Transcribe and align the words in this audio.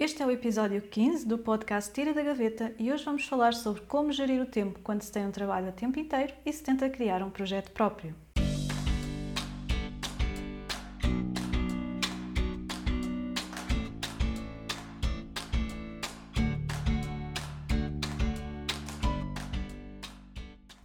Este 0.00 0.22
é 0.22 0.26
o 0.26 0.30
episódio 0.30 0.80
15 0.80 1.26
do 1.26 1.36
podcast 1.36 1.92
Tira 1.92 2.14
da 2.14 2.22
Gaveta 2.22 2.74
e 2.78 2.90
hoje 2.90 3.04
vamos 3.04 3.26
falar 3.26 3.52
sobre 3.52 3.82
como 3.82 4.10
gerir 4.10 4.40
o 4.40 4.46
tempo 4.46 4.80
quando 4.82 5.02
se 5.02 5.12
tem 5.12 5.26
um 5.26 5.30
trabalho 5.30 5.68
a 5.68 5.72
tempo 5.72 5.98
inteiro 5.98 6.32
e 6.42 6.50
se 6.50 6.62
tenta 6.62 6.88
criar 6.88 7.22
um 7.22 7.28
projeto 7.28 7.70
próprio. 7.70 8.14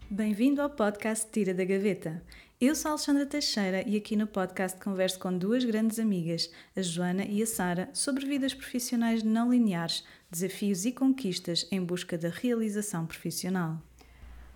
Bem-vindo 0.10 0.62
ao 0.62 0.70
podcast 0.70 1.32
Tira 1.32 1.54
da 1.54 1.64
Gaveta. 1.64 2.22
Eu 2.60 2.74
sou 2.74 2.88
a 2.88 2.92
Alexandra 2.94 3.26
Teixeira 3.26 3.84
e 3.86 3.98
aqui 3.98 4.16
no 4.16 4.26
podcast 4.26 4.80
converso 4.80 5.20
com 5.20 5.38
duas 5.38 5.66
grandes 5.66 6.00
amigas, 6.00 6.50
a 6.74 6.82
Joana 6.82 7.26
e 7.26 7.44
a 7.44 7.46
Sara, 7.46 7.90
sobre 7.92 8.26
vidas 8.26 8.54
profissionais 8.54 9.22
não 9.24 9.52
lineares, 9.52 10.06
desafios 10.32 10.86
e 10.86 10.94
conquistas 10.94 11.68
em 11.70 11.84
busca 11.84 12.18
da 12.18 12.30
realização 12.30 13.06
profissional. 13.06 13.76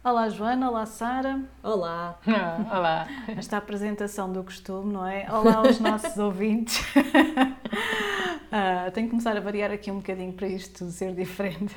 Olá 0.01 0.29
Joana, 0.29 0.69
olá 0.69 0.85
Sara. 0.85 1.43
Olá. 1.61 2.17
olá. 2.73 3.05
Esta 3.38 3.57
apresentação 3.57 4.31
do 4.31 4.45
costume, 4.45 4.93
não 4.93 5.05
é? 5.05 5.29
Olá 5.29 5.55
aos 5.55 5.77
nossos 5.81 6.17
ouvintes. 6.17 6.79
uh, 6.95 8.91
tenho 8.95 9.07
que 9.07 9.11
começar 9.11 9.35
a 9.35 9.41
variar 9.41 9.71
aqui 9.71 9.91
um 9.91 9.97
bocadinho 9.97 10.31
para 10.31 10.47
isto 10.47 10.89
ser 10.89 11.13
diferente. 11.13 11.75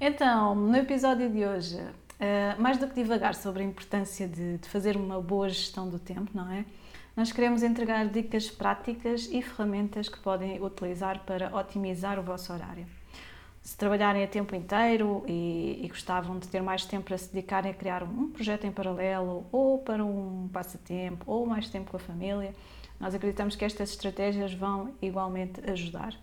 Então, 0.00 0.54
no 0.54 0.76
episódio 0.76 1.30
de 1.30 1.44
hoje 1.44 1.78
Uh, 2.22 2.62
mais 2.62 2.78
do 2.78 2.86
que 2.86 2.94
divagar 2.94 3.34
sobre 3.34 3.64
a 3.64 3.66
importância 3.66 4.28
de, 4.28 4.58
de, 4.58 4.68
fazer 4.68 4.96
uma 4.96 5.20
boa 5.20 5.48
gestão 5.48 5.88
do 5.88 5.98
tempo, 5.98 6.30
não 6.32 6.48
é? 6.52 6.64
Nós 7.16 7.32
queremos 7.32 7.64
entregar 7.64 8.06
dicas 8.06 8.48
práticas 8.48 9.28
e 9.32 9.42
ferramentas 9.42 10.08
que 10.08 10.20
podem 10.20 10.62
utilizar 10.62 11.24
para 11.24 11.52
otimizar 11.52 12.20
o 12.20 12.22
vosso 12.22 12.52
horário. 12.52 12.86
Se 13.60 13.76
trabalharem 13.76 14.22
a 14.22 14.28
tempo 14.28 14.54
inteiro 14.54 15.24
e, 15.26 15.80
e 15.82 15.88
gostavam 15.88 16.38
de 16.38 16.46
ter 16.46 16.62
mais 16.62 16.84
tempo 16.84 17.06
para 17.06 17.18
se 17.18 17.28
dedicarem 17.32 17.72
a 17.72 17.74
criar 17.74 18.04
um 18.04 18.30
projeto 18.30 18.68
em 18.68 18.70
paralelo 18.70 19.44
ou 19.50 19.80
para 19.80 20.04
um 20.04 20.48
passatempo 20.52 21.24
ou 21.26 21.44
mais 21.44 21.68
tempo 21.68 21.90
com 21.90 21.96
a 21.96 22.00
família, 22.00 22.54
nós 23.00 23.16
acreditamos 23.16 23.56
que 23.56 23.64
estas 23.64 23.90
estratégias 23.90 24.54
vão 24.54 24.94
igualmente 25.02 25.60
ajudar. 25.68 26.14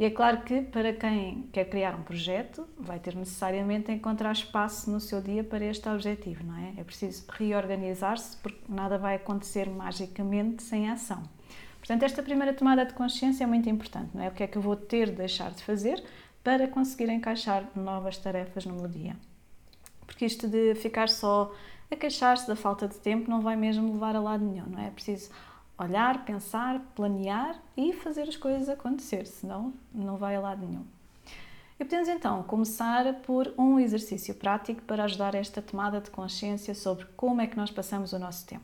E 0.00 0.04
é 0.06 0.10
claro 0.10 0.40
que 0.40 0.62
para 0.62 0.94
quem 0.94 1.42
quer 1.52 1.66
criar 1.66 1.94
um 1.94 2.02
projeto, 2.02 2.66
vai 2.78 2.98
ter 2.98 3.14
necessariamente 3.14 3.92
encontrar 3.92 4.32
espaço 4.32 4.90
no 4.90 4.98
seu 4.98 5.20
dia 5.20 5.44
para 5.44 5.62
este 5.62 5.86
objetivo, 5.90 6.42
não 6.42 6.56
é? 6.56 6.72
É 6.78 6.82
preciso 6.82 7.26
reorganizar-se 7.28 8.34
porque 8.38 8.62
nada 8.66 8.96
vai 8.96 9.16
acontecer 9.16 9.68
magicamente 9.68 10.62
sem 10.62 10.88
ação. 10.88 11.22
Portanto, 11.78 12.02
esta 12.02 12.22
primeira 12.22 12.54
tomada 12.54 12.86
de 12.86 12.94
consciência 12.94 13.44
é 13.44 13.46
muito 13.46 13.68
importante, 13.68 14.08
não 14.14 14.22
é? 14.22 14.28
O 14.28 14.32
que 14.32 14.42
é 14.42 14.46
que 14.46 14.56
eu 14.56 14.62
vou 14.62 14.74
ter 14.74 15.10
de 15.10 15.16
deixar 15.16 15.50
de 15.50 15.62
fazer 15.62 16.02
para 16.42 16.66
conseguir 16.66 17.10
encaixar 17.10 17.68
novas 17.76 18.16
tarefas 18.16 18.64
no 18.64 18.74
meu 18.76 18.88
dia? 18.88 19.14
Porque 20.06 20.24
isto 20.24 20.48
de 20.48 20.74
ficar 20.76 21.10
só 21.10 21.54
a 21.90 21.96
queixar-se 21.96 22.48
da 22.48 22.56
falta 22.56 22.88
de 22.88 22.96
tempo 22.96 23.30
não 23.30 23.42
vai 23.42 23.54
mesmo 23.54 23.92
levar 23.92 24.16
a 24.16 24.20
lado 24.20 24.46
nenhum, 24.46 24.64
não 24.64 24.78
é? 24.78 24.86
É 24.86 24.90
preciso 24.90 25.30
olhar, 25.80 26.24
pensar, 26.24 26.78
planear 26.94 27.58
e 27.76 27.92
fazer 27.92 28.22
as 28.22 28.36
coisas 28.36 28.68
acontecer, 28.68 29.26
senão 29.26 29.72
não 29.92 30.16
vai 30.16 30.36
a 30.36 30.40
lado 30.40 30.66
nenhum. 30.66 30.84
E 31.78 31.84
podemos 31.84 32.08
então 32.08 32.42
começar 32.42 33.14
por 33.22 33.54
um 33.56 33.80
exercício 33.80 34.34
prático 34.34 34.82
para 34.82 35.04
ajudar 35.04 35.34
esta 35.34 35.62
tomada 35.62 35.98
de 35.98 36.10
consciência 36.10 36.74
sobre 36.74 37.06
como 37.16 37.40
é 37.40 37.46
que 37.46 37.56
nós 37.56 37.70
passamos 37.70 38.12
o 38.12 38.18
nosso 38.18 38.46
tempo. 38.46 38.62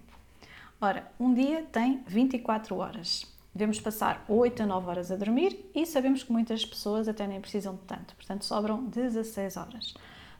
Ora, 0.78 1.10
um 1.18 1.32
dia 1.32 1.62
tem 1.72 2.02
24 2.06 2.76
horas. 2.76 3.24
Devemos 3.54 3.80
passar 3.80 4.22
8 4.28 4.64
a 4.64 4.66
9 4.66 4.86
horas 4.90 5.10
a 5.10 5.16
dormir 5.16 5.70
e 5.74 5.86
sabemos 5.86 6.22
que 6.22 6.30
muitas 6.30 6.66
pessoas 6.66 7.08
até 7.08 7.26
nem 7.26 7.40
precisam 7.40 7.74
de 7.74 7.80
tanto, 7.82 8.14
portanto 8.14 8.44
sobram 8.44 8.84
16 8.84 9.56
horas. 9.56 9.94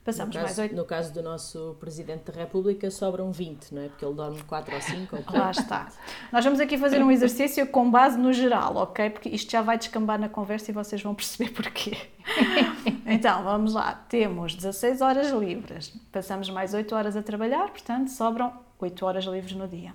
Passamos 0.06 0.36
caso, 0.36 0.46
mais 0.46 0.56
8. 0.56 0.76
No 0.76 0.84
caso 0.84 1.12
do 1.12 1.20
nosso 1.20 1.76
Presidente 1.80 2.30
da 2.30 2.40
República, 2.40 2.88
sobram 2.92 3.32
20, 3.32 3.74
não 3.74 3.82
é? 3.82 3.88
Porque 3.88 4.04
ele 4.04 4.14
dorme 4.14 4.40
4 4.44 4.72
ou 4.72 4.80
5. 4.80 5.16
Ou 5.16 5.36
Lá 5.36 5.50
está. 5.50 5.88
Nós 6.32 6.44
vamos 6.44 6.60
aqui 6.60 6.78
fazer 6.78 7.02
um 7.02 7.10
exercício 7.10 7.66
com 7.66 7.90
base 7.90 8.16
no 8.16 8.32
geral, 8.32 8.76
ok? 8.76 9.10
Porque 9.10 9.28
isto 9.28 9.50
já 9.50 9.62
vai 9.62 9.76
descambar 9.76 10.16
na 10.16 10.28
conversa 10.28 10.70
e 10.70 10.74
vocês 10.74 11.02
vão 11.02 11.12
perceber 11.12 11.50
porquê. 11.50 11.98
então, 13.04 13.42
vamos 13.42 13.74
lá. 13.74 13.94
Temos 14.08 14.54
16 14.54 15.00
horas 15.00 15.32
livres. 15.32 15.92
Passamos 16.12 16.48
mais 16.50 16.72
8 16.72 16.94
horas 16.94 17.16
a 17.16 17.22
trabalhar, 17.22 17.68
portanto, 17.70 18.08
sobram 18.08 18.52
8 18.78 19.04
horas 19.04 19.24
livres 19.24 19.56
no 19.56 19.66
dia. 19.66 19.92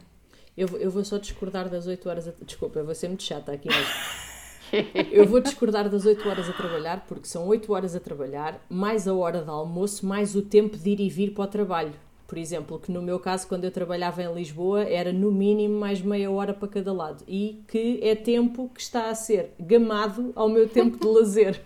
Eu, 0.57 0.67
eu 0.77 0.91
vou 0.91 1.05
só 1.05 1.17
discordar 1.19 1.69
das 1.69 1.87
8 1.87 2.09
horas. 2.09 2.27
A... 2.27 2.33
Desculpa, 2.41 2.79
eu 2.79 2.85
vou 2.85 2.93
ser 2.93 3.07
muito 3.07 3.23
chata 3.23 3.53
aqui 3.53 3.69
hoje. 3.69 4.21
Eu 5.11 5.25
vou 5.25 5.39
discordar 5.39 5.89
das 5.89 6.05
8 6.05 6.27
horas 6.27 6.49
a 6.49 6.53
trabalhar, 6.53 7.05
porque 7.07 7.27
são 7.27 7.47
8 7.47 7.71
horas 7.71 7.95
a 7.95 7.99
trabalhar, 7.99 8.59
mais 8.69 9.07
a 9.07 9.13
hora 9.13 9.41
de 9.41 9.49
almoço, 9.49 10.05
mais 10.05 10.35
o 10.35 10.41
tempo 10.41 10.77
de 10.77 10.89
ir 10.91 10.99
e 10.99 11.09
vir 11.09 11.33
para 11.33 11.43
o 11.43 11.47
trabalho. 11.47 11.93
Por 12.27 12.37
exemplo, 12.37 12.79
que 12.79 12.89
no 12.91 13.01
meu 13.01 13.19
caso, 13.19 13.45
quando 13.45 13.65
eu 13.65 13.71
trabalhava 13.71 14.23
em 14.23 14.33
Lisboa, 14.33 14.83
era 14.83 15.11
no 15.11 15.31
mínimo 15.31 15.77
mais 15.77 16.01
meia 16.01 16.31
hora 16.31 16.53
para 16.53 16.69
cada 16.69 16.93
lado. 16.93 17.25
E 17.27 17.61
que 17.67 17.99
é 18.01 18.15
tempo 18.15 18.71
que 18.73 18.79
está 18.79 19.09
a 19.09 19.15
ser 19.15 19.53
gamado 19.59 20.31
ao 20.33 20.47
meu 20.47 20.69
tempo 20.69 20.97
de 20.97 21.05
lazer. 21.05 21.61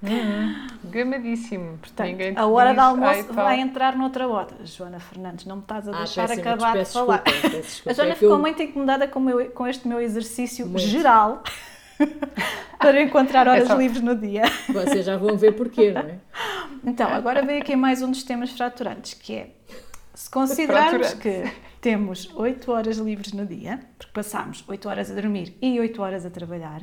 Gamadíssimo. 0.84 1.78
Portanto, 1.78 2.20
a 2.36 2.46
hora 2.46 2.72
de 2.72 2.78
almoço 2.78 3.32
vai 3.32 3.58
entrar 3.58 3.96
noutra 3.96 4.28
hora. 4.28 4.54
Joana 4.64 5.00
Fernandes, 5.00 5.46
não 5.46 5.56
me 5.56 5.62
estás 5.62 5.88
a 5.88 5.92
ah, 5.92 5.98
deixar 5.98 6.30
acabar 6.30 6.78
de 6.78 6.84
falar. 6.84 7.22
Desculpa, 7.24 7.50
desculpa, 7.60 7.90
a 7.90 7.94
Joana 7.94 8.12
é 8.12 8.14
ficou 8.14 8.36
eu... 8.36 8.38
muito 8.38 8.62
incomodada 8.62 9.08
com, 9.08 9.18
meu, 9.18 9.50
com 9.50 9.66
este 9.66 9.88
meu 9.88 10.00
exercício 10.00 10.64
muito. 10.64 10.78
geral. 10.78 11.42
para 12.78 13.02
encontrar 13.02 13.48
horas 13.48 13.64
é 13.64 13.66
só... 13.66 13.76
livres 13.76 14.02
no 14.02 14.14
dia. 14.14 14.42
Vocês 14.68 15.04
já 15.04 15.16
vão 15.16 15.36
ver 15.36 15.52
porquê, 15.52 15.92
não 15.92 16.02
é? 16.02 16.18
Então, 16.84 17.08
agora 17.08 17.42
vem 17.42 17.60
aqui 17.60 17.74
mais 17.74 18.02
um 18.02 18.10
dos 18.10 18.22
temas 18.22 18.50
fraturantes, 18.50 19.14
que 19.14 19.34
é 19.34 19.50
se 20.14 20.30
considerarmos 20.30 21.14
que 21.14 21.44
temos 21.80 22.30
8 22.34 22.70
horas 22.70 22.98
livres 22.98 23.32
no 23.32 23.44
dia, 23.44 23.80
porque 23.98 24.12
passamos 24.12 24.64
8 24.68 24.88
horas 24.88 25.10
a 25.10 25.14
dormir 25.14 25.56
e 25.60 25.80
8 25.80 26.02
horas 26.02 26.24
a 26.24 26.30
trabalhar, 26.30 26.82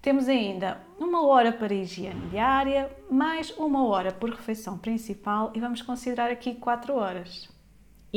temos 0.00 0.28
ainda 0.28 0.80
uma 1.00 1.26
hora 1.26 1.52
para 1.52 1.74
higiene 1.74 2.28
diária, 2.30 2.88
mais 3.10 3.50
uma 3.58 3.84
hora 3.86 4.12
por 4.12 4.30
refeição 4.30 4.78
principal 4.78 5.50
e 5.52 5.60
vamos 5.60 5.82
considerar 5.82 6.30
aqui 6.30 6.54
4 6.54 6.94
horas. 6.94 7.48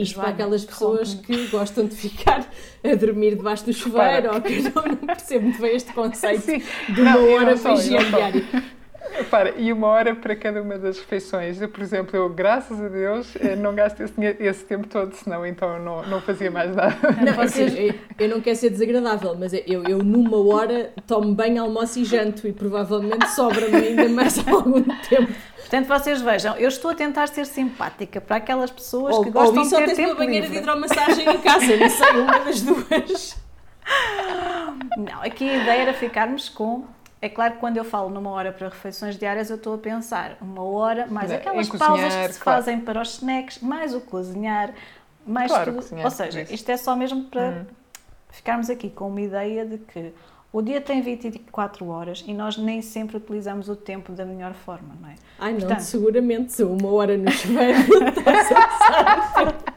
Isto 0.01 0.15
Joana, 0.15 0.27
para 0.27 0.43
aquelas 0.43 0.65
pessoas 0.65 1.13
que 1.13 1.47
gostam 1.47 1.85
de 1.85 1.95
ficar 1.95 2.47
a 2.83 2.95
dormir 2.95 3.35
debaixo 3.35 3.65
do 3.65 3.73
chuveiro 3.73 4.33
ou 4.33 4.41
que 4.41 4.61
não, 4.69 4.83
não 4.83 4.95
percebo 4.95 5.45
muito 5.45 5.61
bem 5.61 5.75
este 5.75 5.93
conceito 5.93 6.41
Sim. 6.41 6.63
de 6.93 7.01
uma 7.01 7.13
não, 7.13 7.33
hora 7.33 7.57
para 7.57 7.73
higiene 7.73 8.05
diária. 8.05 8.45
Para, 9.29 9.51
e 9.51 9.71
uma 9.71 9.87
hora 9.87 10.15
para 10.15 10.35
cada 10.35 10.61
uma 10.61 10.77
das 10.77 10.97
refeições. 10.97 11.61
Eu, 11.61 11.69
por 11.69 11.81
exemplo, 11.81 12.15
eu, 12.15 12.29
graças 12.29 12.81
a 12.81 12.87
Deus, 12.87 13.35
eh, 13.35 13.55
não 13.55 13.75
gasto 13.75 14.01
esse, 14.01 14.13
esse 14.39 14.65
tempo 14.65 14.87
todo, 14.87 15.13
senão 15.13 15.45
então 15.45 15.79
não, 15.79 16.05
não 16.07 16.21
fazia 16.21 16.49
mais 16.49 16.75
nada. 16.75 16.95
Não, 17.21 17.41
assim, 17.41 17.63
eu, 17.63 17.93
eu, 18.17 18.29
não 18.29 18.41
quero 18.41 18.55
ser 18.55 18.69
desagradável, 18.69 19.35
mas 19.37 19.53
eu, 19.53 19.83
eu 19.87 19.99
numa 19.99 20.37
hora 20.37 20.91
tomo 21.05 21.33
banho, 21.33 21.61
almoço 21.61 21.99
e 21.99 22.05
janto 22.05 22.47
e 22.47 22.53
provavelmente 22.53 23.29
sobra-me 23.31 23.75
ainda 23.75 24.09
mais 24.09 24.39
algum 24.47 24.81
tempo. 24.81 25.33
Portanto, 25.57 25.87
vocês 25.87 26.21
vejam, 26.21 26.55
eu 26.55 26.67
estou 26.67 26.91
a 26.91 26.95
tentar 26.95 27.27
ser 27.27 27.45
simpática 27.45 28.19
para 28.19 28.37
aquelas 28.37 28.71
pessoas 28.71 29.15
ou, 29.15 29.23
que 29.23 29.29
gostam 29.29 29.63
de 29.63 29.69
ter 29.69 29.95
tempo 29.95 30.09
uma 30.09 30.15
banheira 30.15 30.47
livre. 30.47 30.57
de 30.57 30.63
hidromassagem 30.63 31.29
em 31.29 31.37
casa, 31.37 31.77
não 31.77 31.89
sei, 31.89 32.09
uma 32.11 32.39
das 32.39 32.61
duas. 32.61 33.37
Não, 34.97 35.21
aqui 35.21 35.49
a 35.49 35.57
ideia 35.57 35.81
era 35.81 35.93
ficarmos 35.93 36.49
com 36.49 36.85
é 37.21 37.27
claro 37.27 37.55
que 37.55 37.59
quando 37.59 37.77
eu 37.77 37.83
falo 37.83 38.09
numa 38.09 38.29
hora 38.29 38.51
para 38.51 38.69
refeições 38.69 39.17
diárias, 39.17 39.49
eu 39.49 39.57
estou 39.57 39.73
a 39.73 39.77
pensar 39.77 40.37
uma 40.39 40.63
hora, 40.63 41.05
mais 41.07 41.29
aquelas 41.31 41.67
pausas 41.67 42.15
que 42.15 42.33
se 42.33 42.39
claro. 42.39 42.63
fazem 42.63 42.79
para 42.79 43.01
os 43.01 43.15
snacks, 43.15 43.59
mais 43.59 43.93
o 43.93 43.99
cozinhar, 43.99 44.73
mais 45.25 45.51
claro, 45.51 45.65
tudo. 45.65 45.81
Cozinhar, 45.81 46.05
Ou 46.05 46.11
seja, 46.11 46.41
isso. 46.41 46.53
isto 46.53 46.69
é 46.69 46.77
só 46.77 46.95
mesmo 46.95 47.25
para 47.25 47.49
hum. 47.49 47.65
ficarmos 48.29 48.69
aqui 48.69 48.89
com 48.89 49.09
uma 49.09 49.19
ideia 49.19 49.65
de 49.65 49.79
que 49.79 50.13
o 50.51 50.61
dia 50.61 50.79
tem 50.79 51.01
24 51.01 51.87
horas 51.89 52.23
e 52.25 52.33
nós 52.33 52.57
nem 52.57 52.81
sempre 52.81 53.17
utilizamos 53.17 53.67
o 53.67 53.75
tempo 53.75 54.13
da 54.13 54.25
melhor 54.25 54.53
forma, 54.53 54.95
não 55.01 55.09
é? 55.09 55.15
Ai 55.37 55.51
não, 55.51 55.59
Portanto, 55.59 55.81
seguramente 55.81 56.53
se 56.53 56.63
uma 56.63 56.89
hora 56.89 57.17
no 57.17 57.29
chuveiro 57.31 57.77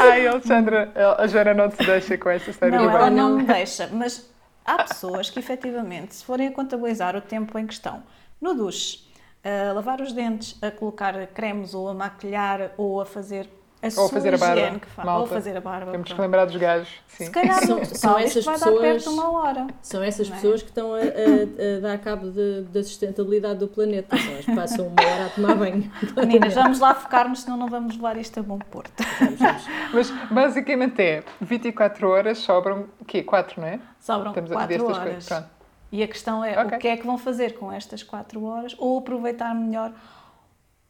Ai, 0.00 0.26
Alexandra, 0.26 0.92
a 1.18 1.26
Joana 1.26 1.54
não 1.54 1.68
te 1.68 1.84
deixa 1.86 2.18
com 2.18 2.28
essa 2.28 2.52
série 2.52 2.74
Não, 2.74 2.90
ela 2.90 3.08
não 3.10 3.36
me 3.36 3.44
deixa, 3.44 3.88
mas 3.92 4.28
há 4.64 4.82
pessoas 4.84 5.30
que 5.30 5.38
efetivamente, 5.38 6.14
se 6.14 6.24
forem 6.24 6.48
a 6.48 6.52
contabilizar 6.52 7.16
o 7.16 7.20
tempo 7.20 7.58
em 7.58 7.66
questão 7.66 8.02
no 8.40 8.54
duche, 8.54 9.04
a 9.42 9.72
lavar 9.72 10.00
os 10.00 10.12
dentes, 10.12 10.56
a 10.62 10.70
colocar 10.70 11.26
cremes 11.28 11.74
ou 11.74 11.88
a 11.88 11.94
maquilhar 11.94 12.72
ou 12.76 13.00
a 13.00 13.06
fazer 13.06 13.48
a 13.84 14.00
ou 14.00 14.08
fazer 14.08 14.34
a 14.34 14.38
barba. 14.38 14.78
Que 14.78 14.86
faz, 14.86 15.08
ou 15.08 15.26
fazer 15.26 15.56
a 15.56 15.60
barba. 15.60 15.92
Temos 15.92 16.12
que 16.12 16.20
lembrar 16.20 16.44
dos 16.46 16.56
gajos. 16.56 16.88
Sim. 17.08 17.26
Se 17.26 17.30
calhar 17.30 17.64
são, 17.66 17.84
são 17.84 18.18
essas 18.18 18.44
vai 18.44 18.54
pessoas, 18.54 18.74
dar 18.74 18.80
perto 18.80 19.02
de 19.02 19.08
uma 19.08 19.32
hora. 19.32 19.66
São 19.82 20.02
essas 20.02 20.28
é? 20.28 20.34
pessoas 20.34 20.62
que 20.62 20.68
estão 20.68 20.94
a, 20.94 20.98
a, 20.98 21.00
a 21.00 21.80
dar 21.80 21.98
cabo 21.98 22.30
da 22.30 22.82
sustentabilidade 22.82 23.58
do 23.58 23.68
planeta. 23.68 24.16
São 24.16 24.34
as 24.38 24.44
que 24.44 24.54
passam 24.54 24.86
uma 24.88 25.02
hora 25.02 25.26
a 25.26 25.28
tomar 25.30 25.54
banho. 25.54 25.90
Meninas, 26.16 26.54
vamos 26.54 26.78
lá 26.78 26.94
focar-nos, 26.94 27.42
senão 27.42 27.56
não 27.56 27.68
vamos 27.68 27.96
levar 27.96 28.16
isto 28.16 28.40
a 28.40 28.42
bom 28.42 28.58
porto. 28.58 29.04
Vamos, 29.20 29.38
vamos. 29.38 29.64
Mas 29.92 30.10
basicamente 30.30 31.02
é 31.02 31.22
24 31.40 32.08
horas, 32.08 32.38
sobram 32.38 32.86
o 33.00 33.04
quê? 33.04 33.22
4, 33.22 33.60
não 33.60 33.68
é? 33.68 33.80
Sobram 34.00 34.30
Estamos 34.30 34.50
4 34.50 34.86
horas. 34.86 35.26
Pronto. 35.26 35.54
E 35.92 36.02
a 36.02 36.08
questão 36.08 36.44
é 36.44 36.60
okay. 36.60 36.76
o 36.76 36.80
que 36.80 36.88
é 36.88 36.96
que 36.96 37.06
vão 37.06 37.16
fazer 37.16 37.54
com 37.54 37.70
estas 37.70 38.02
4 38.02 38.42
horas 38.42 38.74
ou 38.78 38.98
aproveitar 38.98 39.54
melhor 39.54 39.92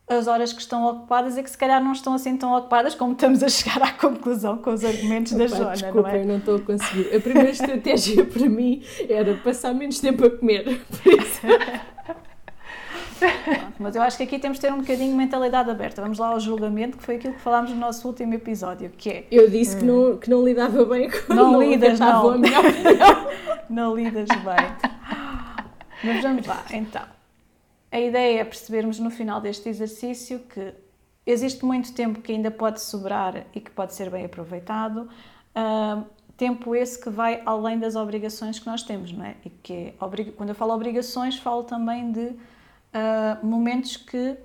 as 0.07 0.27
horas 0.27 0.53
que 0.53 0.61
estão 0.61 0.85
ocupadas 0.87 1.37
e 1.39 1.43
que 1.43 1.51
se 1.51 1.57
calhar 1.57 1.83
não 1.83 1.93
estão 1.93 2.15
assim 2.15 2.37
tão 2.37 2.53
ocupadas 2.55 2.95
como 2.95 3.13
estamos 3.13 3.43
a 3.43 3.49
chegar 3.49 3.83
à 3.83 3.93
conclusão 3.93 4.59
com 4.59 4.71
os 4.71 4.85
argumentos 4.85 5.33
da 5.33 5.47
Joana, 5.47 5.73
desculpa, 5.73 6.03
não 6.03 6.09
é? 6.09 6.21
eu 6.21 6.27
não 6.27 6.37
estou 6.37 6.57
a 6.57 6.61
conseguir. 6.61 7.15
A 7.15 7.21
primeira 7.21 7.49
estratégia 7.51 8.25
para 8.25 8.49
mim 8.49 8.83
era 9.09 9.35
passar 9.37 9.73
menos 9.73 9.99
tempo 10.01 10.27
a 10.27 10.31
comer. 10.31 10.85
Por 11.03 11.13
isso... 11.13 11.41
mas 13.79 13.97
eu 13.97 14.03
acho 14.03 14.19
que 14.19 14.25
aqui 14.25 14.39
temos 14.39 14.59
de 14.59 14.63
ter 14.67 14.73
um 14.73 14.81
bocadinho 14.81 15.11
de 15.11 15.17
mentalidade 15.17 15.71
aberta. 15.71 16.03
Vamos 16.03 16.19
lá 16.19 16.29
ao 16.29 16.41
julgamento, 16.41 16.99
que 16.99 17.03
foi 17.03 17.17
aquilo 17.17 17.33
que 17.33 17.41
falámos 17.41 17.71
no 17.71 17.77
nosso 17.77 18.07
último 18.07 18.35
episódio, 18.35 18.91
que 18.91 19.09
é... 19.09 19.27
Eu 19.31 19.49
disse 19.49 19.77
hum. 19.77 19.79
que, 19.79 19.85
não, 19.87 20.17
que 20.19 20.31
não 20.31 20.45
lidava 20.45 20.85
bem 20.85 21.09
com 21.09 21.33
Não, 21.33 21.53
não 21.53 21.63
lidas, 21.63 21.99
não. 21.99 22.35
Não 23.71 23.97
lidas 23.97 24.29
bem. 24.29 24.93
Mas 26.05 26.23
vamos 26.23 26.47
lá, 26.47 26.63
então. 26.71 27.03
A 27.95 28.01
ideia 28.01 28.41
é 28.41 28.45
percebermos 28.45 28.99
no 28.99 29.09
final 29.09 29.41
deste 29.41 29.69
exercício 29.69 30.41
que 30.41 30.75
existe 31.25 31.65
muito 31.65 31.95
tempo 31.95 32.21
que 32.21 32.33
ainda 32.33 32.51
pode 32.51 32.83
sobrar 32.83 33.47
e 33.55 33.61
que 33.61 33.71
pode 33.71 33.95
ser 33.95 34.11
bem 34.11 34.25
aproveitado. 34.25 35.09
Uh, 35.55 36.05
tempo 36.37 36.75
esse 36.75 37.01
que 37.01 37.09
vai 37.09 37.41
além 37.47 37.79
das 37.79 37.95
obrigações 37.95 38.59
que 38.59 38.67
nós 38.67 38.83
temos, 38.83 39.13
não 39.13 39.25
é? 39.25 39.37
E 39.45 39.49
que 39.49 39.73
é, 39.73 39.95
quando 40.37 40.49
eu 40.49 40.57
falo 40.57 40.75
obrigações, 40.75 41.39
falo 41.39 41.63
também 41.63 42.11
de 42.11 42.31
uh, 42.31 43.47
momentos 43.47 43.97
que 43.97 44.37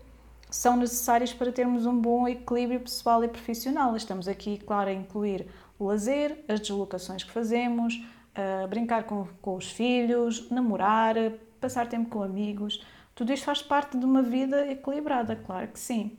são 0.51 0.77
necessários 0.77 1.33
para 1.33 1.51
termos 1.51 1.87
um 1.87 1.99
bom 1.99 2.27
equilíbrio 2.27 2.81
pessoal 2.81 3.23
e 3.23 3.27
profissional. 3.27 3.95
Estamos 3.95 4.27
aqui, 4.27 4.59
claro, 4.59 4.91
a 4.91 4.93
incluir 4.93 5.47
o 5.79 5.85
lazer, 5.85 6.45
as 6.47 6.59
deslocações 6.59 7.23
que 7.23 7.31
fazemos, 7.31 7.95
uh, 7.95 8.67
brincar 8.67 9.05
com, 9.05 9.27
com 9.41 9.55
os 9.55 9.71
filhos, 9.71 10.51
namorar, 10.51 11.15
passar 11.59 11.89
tempo 11.89 12.11
com 12.11 12.21
amigos. 12.21 12.85
Tudo 13.19 13.33
isto 13.33 13.43
faz 13.43 13.61
parte 13.61 13.97
de 13.97 14.05
uma 14.05 14.23
vida 14.23 14.71
equilibrada, 14.71 15.35
claro 15.35 15.67
que 15.67 15.77
sim. 15.77 16.17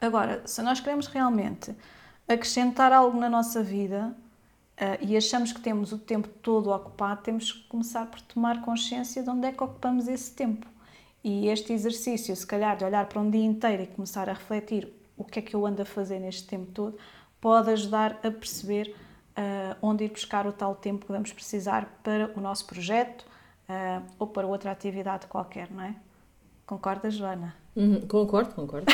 Agora, 0.00 0.40
se 0.46 0.62
nós 0.62 0.80
queremos 0.80 1.06
realmente 1.06 1.76
acrescentar 2.26 2.94
algo 2.94 3.20
na 3.20 3.28
nossa 3.28 3.62
vida 3.62 4.16
uh, 4.80 5.04
e 5.04 5.18
achamos 5.18 5.52
que 5.52 5.60
temos 5.60 5.92
o 5.92 5.98
tempo 5.98 6.26
todo 6.26 6.70
ocupado, 6.70 7.20
temos 7.20 7.52
que 7.52 7.68
começar 7.68 8.06
por 8.06 8.22
tomar 8.22 8.62
consciência 8.62 9.22
de 9.22 9.28
onde 9.28 9.48
é 9.48 9.52
que 9.52 9.62
ocupamos 9.62 10.08
esse 10.08 10.32
tempo. 10.32 10.66
E 11.22 11.48
este 11.48 11.74
exercício, 11.74 12.34
se 12.34 12.46
calhar, 12.46 12.74
de 12.74 12.86
olhar 12.86 13.04
para 13.06 13.20
um 13.20 13.28
dia 13.28 13.44
inteiro 13.44 13.82
e 13.82 13.86
começar 13.86 14.26
a 14.30 14.32
refletir 14.32 14.90
o 15.18 15.24
que 15.24 15.40
é 15.40 15.42
que 15.42 15.54
eu 15.54 15.66
ando 15.66 15.82
a 15.82 15.84
fazer 15.84 16.20
neste 16.20 16.46
tempo 16.46 16.72
todo, 16.72 16.96
pode 17.38 17.70
ajudar 17.70 18.12
a 18.22 18.30
perceber 18.30 18.96
uh, 19.36 19.76
onde 19.82 20.04
ir 20.04 20.10
buscar 20.10 20.46
o 20.46 20.54
tal 20.54 20.74
tempo 20.74 21.04
que 21.04 21.12
vamos 21.12 21.34
precisar 21.34 22.00
para 22.02 22.32
o 22.34 22.40
nosso 22.40 22.66
projeto 22.66 23.26
uh, 23.68 24.02
ou 24.18 24.26
para 24.26 24.46
outra 24.46 24.70
atividade 24.70 25.26
qualquer, 25.26 25.70
não 25.70 25.82
é? 25.82 25.94
Concordas, 26.66 27.14
Joana? 27.14 27.54
Uhum, 27.76 28.00
concordo, 28.06 28.54
concordo. 28.54 28.86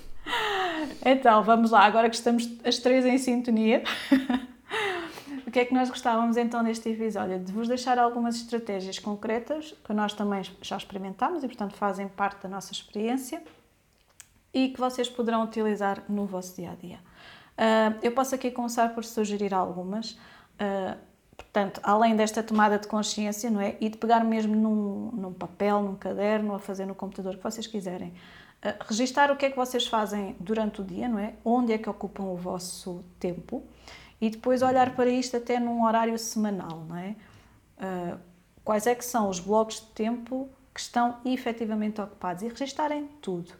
então, 1.04 1.42
vamos 1.42 1.70
lá, 1.70 1.84
agora 1.84 2.08
que 2.08 2.16
estamos 2.16 2.48
as 2.64 2.78
três 2.78 3.04
em 3.04 3.18
sintonia. 3.18 3.82
o 5.46 5.50
que 5.50 5.60
é 5.60 5.64
que 5.64 5.74
nós 5.74 5.90
gostávamos 5.90 6.36
então 6.36 6.62
neste 6.62 6.88
episódio? 6.88 7.38
De 7.38 7.52
vos 7.52 7.68
deixar 7.68 7.98
algumas 7.98 8.36
estratégias 8.36 8.98
concretas 8.98 9.74
que 9.84 9.92
nós 9.92 10.12
também 10.14 10.42
já 10.62 10.76
experimentámos 10.76 11.44
e, 11.44 11.46
portanto, 11.46 11.74
fazem 11.74 12.08
parte 12.08 12.42
da 12.42 12.48
nossa 12.48 12.72
experiência 12.72 13.42
e 14.54 14.68
que 14.68 14.80
vocês 14.80 15.08
poderão 15.08 15.44
utilizar 15.44 16.02
no 16.08 16.26
vosso 16.26 16.56
dia 16.56 16.70
a 16.70 16.74
dia. 16.74 16.98
Uh, 17.58 17.98
eu 18.02 18.12
posso 18.12 18.34
aqui 18.34 18.50
começar 18.50 18.94
por 18.94 19.04
sugerir 19.04 19.52
algumas. 19.52 20.12
Uh, 20.12 21.09
Portanto, 21.42 21.80
além 21.82 22.14
desta 22.14 22.42
tomada 22.42 22.78
de 22.78 22.86
consciência, 22.86 23.50
não 23.50 23.60
é? 23.60 23.76
E 23.80 23.88
de 23.88 23.96
pegar 23.96 24.22
mesmo 24.24 24.54
num, 24.54 25.10
num 25.12 25.32
papel, 25.32 25.82
num 25.82 25.96
caderno, 25.96 26.54
a 26.54 26.58
fazer 26.58 26.86
no 26.86 26.94
computador, 26.94 27.36
que 27.36 27.42
vocês 27.42 27.66
quiserem. 27.66 28.12
Uh, 28.62 28.84
registar 28.86 29.30
o 29.30 29.36
que 29.36 29.46
é 29.46 29.50
que 29.50 29.56
vocês 29.56 29.86
fazem 29.86 30.36
durante 30.38 30.80
o 30.80 30.84
dia, 30.84 31.08
não 31.08 31.18
é? 31.18 31.34
Onde 31.44 31.72
é 31.72 31.78
que 31.78 31.88
ocupam 31.88 32.24
o 32.24 32.36
vosso 32.36 33.02
tempo 33.18 33.64
e 34.20 34.28
depois 34.28 34.60
olhar 34.60 34.94
para 34.94 35.08
isto 35.08 35.36
até 35.36 35.58
num 35.58 35.84
horário 35.84 36.16
semanal, 36.18 36.84
não 36.86 36.96
é? 36.96 37.16
Uh, 37.78 38.18
quais 38.62 38.86
é 38.86 38.94
que 38.94 39.04
são 39.04 39.28
os 39.28 39.40
blocos 39.40 39.80
de 39.80 39.86
tempo 39.86 40.48
que 40.74 40.80
estão 40.80 41.16
efetivamente 41.24 42.00
ocupados 42.00 42.42
e 42.42 42.48
registarem 42.48 43.08
tudo. 43.20 43.50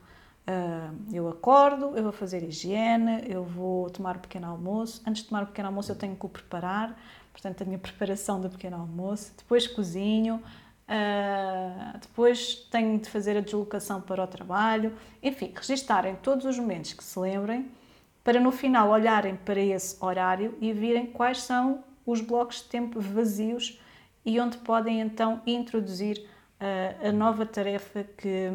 Uh, 0.48 0.96
eu 1.12 1.28
acordo, 1.28 1.96
eu 1.96 2.02
vou 2.02 2.12
fazer 2.12 2.42
higiene, 2.42 3.24
eu 3.28 3.44
vou 3.44 3.90
tomar 3.90 4.16
um 4.16 4.20
pequeno 4.20 4.48
almoço. 4.48 5.02
Antes 5.06 5.22
de 5.22 5.28
tomar 5.28 5.40
o 5.40 5.44
um 5.44 5.46
pequeno 5.46 5.68
almoço, 5.68 5.92
eu 5.92 5.96
tenho 5.96 6.16
que 6.16 6.26
o 6.26 6.28
preparar 6.28 6.98
portanto, 7.32 7.62
a 7.62 7.64
minha 7.64 7.78
preparação 7.78 8.40
do 8.40 8.50
pequeno 8.50 8.76
almoço, 8.76 9.32
depois 9.36 9.66
cozinho, 9.66 10.42
uh, 10.90 11.98
depois 11.98 12.54
tenho 12.70 12.98
de 12.98 13.08
fazer 13.08 13.36
a 13.36 13.40
deslocação 13.40 14.00
para 14.00 14.22
o 14.22 14.26
trabalho, 14.26 14.92
enfim, 15.22 15.52
registarem 15.54 16.16
todos 16.16 16.44
os 16.44 16.58
momentos 16.58 16.92
que 16.92 17.04
se 17.04 17.18
lembrem, 17.18 17.70
para 18.22 18.38
no 18.40 18.52
final 18.52 18.90
olharem 18.90 19.36
para 19.36 19.60
esse 19.60 19.96
horário 20.04 20.56
e 20.60 20.72
virem 20.72 21.06
quais 21.06 21.42
são 21.42 21.82
os 22.04 22.20
blocos 22.20 22.56
de 22.56 22.64
tempo 22.64 23.00
vazios 23.00 23.80
e 24.24 24.38
onde 24.38 24.58
podem 24.58 25.00
então 25.00 25.40
introduzir 25.46 26.26
uh, 26.60 27.08
a 27.08 27.12
nova 27.12 27.46
tarefa 27.46 28.04
que, 28.04 28.50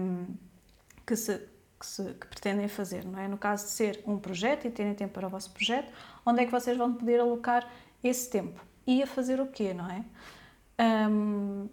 que, 1.05 1.15
se, 1.15 1.39
que, 1.79 1.85
se, 1.85 2.03
que, 2.13 2.27
pretendem 2.27 2.67
fazer, 2.67 3.03
não 3.05 3.19
é? 3.19 3.27
No 3.27 3.37
caso 3.37 3.65
de 3.65 3.71
ser 3.71 4.03
um 4.05 4.17
projeto 4.17 4.65
e 4.65 4.69
terem 4.69 4.93
tempo 4.93 5.13
para 5.13 5.27
o 5.27 5.29
vosso 5.29 5.51
projeto, 5.51 5.91
onde 6.25 6.41
é 6.41 6.45
que 6.45 6.51
vocês 6.51 6.77
vão 6.77 6.93
poder 6.93 7.19
alocar 7.19 7.67
esse 8.07 8.29
tempo? 8.29 8.65
ia 8.87 9.07
fazer 9.07 9.39
o 9.39 9.47
quê, 9.47 9.73
não 9.73 9.89
é? 9.89 10.03
Um, 11.09 11.67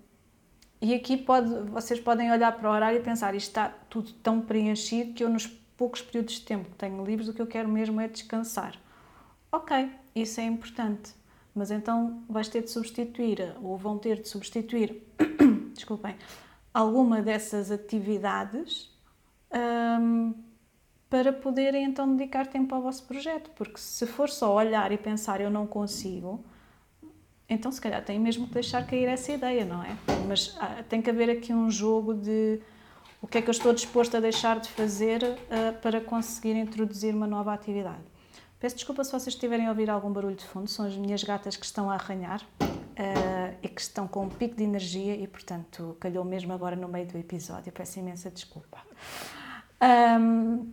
e 0.81 0.95
aqui 0.95 1.17
pode, 1.17 1.49
vocês 1.71 2.01
podem 2.01 2.31
olhar 2.31 2.53
para 2.53 2.69
o 2.69 2.73
horário 2.73 2.99
e 2.99 3.03
pensar, 3.03 3.35
isto 3.35 3.49
está 3.49 3.69
tudo 3.69 4.13
tão 4.15 4.41
preenchido 4.41 5.13
que 5.13 5.23
eu 5.23 5.29
nos 5.29 5.47
poucos 5.77 6.01
períodos 6.01 6.35
de 6.35 6.43
tempo 6.43 6.71
que 6.71 6.77
tenho 6.77 7.05
livres, 7.05 7.29
o 7.29 7.35
que 7.35 7.43
eu 7.43 7.47
quero 7.47 7.69
mesmo 7.69 8.01
é 8.01 8.09
descansar. 8.09 8.77
Ok, 9.51 9.91
isso 10.15 10.41
é 10.41 10.45
importante, 10.45 11.13
mas 11.55 11.71
então 11.71 12.23
vais 12.29 12.49
ter 12.49 12.63
de 12.63 12.71
substituir, 12.71 13.55
ou 13.63 13.77
vão 13.77 13.99
ter 13.99 14.21
de 14.21 14.29
substituir, 14.29 15.07
desculpem, 15.75 16.17
alguma 16.73 17.21
dessas 17.21 17.71
atividades 17.71 18.91
um, 20.01 20.35
para 21.13 21.31
poderem 21.31 21.85
então 21.85 22.17
dedicar 22.17 22.47
tempo 22.47 22.75
ao 22.75 22.81
vosso 22.81 23.05
projeto, 23.05 23.51
porque 23.51 23.77
se 23.77 24.07
for 24.07 24.31
só 24.31 24.55
olhar 24.55 24.91
e 24.93 24.97
pensar 24.97 25.43
eu 25.43 25.51
não 25.51 25.67
consigo, 25.67 26.43
então 27.47 27.71
se 27.71 27.79
calhar 27.79 28.03
tem 28.03 28.19
mesmo 28.19 28.47
que 28.47 28.55
deixar 28.55 28.87
cair 28.87 29.11
essa 29.11 29.31
ideia, 29.31 29.63
não 29.63 29.83
é? 29.83 29.95
Mas 30.27 30.57
ah, 30.59 30.83
tem 30.89 31.03
que 31.03 31.11
haver 31.11 31.29
aqui 31.29 31.53
um 31.53 31.71
jogo 31.71 32.15
de 32.15 32.63
o 33.21 33.27
que 33.27 33.37
é 33.37 33.43
que 33.43 33.49
eu 33.51 33.53
estou 33.53 33.75
disposto 33.75 34.17
a 34.17 34.21
deixar 34.21 34.59
de 34.59 34.71
fazer 34.71 35.23
uh, 35.23 35.79
para 35.83 36.01
conseguir 36.01 36.57
introduzir 36.57 37.15
uma 37.15 37.27
nova 37.27 37.53
atividade. 37.53 38.01
Peço 38.59 38.77
desculpa 38.77 39.05
se 39.05 39.13
vocês 39.13 39.35
estiverem 39.35 39.67
a 39.67 39.69
ouvir 39.69 39.91
algum 39.91 40.11
barulho 40.11 40.37
de 40.37 40.47
fundo, 40.47 40.71
são 40.71 40.87
as 40.87 40.97
minhas 40.97 41.23
gatas 41.23 41.59
que 41.59 41.67
estão 41.67 41.91
a 41.91 41.95
arranhar 41.95 42.41
uh, 42.63 43.55
e 43.63 43.69
que 43.69 43.83
estão 43.83 44.09
com 44.09 44.25
um 44.25 44.29
pico 44.31 44.57
de 44.57 44.65
energia 44.65 45.15
e, 45.15 45.27
portanto, 45.27 45.95
calhou 46.01 46.25
mesmo 46.25 46.55
agora 46.55 46.75
no 46.75 46.89
meio 46.89 47.07
do 47.07 47.19
episódio. 47.19 47.71
Peço 47.71 47.99
imensa 47.99 48.31
desculpa. 48.31 48.79
Um, 49.83 50.73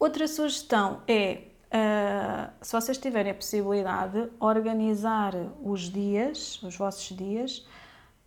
outra 0.00 0.26
sugestão 0.26 1.02
é 1.06 1.42
Uh, 1.70 2.50
se 2.60 2.72
vocês 2.72 2.98
tiverem 2.98 3.30
a 3.30 3.34
possibilidade, 3.34 4.28
organizar 4.40 5.32
os 5.62 5.82
dias, 5.82 6.60
os 6.64 6.76
vossos 6.76 7.16
dias, 7.16 7.58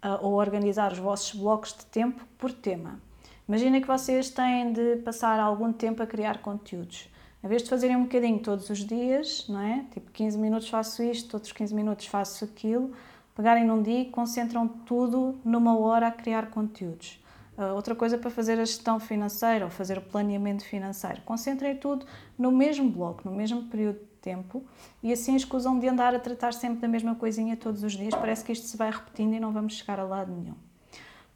uh, 0.01 0.18
ou 0.22 0.36
organizar 0.36 0.94
os 0.94 0.98
vossos 0.98 1.38
blocos 1.38 1.74
de 1.74 1.86
tempo 1.88 2.25
por 2.38 2.53
tema. 2.53 3.01
Imagina 3.46 3.82
que 3.82 3.88
vocês 3.88 4.30
têm 4.30 4.72
de 4.72 4.96
passar 5.03 5.42
algum 5.42 5.74
tempo 5.74 6.01
a 6.01 6.08
criar 6.08 6.38
conteúdos. 6.38 7.10
Em 7.44 7.48
vez 7.50 7.63
de 7.63 7.70
fazerem 7.70 7.98
um 7.98 8.03
bocadinho 8.03 8.39
todos 8.39 8.70
os 8.70 8.80
dias, 8.80 9.46
não 9.50 9.60
é? 9.60 9.86
Tipo 9.92 10.10
15 10.12 10.38
minutos 10.38 10.70
faço 10.70 11.03
isto, 11.03 11.34
outros 11.34 11.51
15 11.51 11.75
minutos 11.75 12.08
faço 12.08 12.46
aquilo, 12.46 12.94
pegarem 13.36 13.65
num 13.65 13.84
dia 13.84 14.03
e 14.03 14.06
concentram 14.06 14.65
tudo 14.65 15.38
numa 15.44 15.77
hora 15.77 16.08
a 16.08 16.12
criar 16.12 16.50
conteúdos. 16.50 17.22
Uh, 17.57 17.75
outra 17.75 17.93
coisa 17.93 18.17
para 18.17 18.31
fazer 18.31 18.53
a 18.53 18.65
gestão 18.65 19.00
financeira 19.00 19.65
ou 19.65 19.69
fazer 19.69 19.98
o 19.98 20.01
planeamento 20.01 20.65
financeiro. 20.65 21.22
Concentrem 21.22 21.75
tudo 21.75 22.05
no 22.38 22.51
mesmo 22.51 22.89
bloco, 22.89 23.29
no 23.29 23.36
mesmo 23.36 23.63
período 23.63 24.00
de 24.00 24.05
tempo 24.22 24.65
e 25.03 25.13
assim 25.13 25.36
escusam 25.36 25.77
de 25.77 25.88
andar 25.88 26.15
a 26.15 26.19
tratar 26.19 26.53
sempre 26.53 26.79
da 26.79 26.88
mesma 26.88 27.13
coisinha 27.13 27.55
todos 27.55 27.83
os 27.83 27.93
dias. 27.93 28.15
Parece 28.15 28.43
que 28.43 28.51
isto 28.51 28.65
se 28.65 28.75
vai 28.75 28.89
repetindo 28.89 29.36
e 29.36 29.39
não 29.39 29.51
vamos 29.51 29.75
chegar 29.75 30.00
a 30.00 30.03
lado 30.03 30.31
nenhum. 30.31 30.55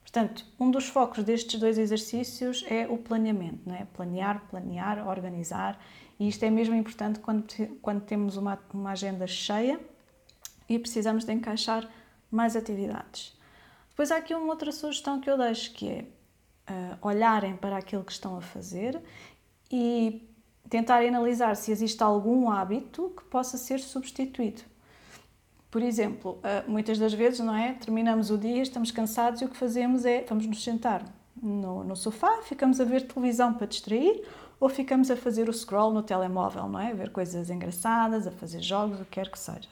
Portanto, 0.01 0.43
um 0.59 0.71
dos 0.71 0.88
focos 0.88 1.24
destes 1.24 1.59
dois 1.59 1.77
exercícios 1.77 2.65
é 2.67 2.88
o 2.88 2.97
planeamento, 2.97 3.59
não 3.65 3.75
é? 3.75 3.86
Planear, 3.93 4.41
planear, 4.50 5.07
organizar. 5.07 5.79
E 6.19 6.27
isto 6.27 6.43
é 6.43 6.50
mesmo 6.50 6.74
importante 6.74 7.19
quando, 7.19 7.45
quando 7.81 8.01
temos 8.01 8.38
uma, 8.38 8.57
uma 8.74 8.91
agenda 8.91 9.27
cheia 9.27 9.79
e 10.67 10.79
precisamos 10.79 11.25
de 11.25 11.31
encaixar 11.33 11.88
mais 12.31 12.55
atividades. 12.55 13.37
Depois 13.97 14.11
há 14.11 14.17
aqui 14.17 14.35
uma 14.35 14.49
outra 14.49 14.71
sugestão 14.71 15.19
que 15.19 15.27
eu 15.27 15.35
deixo, 15.35 15.73
que 15.73 15.89
é 15.89 16.05
uh, 16.71 16.97
olharem 17.01 17.57
para 17.57 17.77
aquilo 17.77 18.03
que 18.03 18.11
estão 18.11 18.37
a 18.37 18.41
fazer 18.41 19.01
e 19.71 20.21
tentarem 20.69 21.09
analisar 21.09 21.55
se 21.55 21.71
existe 21.71 22.03
algum 22.03 22.51
hábito 22.51 23.11
que 23.17 23.23
possa 23.23 23.57
ser 23.57 23.79
substituído. 23.79 24.61
Por 25.71 25.81
exemplo, 25.81 26.37
ah, 26.43 26.63
muitas 26.67 26.99
das 26.99 27.11
vezes, 27.11 27.39
não 27.39 27.55
é? 27.55 27.73
Terminamos 27.73 28.29
o 28.29 28.37
dia, 28.37 28.61
estamos 28.61 28.91
cansados 28.91 29.41
e 29.41 29.45
o 29.45 29.49
que 29.49 29.57
fazemos 29.57 30.05
é 30.05 30.23
vamos 30.29 30.45
nos 30.45 30.63
sentar 30.63 31.03
no, 31.41 31.83
no 31.83 31.95
sofá, 31.95 32.43
ficamos 32.43 32.79
a 32.79 32.83
ver 32.83 33.07
televisão 33.07 33.55
para 33.55 33.65
distrair 33.65 34.23
ou 34.59 34.69
ficamos 34.69 35.09
a 35.09 35.17
fazer 35.17 35.49
o 35.49 35.53
scroll 35.53 35.91
no 35.91 36.03
telemóvel, 36.03 36.69
não 36.69 36.79
é? 36.79 36.91
A 36.91 36.95
ver 36.95 37.09
coisas 37.09 37.49
engraçadas, 37.49 38.27
a 38.27 38.31
fazer 38.31 38.61
jogos, 38.61 39.01
o 39.01 39.05
que 39.05 39.11
quer 39.13 39.31
que 39.31 39.39
seja. 39.39 39.67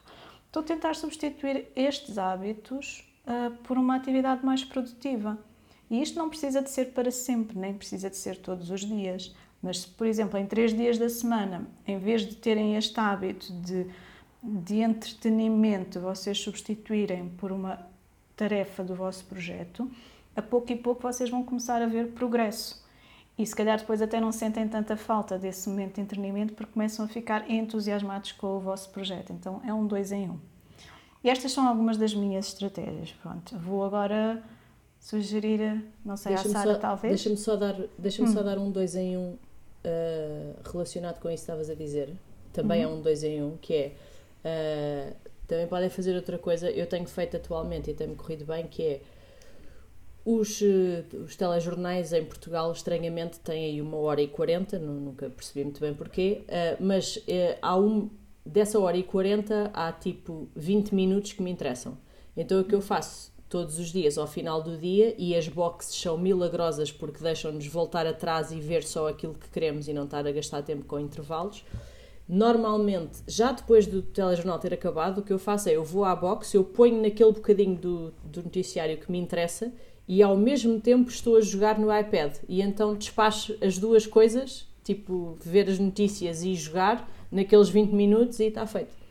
A 0.51 0.63
tentar 0.63 0.95
substituir 0.95 1.67
estes 1.75 2.17
hábitos 2.17 3.04
uh, 3.27 3.51
por 3.63 3.77
uma 3.77 3.95
atividade 3.95 4.45
mais 4.45 4.63
produtiva. 4.63 5.37
E 5.89 6.01
isto 6.01 6.17
não 6.17 6.29
precisa 6.29 6.61
de 6.61 6.69
ser 6.69 6.93
para 6.93 7.11
sempre, 7.11 7.57
nem 7.57 7.73
precisa 7.73 8.09
de 8.09 8.17
ser 8.17 8.37
todos 8.37 8.69
os 8.69 8.81
dias. 8.81 9.35
Mas 9.61 9.85
por 9.85 10.07
exemplo, 10.07 10.39
em 10.39 10.45
três 10.45 10.73
dias 10.73 10.97
da 10.97 11.09
semana, 11.09 11.67
em 11.87 11.97
vez 11.97 12.21
de 12.21 12.35
terem 12.35 12.75
este 12.75 12.99
hábito 12.99 13.51
de, 13.53 13.87
de 14.43 14.75
entretenimento, 14.75 15.99
vocês 15.99 16.37
substituírem 16.37 17.29
por 17.37 17.51
uma 17.51 17.79
tarefa 18.35 18.83
do 18.83 18.93
vosso 18.93 19.25
projeto, 19.25 19.89
a 20.35 20.41
pouco 20.41 20.71
e 20.71 20.75
pouco 20.75 21.01
vocês 21.01 21.29
vão 21.29 21.43
começar 21.43 21.81
a 21.81 21.87
ver 21.87 22.11
progresso. 22.11 22.83
E 23.37 23.45
se 23.45 23.55
calhar 23.55 23.77
depois 23.77 24.01
até 24.01 24.19
não 24.19 24.31
sentem 24.31 24.67
tanta 24.67 24.95
falta 24.95 25.37
desse 25.37 25.67
momento 25.67 25.95
de 25.95 26.01
entretenimento 26.01 26.53
porque 26.53 26.71
começam 26.71 27.03
a 27.03 27.07
ficar 27.07 27.49
entusiasmados 27.49 28.31
com 28.31 28.55
o 28.55 28.59
vosso 28.59 28.89
projeto. 28.91 29.33
Então 29.33 29.61
é 29.65 29.73
um 29.73 29.85
dois 29.85 30.11
em 30.11 30.29
um. 30.29 30.54
E 31.25 31.29
estas 31.29 31.51
são 31.51 31.67
algumas 31.67 31.97
das 31.97 32.13
minhas 32.13 32.47
estratégias. 32.49 33.11
Pronto, 33.13 33.57
vou 33.57 33.83
agora 33.83 34.43
sugerir, 34.99 35.83
não 36.05 36.15
sei, 36.15 36.35
deixa 36.35 36.49
à 36.49 36.51
Sara 36.51 36.75
talvez. 36.75 37.15
Deixa-me 37.15 37.37
só 37.37 37.55
dar, 37.55 37.75
deixa 37.97 38.21
hum. 38.21 38.27
só 38.27 38.43
dar 38.43 38.59
um 38.59 38.69
dois 38.69 38.95
em 38.95 39.17
um 39.17 39.31
uh, 39.31 39.37
relacionado 40.71 41.19
com 41.19 41.27
isso 41.27 41.43
que 41.43 41.51
estavas 41.51 41.69
a 41.71 41.73
dizer. 41.73 42.13
Também 42.53 42.83
é 42.83 42.87
uhum. 42.87 42.93
é 42.93 42.95
um 42.97 43.01
dois 43.01 43.23
em 43.23 43.41
um, 43.41 43.57
que 43.57 43.73
é 43.73 43.91
uh, 44.45 45.15
também 45.47 45.65
podem 45.65 45.89
fazer 45.89 46.15
outra 46.15 46.37
coisa. 46.37 46.69
Eu 46.69 46.85
tenho 46.85 47.07
feito 47.07 47.37
atualmente 47.37 47.89
e 47.89 47.95
tem-me 47.95 48.15
corrido 48.15 48.45
bem, 48.45 48.67
que 48.67 48.83
é 48.83 49.01
os, 50.23 50.61
eh, 50.61 51.03
os 51.23 51.35
telejornais 51.35 52.11
em 52.13 52.25
Portugal, 52.25 52.71
estranhamente, 52.71 53.39
têm 53.39 53.65
aí 53.65 53.81
uma 53.81 53.97
hora 53.97 54.21
e 54.21 54.27
quarenta, 54.27 54.79
nunca 54.79 55.29
percebi 55.29 55.63
muito 55.63 55.79
bem 55.79 55.93
porquê, 55.93 56.43
uh, 56.47 56.83
mas 56.83 57.17
uh, 57.17 57.57
há 57.61 57.77
um, 57.77 58.09
dessa 58.45 58.79
hora 58.79 58.97
e 58.97 59.03
quarenta 59.03 59.71
há 59.73 59.91
tipo 59.91 60.47
20 60.55 60.93
minutos 60.93 61.33
que 61.33 61.41
me 61.41 61.51
interessam. 61.51 61.97
Então 62.37 62.59
o 62.59 62.63
que 62.63 62.75
eu 62.75 62.81
faço 62.81 63.33
todos 63.49 63.79
os 63.79 63.91
dias 63.91 64.17
ao 64.17 64.27
final 64.27 64.61
do 64.61 64.77
dia 64.77 65.15
e 65.17 65.35
as 65.35 65.47
boxes 65.47 65.95
são 65.95 66.17
milagrosas 66.17 66.91
porque 66.91 67.23
deixam-nos 67.23 67.65
voltar 67.67 68.05
atrás 68.05 68.51
e 68.51 68.59
ver 68.59 68.83
só 68.83 69.07
aquilo 69.07 69.33
que 69.33 69.49
queremos 69.49 69.87
e 69.87 69.93
não 69.93 70.03
estar 70.03 70.25
a 70.27 70.31
gastar 70.31 70.61
tempo 70.61 70.85
com 70.85 70.99
intervalos. 70.99 71.63
Normalmente, 72.27 73.19
já 73.27 73.51
depois 73.51 73.85
do 73.85 74.01
telejornal 74.01 74.57
ter 74.57 74.73
acabado, 74.73 75.19
o 75.19 75.21
que 75.21 75.31
eu 75.31 75.37
faço 75.37 75.69
é 75.69 75.75
eu 75.75 75.83
vou 75.83 76.03
à 76.03 76.15
box, 76.15 76.53
eu 76.55 76.63
ponho 76.63 77.01
naquele 77.01 77.31
bocadinho 77.31 77.77
do, 77.77 78.13
do 78.23 78.43
noticiário 78.43 78.97
que 78.97 79.11
me 79.11 79.19
interessa 79.19 79.71
e 80.07 80.23
ao 80.23 80.35
mesmo 80.35 80.79
tempo 80.81 81.09
estou 81.09 81.37
a 81.37 81.41
jogar 81.41 81.77
no 81.77 81.95
iPad. 81.95 82.35
E 82.49 82.61
então 82.61 82.95
despacho 82.95 83.55
as 83.61 83.77
duas 83.77 84.07
coisas, 84.07 84.67
tipo 84.83 85.37
ver 85.43 85.69
as 85.69 85.77
notícias 85.77 86.43
e 86.43 86.55
jogar, 86.55 87.07
naqueles 87.31 87.69
20 87.69 87.91
minutos 87.91 88.39
e 88.39 88.45
está 88.45 88.65
feito. 88.65 89.05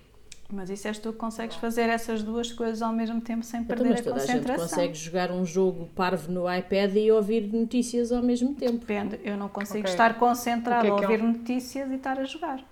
Mas 0.52 0.70
isso 0.70 0.86
és 0.86 0.98
tu 0.98 1.12
que 1.12 1.18
consegues 1.18 1.56
fazer 1.56 1.88
essas 1.88 2.22
duas 2.22 2.52
coisas 2.52 2.82
ao 2.82 2.92
mesmo 2.92 3.20
tempo 3.20 3.44
sem 3.44 3.62
então, 3.62 3.76
perder 3.76 3.98
então, 3.98 4.12
mas 4.14 4.24
toda 4.24 4.32
a, 4.32 4.36
concentração. 4.36 4.64
A 4.64 4.68
gente 4.68 4.70
consegue 4.70 4.94
jogar 4.94 5.30
um 5.32 5.44
jogo 5.44 5.88
parvo 5.94 6.30
no 6.30 6.52
iPad 6.52 6.94
e 6.96 7.10
ouvir 7.10 7.52
notícias 7.52 8.12
ao 8.12 8.22
mesmo 8.22 8.54
tempo. 8.54 8.78
Depende, 8.78 9.18
eu 9.24 9.36
não 9.36 9.48
consigo 9.48 9.80
okay. 9.80 9.90
estar 9.90 10.18
concentrado 10.18 10.86
é 10.86 10.90
a 10.90 10.94
ouvir 10.94 11.20
é 11.20 11.22
um... 11.22 11.32
notícias 11.32 11.90
e 11.90 11.94
estar 11.94 12.18
a 12.18 12.24
jogar. 12.24 12.62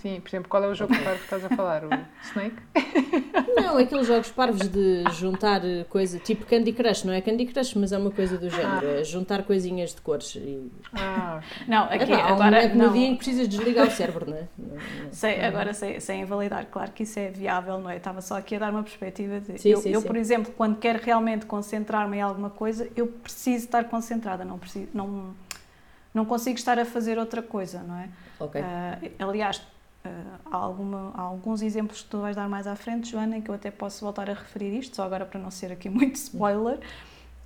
Sim, 0.00 0.18
por 0.18 0.28
exemplo, 0.30 0.48
qual 0.48 0.64
é 0.64 0.68
o 0.68 0.74
jogo 0.74 0.94
parvo 0.94 1.18
que 1.18 1.24
estás 1.24 1.44
a 1.44 1.50
falar? 1.50 1.84
O 1.84 1.90
Snake? 2.24 2.56
Não, 3.54 3.76
aqueles 3.76 4.06
jogos 4.06 4.30
parvos 4.30 4.66
de 4.66 5.04
juntar 5.12 5.60
coisa, 5.90 6.18
tipo 6.18 6.46
Candy 6.46 6.72
Crush, 6.72 7.04
não 7.04 7.12
é 7.12 7.20
Candy 7.20 7.44
Crush, 7.44 7.74
mas 7.74 7.92
é 7.92 7.98
uma 7.98 8.10
coisa 8.10 8.38
do 8.38 8.48
género, 8.48 8.86
ah. 8.86 9.00
é 9.00 9.04
juntar 9.04 9.42
coisinhas 9.42 9.94
de 9.94 10.00
cores. 10.00 10.36
E... 10.36 10.70
Ah, 10.94 11.42
não, 11.68 11.84
aqui 11.84 12.12
Epá, 12.12 12.28
agora. 12.28 12.66
Um 12.68 12.76
não. 12.76 12.86
no 12.86 12.92
dia 12.94 13.08
em 13.08 13.12
que 13.12 13.18
precisas 13.18 13.46
desligar 13.46 13.86
o 13.86 13.90
cérebro, 13.90 14.30
não 14.30 14.36
é? 14.38 14.48
Não. 14.58 15.12
Sei, 15.12 15.44
agora 15.44 15.74
sem, 15.74 16.00
sem 16.00 16.22
invalidar, 16.22 16.66
claro 16.70 16.92
que 16.92 17.02
isso 17.02 17.18
é 17.18 17.28
viável, 17.28 17.78
não 17.78 17.90
é? 17.90 17.96
Estava 17.96 18.22
só 18.22 18.36
aqui 18.36 18.56
a 18.56 18.58
dar 18.58 18.70
uma 18.70 18.82
perspectiva 18.82 19.40
de. 19.40 19.58
Sim, 19.60 19.68
eu, 19.68 19.78
sim, 19.78 19.90
eu 19.90 20.00
sim. 20.00 20.06
por 20.06 20.16
exemplo, 20.16 20.52
quando 20.56 20.78
quero 20.78 20.98
realmente 21.02 21.44
concentrar-me 21.44 22.16
em 22.16 22.22
alguma 22.22 22.48
coisa, 22.48 22.88
eu 22.96 23.06
preciso 23.06 23.66
estar 23.66 23.84
concentrada, 23.84 24.44
não 24.44 24.58
preciso. 24.58 24.88
Não, 24.94 25.34
não 26.14 26.24
consigo 26.24 26.56
estar 26.56 26.78
a 26.78 26.84
fazer 26.86 27.18
outra 27.18 27.42
coisa, 27.42 27.82
não 27.82 27.96
é? 27.96 28.08
Ok. 28.38 28.60
Uh, 28.60 29.28
aliás, 29.28 29.60
Uh, 30.04 30.08
há, 30.50 30.56
alguma, 30.56 31.12
há, 31.14 31.20
alguns 31.20 31.60
exemplos 31.60 32.02
que 32.02 32.08
tu 32.08 32.20
vais 32.20 32.34
dar 32.34 32.48
mais 32.48 32.66
à 32.66 32.74
frente, 32.74 33.10
Joana, 33.10 33.36
em 33.36 33.42
que 33.42 33.50
eu 33.50 33.54
até 33.54 33.70
posso 33.70 34.02
voltar 34.02 34.30
a 34.30 34.32
referir 34.32 34.74
isto, 34.78 34.96
só 34.96 35.02
agora 35.02 35.26
para 35.26 35.38
não 35.38 35.50
ser 35.50 35.70
aqui 35.70 35.90
muito 35.90 36.14
spoiler, 36.14 36.78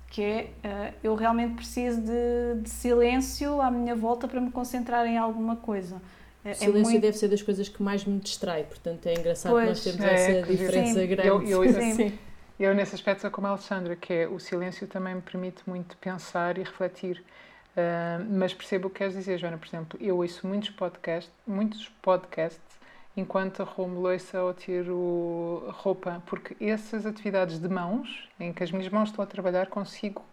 que 0.09 0.21
é 0.21 0.49
uh, 0.63 0.93
eu 1.03 1.15
realmente 1.15 1.55
preciso 1.55 1.99
de, 1.99 2.61
de, 2.61 2.69
silêncio 2.69 3.59
à 3.59 3.69
minha 3.69 3.93
volta 3.93 4.25
para 4.25 4.39
me 4.39 4.51
concentrar 4.51 5.05
em 5.05 5.17
alguma 5.17 5.57
coisa. 5.57 6.01
É, 6.45 6.51
o 6.51 6.55
silêncio 6.55 6.79
é 6.79 6.83
muito... 6.83 7.01
deve 7.01 7.17
ser 7.17 7.27
das 7.27 7.41
coisas 7.41 7.67
que 7.67 7.83
mais 7.83 8.05
me 8.05 8.19
distrai, 8.19 8.63
portanto 8.63 9.05
é 9.05 9.13
engraçado 9.15 9.51
pois, 9.51 9.67
nós 9.67 9.83
termos 9.83 10.05
é, 10.05 10.13
essa 10.13 10.47
diferença 10.49 11.01
sim. 11.01 11.07
grande. 11.07 11.27
Eu, 11.27 11.63
eu, 11.65 11.73
sim. 11.93 12.17
eu, 12.57 12.73
nesse 12.73 12.95
aspecto, 12.95 13.19
sou 13.19 13.31
como 13.31 13.47
a 13.47 13.49
Alexandra, 13.49 13.97
que 13.97 14.13
é 14.13 14.27
o 14.29 14.39
silêncio 14.39 14.87
também 14.87 15.13
me 15.15 15.21
permite 15.21 15.61
muito 15.67 15.97
pensar 15.97 16.57
e 16.57 16.63
refletir. 16.63 17.21
Uh, 17.75 18.25
mas 18.29 18.53
percebo 18.53 18.87
o 18.87 18.89
que 18.89 18.99
queres 18.99 19.13
dizer, 19.13 19.37
Joana. 19.37 19.57
Por 19.57 19.67
exemplo, 19.67 19.99
eu 20.01 20.17
ouço 20.17 20.47
muitos 20.47 20.69
podcasts, 20.69 21.33
muitos 21.45 21.89
podcasts 22.01 22.79
enquanto 23.17 23.61
arrumo 23.61 24.01
louça 24.01 24.41
ou 24.41 24.53
tiro 24.53 25.65
roupa, 25.69 26.21
porque 26.25 26.55
essas 26.63 27.05
atividades 27.05 27.59
de 27.59 27.69
mãos, 27.69 28.29
em 28.39 28.51
que 28.51 28.63
as 28.63 28.71
minhas 28.71 28.89
mãos 28.89 29.09
estão 29.09 29.23
a 29.23 29.27
trabalhar, 29.27 29.67
consigo 29.67 30.23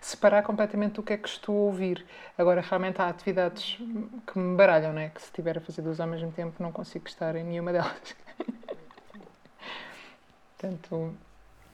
separar 0.00 0.42
completamente 0.42 0.98
o 0.98 1.02
que 1.02 1.12
é 1.12 1.16
que 1.16 1.28
estou 1.28 1.54
a 1.54 1.66
ouvir. 1.66 2.06
Agora, 2.38 2.60
realmente 2.60 3.02
há 3.02 3.08
atividades 3.08 3.78
que 4.26 4.38
me 4.38 4.56
baralham, 4.56 4.92
não 4.92 5.00
é? 5.00 5.10
Que 5.10 5.20
se 5.20 5.26
estiver 5.26 5.58
a 5.58 5.60
fazer 5.60 5.82
duas 5.82 6.00
ao 6.00 6.06
mesmo 6.06 6.32
tempo, 6.32 6.62
não 6.62 6.72
consigo 6.72 7.06
estar 7.06 7.36
em 7.36 7.44
nenhuma 7.44 7.72
delas. 7.72 8.16
Portanto, 10.56 11.14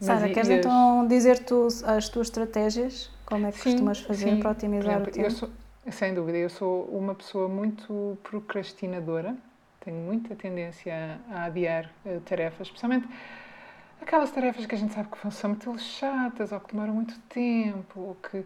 Sara, 0.00 0.28
queres 0.28 0.50
as... 0.50 0.58
então 0.58 1.06
dizer 1.06 1.44
tu 1.44 1.68
as 1.86 2.08
tuas 2.08 2.26
estratégias? 2.26 3.13
Como 3.26 3.46
é 3.46 3.52
que 3.52 3.58
sim, 3.58 3.70
costumas 3.70 4.00
fazer 4.00 4.30
sim. 4.30 4.40
para 4.40 4.50
otimizar 4.50 4.94
exemplo, 4.94 5.10
o 5.10 5.14
tempo? 5.14 5.30
Sou, 5.30 5.50
sem 5.90 6.14
dúvida, 6.14 6.38
eu 6.38 6.50
sou 6.50 6.84
uma 6.84 7.14
pessoa 7.14 7.48
muito 7.48 8.18
procrastinadora, 8.22 9.36
tenho 9.80 9.96
muita 9.96 10.34
tendência 10.34 11.20
a 11.30 11.44
adiar 11.44 11.90
uh, 12.04 12.20
tarefas, 12.20 12.68
especialmente 12.68 13.08
aquelas 14.00 14.30
tarefas 14.30 14.66
que 14.66 14.74
a 14.74 14.78
gente 14.78 14.92
sabe 14.92 15.08
que 15.08 15.30
são 15.30 15.50
muito 15.50 15.78
chatas 15.78 16.52
ou 16.52 16.60
que 16.60 16.72
demoram 16.72 16.94
muito 16.94 17.18
tempo 17.28 18.00
ou 18.00 18.14
que, 18.16 18.44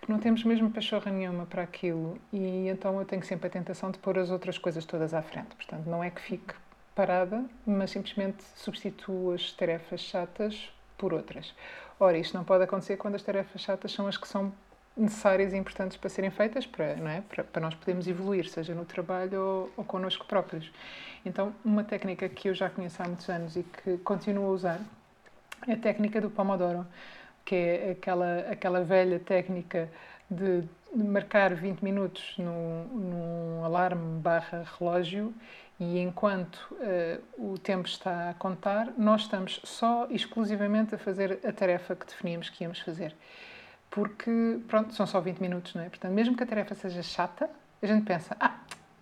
que 0.00 0.10
não 0.10 0.18
temos 0.18 0.42
mesmo 0.44 0.70
pachorra 0.70 1.10
nenhuma 1.10 1.46
para 1.46 1.62
aquilo 1.62 2.18
e 2.32 2.68
então 2.68 2.98
eu 2.98 3.04
tenho 3.04 3.22
sempre 3.22 3.46
a 3.46 3.50
tentação 3.50 3.90
de 3.90 3.98
pôr 3.98 4.18
as 4.18 4.30
outras 4.30 4.58
coisas 4.58 4.84
todas 4.84 5.12
à 5.14 5.22
frente. 5.22 5.54
Portanto, 5.56 5.86
não 5.86 6.02
é 6.02 6.10
que 6.10 6.20
fique 6.20 6.54
parada, 6.94 7.44
mas 7.66 7.90
simplesmente 7.90 8.42
substituo 8.54 9.32
as 9.32 9.52
tarefas 9.52 10.00
chatas 10.00 10.70
por 10.96 11.12
outras. 11.12 11.54
Ora, 11.98 12.18
isto 12.18 12.36
não 12.36 12.44
pode 12.44 12.64
acontecer 12.64 12.96
quando 12.96 13.14
as 13.14 13.22
tarefas 13.22 13.60
chatas 13.60 13.92
são 13.92 14.06
as 14.06 14.16
que 14.16 14.26
são 14.26 14.52
necessárias 14.96 15.52
e 15.52 15.56
importantes 15.56 15.96
para 15.96 16.08
serem 16.08 16.30
feitas, 16.30 16.66
para, 16.66 16.96
não 16.96 17.10
é? 17.10 17.20
para, 17.20 17.44
para 17.44 17.62
nós 17.62 17.74
podermos 17.74 18.06
evoluir, 18.06 18.48
seja 18.48 18.74
no 18.74 18.84
trabalho 18.84 19.40
ou, 19.40 19.70
ou 19.76 19.84
connosco 19.84 20.24
próprios. 20.26 20.70
Então, 21.24 21.54
uma 21.64 21.82
técnica 21.82 22.28
que 22.28 22.48
eu 22.48 22.54
já 22.54 22.68
conheço 22.70 23.02
há 23.02 23.06
muitos 23.06 23.28
anos 23.28 23.56
e 23.56 23.62
que 23.62 23.98
continuo 23.98 24.46
a 24.46 24.50
usar 24.50 24.80
é 25.66 25.72
a 25.72 25.76
técnica 25.76 26.20
do 26.20 26.30
Pomodoro, 26.30 26.86
que 27.44 27.54
é 27.54 27.90
aquela, 27.92 28.40
aquela 28.50 28.84
velha 28.84 29.18
técnica 29.18 29.88
de, 30.30 30.64
marcar 30.94 31.54
20 31.54 31.80
minutos 31.80 32.34
num, 32.38 32.84
num 32.84 33.64
alarme 33.64 34.20
barra 34.20 34.64
relógio 34.78 35.34
e 35.78 35.98
enquanto 35.98 36.56
uh, 36.72 37.52
o 37.52 37.58
tempo 37.58 37.88
está 37.88 38.30
a 38.30 38.34
contar, 38.34 38.92
nós 38.96 39.22
estamos 39.22 39.60
só 39.64 40.06
exclusivamente 40.08 40.94
a 40.94 40.98
fazer 40.98 41.40
a 41.44 41.52
tarefa 41.52 41.96
que 41.96 42.06
definíamos 42.06 42.48
que 42.48 42.62
íamos 42.62 42.78
fazer. 42.78 43.14
Porque, 43.90 44.60
pronto, 44.68 44.94
são 44.94 45.06
só 45.06 45.20
20 45.20 45.38
minutos, 45.40 45.74
não 45.74 45.82
é? 45.82 45.88
Portanto, 45.88 46.12
mesmo 46.12 46.36
que 46.36 46.42
a 46.42 46.46
tarefa 46.46 46.74
seja 46.74 47.02
chata, 47.02 47.50
a 47.82 47.86
gente 47.86 48.04
pensa, 48.04 48.36
ah, 48.38 48.58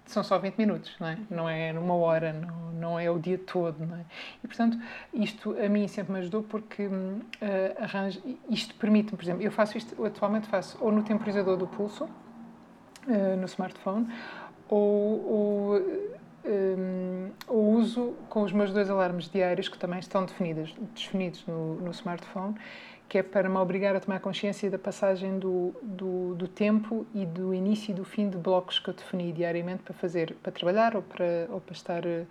são 0.07 0.23
só 0.23 0.39
20 0.39 0.57
minutos, 0.57 0.95
não 0.99 1.07
é? 1.07 1.19
Não 1.31 1.49
é 1.49 1.73
numa 1.73 1.95
hora, 1.95 2.33
não, 2.33 2.73
não 2.73 2.99
é 2.99 3.11
o 3.11 3.19
dia 3.19 3.39
todo, 3.39 3.85
não 3.87 3.97
é? 3.97 4.05
E, 4.43 4.47
portanto, 4.47 4.79
isto 5.13 5.57
a 5.59 5.69
mim 5.69 5.87
sempre 5.89 6.13
me 6.13 6.19
ajudou 6.21 6.43
porque 6.43 6.87
uh, 6.87 7.23
arranjo, 7.81 8.21
isto 8.49 8.75
permite-me, 8.77 9.17
por 9.17 9.25
exemplo, 9.25 9.43
eu 9.43 9.53
faço 9.53 9.77
isto, 9.77 10.05
atualmente 10.05 10.47
faço 10.49 10.77
ou 10.81 10.91
no 10.91 11.03
temporizador 11.03 11.57
do 11.57 11.67
pulso, 11.67 12.05
uh, 12.05 13.37
no 13.39 13.45
smartphone, 13.45 14.09
ou, 14.69 15.33
ou 15.33 16.21
um, 16.45 17.31
o 17.49 17.77
uso 17.77 18.15
com 18.29 18.43
os 18.43 18.53
meus 18.53 18.73
dois 18.73 18.91
alarmes 18.91 19.29
diários, 19.29 19.69
que 19.69 19.79
também 19.79 19.99
estão 19.99 20.25
definidos, 20.25 20.75
definidos 20.95 21.45
no, 21.47 21.77
no 21.77 21.91
smartphone, 21.91 22.55
que 23.09 23.19
é 23.19 23.23
para 23.23 23.49
me 23.49 23.57
obrigar 23.57 23.95
a 23.95 24.01
tomar 24.01 24.21
consciência 24.21 24.71
da 24.71 24.79
passagem 24.79 25.39
do, 25.39 25.75
do, 25.83 26.35
do, 26.35 26.49
tempo 26.49 27.07
e 27.15 27.27
do 27.27 27.53
início 27.53 27.93
e 27.93 27.95
do 27.95 28.05
fim 28.05 28.29
de 28.29 28.39
blocos 28.39 28.79
que 28.79 28.89
eu 28.89 28.95
defini 28.95 29.33
diariamente 29.33 29.83
para 29.83 29.95
fazer, 29.95 30.35
para 30.43 30.51
trabalhar 30.51 30.97
ou 30.97 31.03
para, 31.03 31.47
ou 31.51 31.61
para 31.61 31.73
estar 31.75 32.03
uh, 32.05 32.27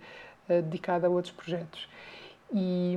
dedicada 0.48 1.06
a 1.06 1.10
outros 1.10 1.32
projetos. 1.32 1.88
E, 2.52 2.96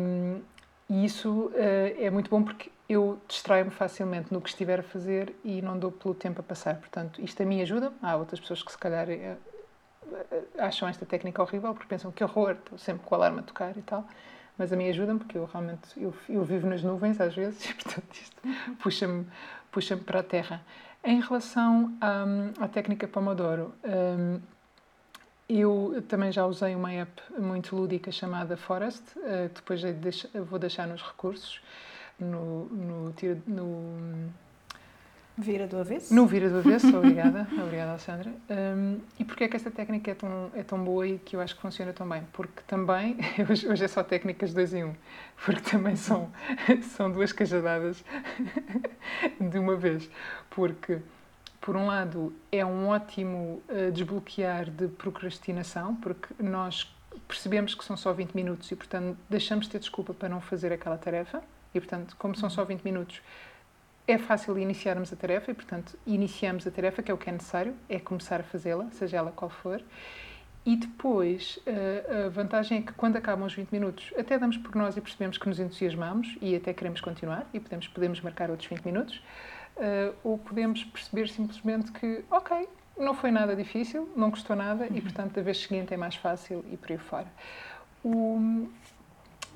e 0.90 1.06
isso 1.06 1.52
é 1.56 2.10
muito 2.10 2.30
bom 2.30 2.44
porque 2.44 2.70
eu 2.88 3.20
distraio-me 3.28 3.72
facilmente 3.72 4.32
no 4.32 4.42
que 4.42 4.50
estiver 4.50 4.80
a 4.80 4.84
fazer 4.84 5.34
e 5.44 5.62
não 5.62 5.80
dou 5.80 5.92
pelo 5.92 6.14
tempo 6.14 6.42
a 6.42 6.44
passar. 6.44 6.76
Portanto, 6.76 7.22
isto 7.22 7.42
a 7.42 7.46
mim 7.46 7.62
ajuda. 7.62 7.92
Há 8.02 8.16
outras 8.16 8.40
pessoas 8.40 8.62
que 8.62 8.72
se 8.72 8.78
calhar 8.78 9.08
acham 10.58 10.88
esta 10.88 11.06
técnica 11.06 11.42
horrível 11.42 11.74
porque 11.74 11.88
pensam 11.88 12.12
que 12.12 12.24
horror, 12.24 12.52
estou 12.52 12.78
sempre 12.78 13.06
com 13.06 13.16
o 13.16 13.18
alarme 13.18 13.40
a 13.40 13.44
tocar 13.44 13.76
e 13.78 13.82
tal. 13.82 14.08
Mas 14.58 14.72
a 14.72 14.76
mim 14.76 14.88
ajuda-me 14.88 15.20
porque 15.20 15.38
eu 15.38 15.46
realmente 15.46 15.82
eu, 15.98 16.14
eu 16.30 16.44
vivo 16.44 16.68
nas 16.68 16.82
nuvens 16.82 17.20
às 17.20 17.36
vezes 17.36 17.64
e, 17.70 17.74
portanto, 17.74 18.14
isto 18.14 18.42
puxa-me 18.82 19.28
puxa 19.72 19.98
para 19.98 20.22
a 20.22 20.24
terra. 20.24 20.62
Em 21.04 21.20
relação 21.20 21.96
à, 22.02 22.64
à 22.64 22.68
técnica 22.68 23.08
Pomodoro, 23.08 23.74
um, 23.84 24.40
eu 25.48 26.04
também 26.08 26.32
já 26.32 26.46
usei 26.46 26.74
uma 26.74 26.92
app 26.92 27.22
muito 27.38 27.76
lúdica 27.76 28.12
chamada 28.12 28.58
Forest, 28.58 29.04
uh, 29.18 29.50
depois 29.54 29.82
vou 30.50 30.58
deixar 30.58 30.88
nos 30.88 31.04
recursos, 31.04 31.62
no, 32.18 32.66
no, 32.66 33.14
no 33.46 34.30
Vira 35.38 35.68
do 35.68 35.78
avesso? 35.78 36.16
No 36.16 36.26
vira 36.26 36.50
do 36.50 36.60
avesso, 36.60 36.88
obrigada. 36.96 37.46
obrigada, 37.52 37.92
Alexandra. 37.92 38.32
Um, 38.50 39.00
e 39.20 39.26
porquê 39.26 39.44
é 39.44 39.48
que 39.50 39.56
esta 39.58 39.70
técnica 39.70 40.12
é 40.12 40.16
tão, 40.16 40.52
é 40.56 40.64
tão 40.64 40.82
boa 40.82 41.06
e 41.06 41.18
que 41.20 41.36
eu 41.36 41.42
acho 41.42 41.56
que 41.56 41.62
funciona 41.62 41.92
tão 41.92 42.08
bem? 42.08 42.24
Porque 42.32 42.62
também, 42.66 43.18
hoje, 43.50 43.68
hoje 43.68 43.84
é 43.84 43.88
só 43.88 44.02
técnicas 44.02 44.54
dois 44.54 44.74
em 44.74 44.86
um, 44.86 44.96
porque 45.44 45.70
também 45.70 45.98
são, 45.98 46.32
são 46.96 47.12
duas 47.12 47.34
cajadadas 47.34 48.04
de 49.40 49.60
uma 49.60 49.76
vez. 49.76 50.10
Porque, 50.50 51.00
por 51.60 51.76
um 51.76 51.88
lado, 51.88 52.34
é 52.50 52.66
um 52.66 52.88
ótimo 52.88 53.62
uh, 53.68 53.92
desbloquear 53.92 54.70
de 54.70 54.88
procrastinação, 54.88 55.96
porque 55.96 56.34
nós 56.42 56.90
percebemos 57.28 57.76
que 57.76 57.84
são 57.84 57.98
só 57.98 58.14
20 58.14 58.34
minutos 58.34 58.72
e, 58.72 58.76
portanto, 58.76 59.18
deixamos 59.30 59.66
de 59.66 59.72
ter 59.72 59.80
desculpa 59.80 60.14
para 60.14 60.30
não 60.30 60.40
fazer 60.40 60.72
aquela 60.72 60.98
tarefa. 60.98 61.44
E, 61.74 61.80
portanto, 61.80 62.16
como 62.18 62.38
são 62.38 62.50
só 62.50 62.64
20 62.64 62.84
minutos, 62.84 63.22
é 64.08 64.18
fácil 64.18 64.58
iniciarmos 64.58 65.12
a 65.12 65.16
tarefa 65.16 65.52
e, 65.52 65.54
portanto, 65.54 65.98
iniciamos 66.06 66.68
a 66.68 66.72
tarefa, 66.72 67.02
que 67.02 67.10
é 67.10 67.14
o 67.14 67.18
que 67.18 67.30
é 67.30 67.34
necessário, 67.34 67.74
é 67.90 68.00
começar 68.00 68.40
a 68.40 68.44
fazê-la, 68.44 68.90
seja 68.92 69.18
ela 69.18 69.32
qual 69.32 69.50
for. 69.50 69.82
E 70.66 70.76
depois, 70.76 71.60
eh, 71.66 72.26
a 72.26 72.30
vantagem 72.30 72.80
é 72.80 72.82
que 72.82 72.94
quando 72.94 73.18
acabam 73.18 73.46
os 73.46 73.54
20 73.54 73.72
minutos, 73.72 74.12
até 74.18 74.38
damos 74.38 74.58
por 74.58 74.76
nós 74.76 74.98
e 74.98 75.02
percebemos 75.02 75.38
que 75.38 75.48
nos 75.48 75.60
entusiasmamos 75.60 76.38
e 76.42 76.56
até 76.56 76.74
queremos 76.74 77.02
continuar 77.02 77.48
e 77.54 77.60
podemos, 77.60 77.88
podemos 77.88 78.22
marcar 78.22 78.50
outros 78.50 78.68
20 78.68 78.84
minutos, 78.84 79.22
eh, 79.78 80.12
ou 80.24 80.38
podemos 80.40 80.84
perceber 80.84 81.28
simplesmente 81.30 81.92
que, 81.92 82.24
ok, 82.32 82.68
não 82.98 83.14
foi 83.14 83.30
nada 83.30 83.56
difícil, 83.56 84.10
não 84.16 84.32
custou 84.32 84.56
nada 84.56 84.88
e, 84.90 85.02
portanto, 85.02 85.34
da 85.34 85.42
vez 85.42 85.58
seguinte 85.62 85.94
é 85.94 85.98
mais 85.98 86.16
fácil 86.16 86.64
e 86.72 86.78
por 86.78 86.92
aí 86.92 86.98
fora. 86.98 87.28
O, 88.04 88.68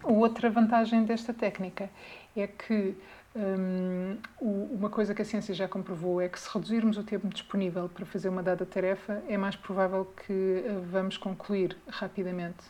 outra 0.03 0.49
vantagem 0.49 1.05
desta 1.05 1.33
técnica 1.33 1.89
é 2.35 2.47
que 2.47 2.95
um, 3.35 4.17
uma 4.41 4.89
coisa 4.89 5.13
que 5.13 5.21
a 5.21 5.25
ciência 5.25 5.53
já 5.53 5.67
comprovou 5.67 6.19
é 6.19 6.27
que 6.27 6.39
se 6.39 6.49
reduzirmos 6.51 6.97
o 6.97 7.03
tempo 7.03 7.27
disponível 7.27 7.87
para 7.87 8.05
fazer 8.05 8.27
uma 8.27 8.41
dada 8.41 8.65
tarefa, 8.65 9.21
é 9.27 9.37
mais 9.37 9.55
provável 9.55 10.11
que 10.25 10.33
uh, 10.33 10.81
vamos 10.91 11.15
concluir 11.15 11.77
rapidamente 11.87 12.65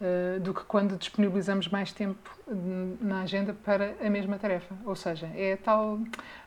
uh, 0.00 0.38
do 0.40 0.52
que 0.52 0.62
quando 0.64 0.98
disponibilizamos 0.98 1.68
mais 1.68 1.90
tempo 1.90 2.30
na 3.00 3.22
agenda 3.22 3.54
para 3.54 3.94
a 3.98 4.10
mesma 4.10 4.38
tarefa. 4.38 4.74
Ou 4.84 4.94
seja, 4.94 5.26
é 5.34 5.54
a 5.54 5.56
tal, 5.56 5.98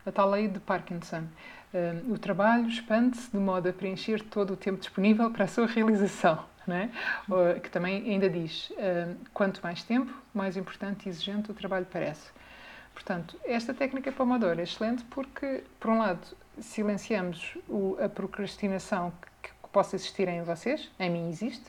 a 0.05 0.11
tal 0.11 0.29
lei 0.29 0.47
de 0.47 0.59
Parkinson. 0.59 1.23
Uh, 1.73 2.13
o 2.13 2.17
trabalho 2.19 2.67
expande-se 2.67 3.31
de 3.31 3.37
modo 3.37 3.67
a 3.67 3.73
preencher 3.73 4.21
todo 4.21 4.53
o 4.53 4.55
tempo 4.55 4.79
disponível 4.79 5.31
para 5.31 5.45
a 5.45 5.47
sua 5.47 5.65
realização. 5.65 6.45
É? 6.69 6.89
que 7.63 7.69
também 7.69 8.11
ainda 8.11 8.29
diz: 8.29 8.73
quanto 9.33 9.61
mais 9.63 9.83
tempo, 9.83 10.13
mais 10.33 10.57
importante 10.57 11.05
e 11.05 11.09
exigente 11.09 11.49
o 11.49 11.53
trabalho 11.53 11.87
parece. 11.89 12.29
Portanto, 12.97 13.39
esta 13.45 13.75
técnica 13.75 14.11
Pomodoro 14.11 14.59
é 14.59 14.63
excelente 14.63 15.03
porque, 15.05 15.63
por 15.79 15.91
um 15.91 15.99
lado, 15.99 16.35
silenciamos 16.59 17.55
o, 17.69 17.95
a 18.01 18.09
procrastinação 18.09 19.13
que, 19.43 19.49
que 19.49 19.69
possa 19.71 19.95
existir 19.95 20.27
em 20.27 20.41
vocês, 20.41 20.89
em 20.99 21.07
mim 21.07 21.29
existe, 21.29 21.65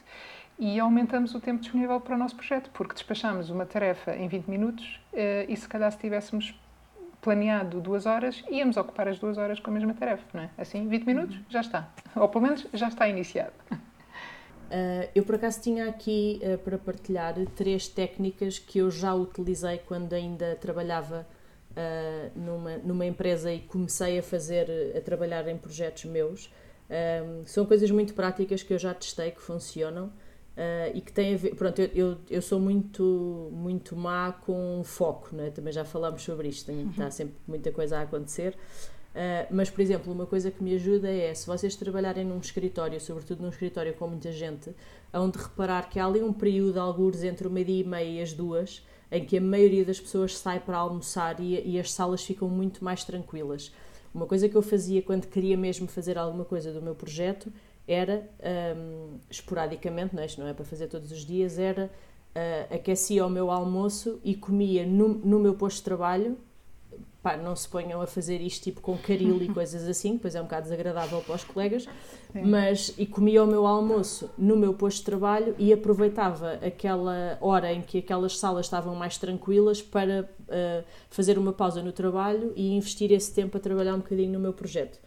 e 0.58 0.80
aumentamos 0.80 1.34
o 1.34 1.40
tempo 1.40 1.60
disponível 1.60 2.00
para 2.00 2.14
o 2.14 2.18
nosso 2.18 2.34
projeto, 2.34 2.70
porque 2.72 2.94
despachamos 2.94 3.50
uma 3.50 3.66
tarefa 3.66 4.16
em 4.16 4.26
20 4.26 4.46
minutos 4.46 4.98
eh, 5.12 5.44
e 5.50 5.54
se 5.54 5.68
calhar 5.68 5.92
se 5.92 5.98
tivéssemos 5.98 6.58
planeado 7.20 7.78
duas 7.78 8.06
horas, 8.06 8.42
íamos 8.50 8.78
ocupar 8.78 9.06
as 9.06 9.18
duas 9.18 9.36
horas 9.36 9.60
com 9.60 9.70
a 9.70 9.74
mesma 9.74 9.92
tarefa, 9.92 10.24
não 10.32 10.44
é? 10.44 10.50
Assim, 10.56 10.88
20 10.88 11.04
minutos, 11.04 11.36
uhum. 11.36 11.44
já 11.50 11.60
está. 11.60 11.90
Ou 12.16 12.26
pelo 12.30 12.44
menos 12.44 12.66
já 12.72 12.88
está 12.88 13.06
iniciado. 13.06 13.52
Uh, 14.68 15.08
eu 15.14 15.24
por 15.24 15.36
acaso 15.36 15.62
tinha 15.62 15.88
aqui 15.88 16.40
uh, 16.42 16.58
para 16.58 16.76
partilhar 16.76 17.34
três 17.56 17.88
técnicas 17.88 18.58
que 18.58 18.78
eu 18.78 18.90
já 18.90 19.14
utilizei 19.14 19.78
quando 19.78 20.12
ainda 20.12 20.56
trabalhava 20.56 21.26
uh, 21.70 22.38
numa, 22.38 22.76
numa 22.78 23.06
empresa 23.06 23.50
e 23.50 23.60
comecei 23.60 24.18
a 24.18 24.22
fazer, 24.22 24.94
a 24.94 25.00
trabalhar 25.00 25.48
em 25.48 25.56
projetos 25.56 26.04
meus. 26.04 26.52
são 27.46 27.64
coisas 27.64 27.90
muito 27.90 28.12
práticas 28.12 28.62
que 28.62 28.74
eu 28.74 28.78
já 28.78 28.92
testei 28.92 29.30
que 29.30 29.40
funcionam 29.40 30.12
e 30.92 31.00
que 31.00 31.12
têm 31.12 31.34
a 31.34 31.36
ver. 31.38 31.54
Pronto, 31.54 31.80
eu, 31.80 31.88
eu, 31.94 32.18
eu, 32.28 32.42
sou 32.42 32.58
muito, 32.58 33.48
muito 33.52 33.94
má 33.94 34.32
com 34.32 34.82
foco, 34.84 35.34
né? 35.34 35.50
também 35.50 35.72
já 35.72 35.84
falámos 35.84 36.22
sobre 36.22 36.48
isto, 36.48 36.66
tem, 36.66 36.88
está 36.90 37.10
sempre 37.10 37.36
muita 37.46 37.70
coisa 37.70 37.98
a 37.98 38.02
acontecer. 38.02 38.56
Uh, 39.18 39.50
mas, 39.50 39.68
por 39.68 39.80
exemplo, 39.80 40.12
uma 40.12 40.26
coisa 40.26 40.48
que 40.48 40.62
me 40.62 40.72
ajuda 40.76 41.10
é 41.10 41.34
se 41.34 41.44
vocês 41.44 41.74
trabalharem 41.74 42.24
num 42.24 42.38
escritório, 42.38 43.00
sobretudo 43.00 43.42
num 43.42 43.48
escritório 43.48 43.92
com 43.94 44.06
muita 44.06 44.30
gente, 44.30 44.70
hão 45.12 45.28
de 45.28 45.38
reparar 45.38 45.90
que 45.90 45.98
há 45.98 46.06
ali 46.06 46.22
um 46.22 46.32
período, 46.32 46.78
alguns 46.78 47.24
entre 47.24 47.48
o 47.48 47.50
meio-dia 47.50 47.80
e 47.80 47.84
meia 47.84 48.20
e 48.20 48.22
as 48.22 48.32
duas, 48.32 48.86
em 49.10 49.24
que 49.24 49.36
a 49.36 49.40
maioria 49.40 49.84
das 49.84 49.98
pessoas 49.98 50.38
sai 50.38 50.60
para 50.60 50.76
almoçar 50.76 51.40
e, 51.40 51.60
e, 51.68 51.80
as 51.80 51.90
salas 51.90 52.22
ficam 52.22 52.48
muito 52.48 52.84
mais 52.84 53.02
tranquilas. 53.02 53.72
Uma 54.14 54.24
coisa 54.24 54.48
que 54.48 54.54
eu 54.54 54.62
fazia 54.62 55.02
quando 55.02 55.26
queria 55.26 55.56
mesmo 55.56 55.88
fazer 55.88 56.16
alguma 56.16 56.44
coisa 56.44 56.72
do 56.72 56.80
meu 56.80 56.94
projeto 56.94 57.52
era, 57.88 58.30
um, 58.76 59.18
esporadicamente, 59.28 60.14
não 60.14 60.22
é? 60.22 60.26
isto 60.26 60.40
não 60.40 60.46
é 60.46 60.54
para 60.54 60.64
fazer 60.64 60.86
todos 60.86 61.10
os 61.10 61.26
dias, 61.26 61.58
era 61.58 61.90
uh, 62.36 62.72
aquecia 62.72 63.26
o 63.26 63.30
meu 63.30 63.50
almoço 63.50 64.20
e 64.22 64.36
comia 64.36 64.86
no, 64.86 65.08
no 65.08 65.40
meu 65.40 65.54
posto 65.54 65.78
de 65.78 65.82
trabalho 65.82 66.38
pá, 67.28 67.36
não 67.36 67.54
se 67.54 67.68
ponham 67.68 68.00
a 68.00 68.06
fazer 68.06 68.40
isto 68.40 68.64
tipo 68.64 68.80
com 68.80 68.96
caril 68.96 69.42
e 69.42 69.48
coisas 69.52 69.86
assim, 69.86 70.14
depois 70.14 70.34
é 70.34 70.40
um 70.40 70.44
bocado 70.44 70.62
desagradável 70.62 71.20
para 71.20 71.34
os 71.34 71.44
colegas, 71.44 71.84
Sim. 72.32 72.42
mas 72.42 72.94
e 72.96 73.04
comia 73.04 73.44
o 73.44 73.46
meu 73.46 73.66
almoço 73.66 74.30
no 74.38 74.56
meu 74.56 74.72
posto 74.72 74.98
de 74.98 75.04
trabalho 75.04 75.54
e 75.58 75.72
aproveitava 75.72 76.54
aquela 76.54 77.36
hora 77.40 77.72
em 77.72 77.82
que 77.82 77.98
aquelas 77.98 78.38
salas 78.38 78.66
estavam 78.66 78.94
mais 78.94 79.18
tranquilas 79.18 79.82
para 79.82 80.22
uh, 80.22 80.84
fazer 81.10 81.36
uma 81.36 81.52
pausa 81.52 81.82
no 81.82 81.92
trabalho 81.92 82.52
e 82.56 82.74
investir 82.74 83.12
esse 83.12 83.32
tempo 83.32 83.56
a 83.56 83.60
trabalhar 83.60 83.94
um 83.94 83.98
bocadinho 83.98 84.32
no 84.32 84.40
meu 84.40 84.52
projeto. 84.52 84.98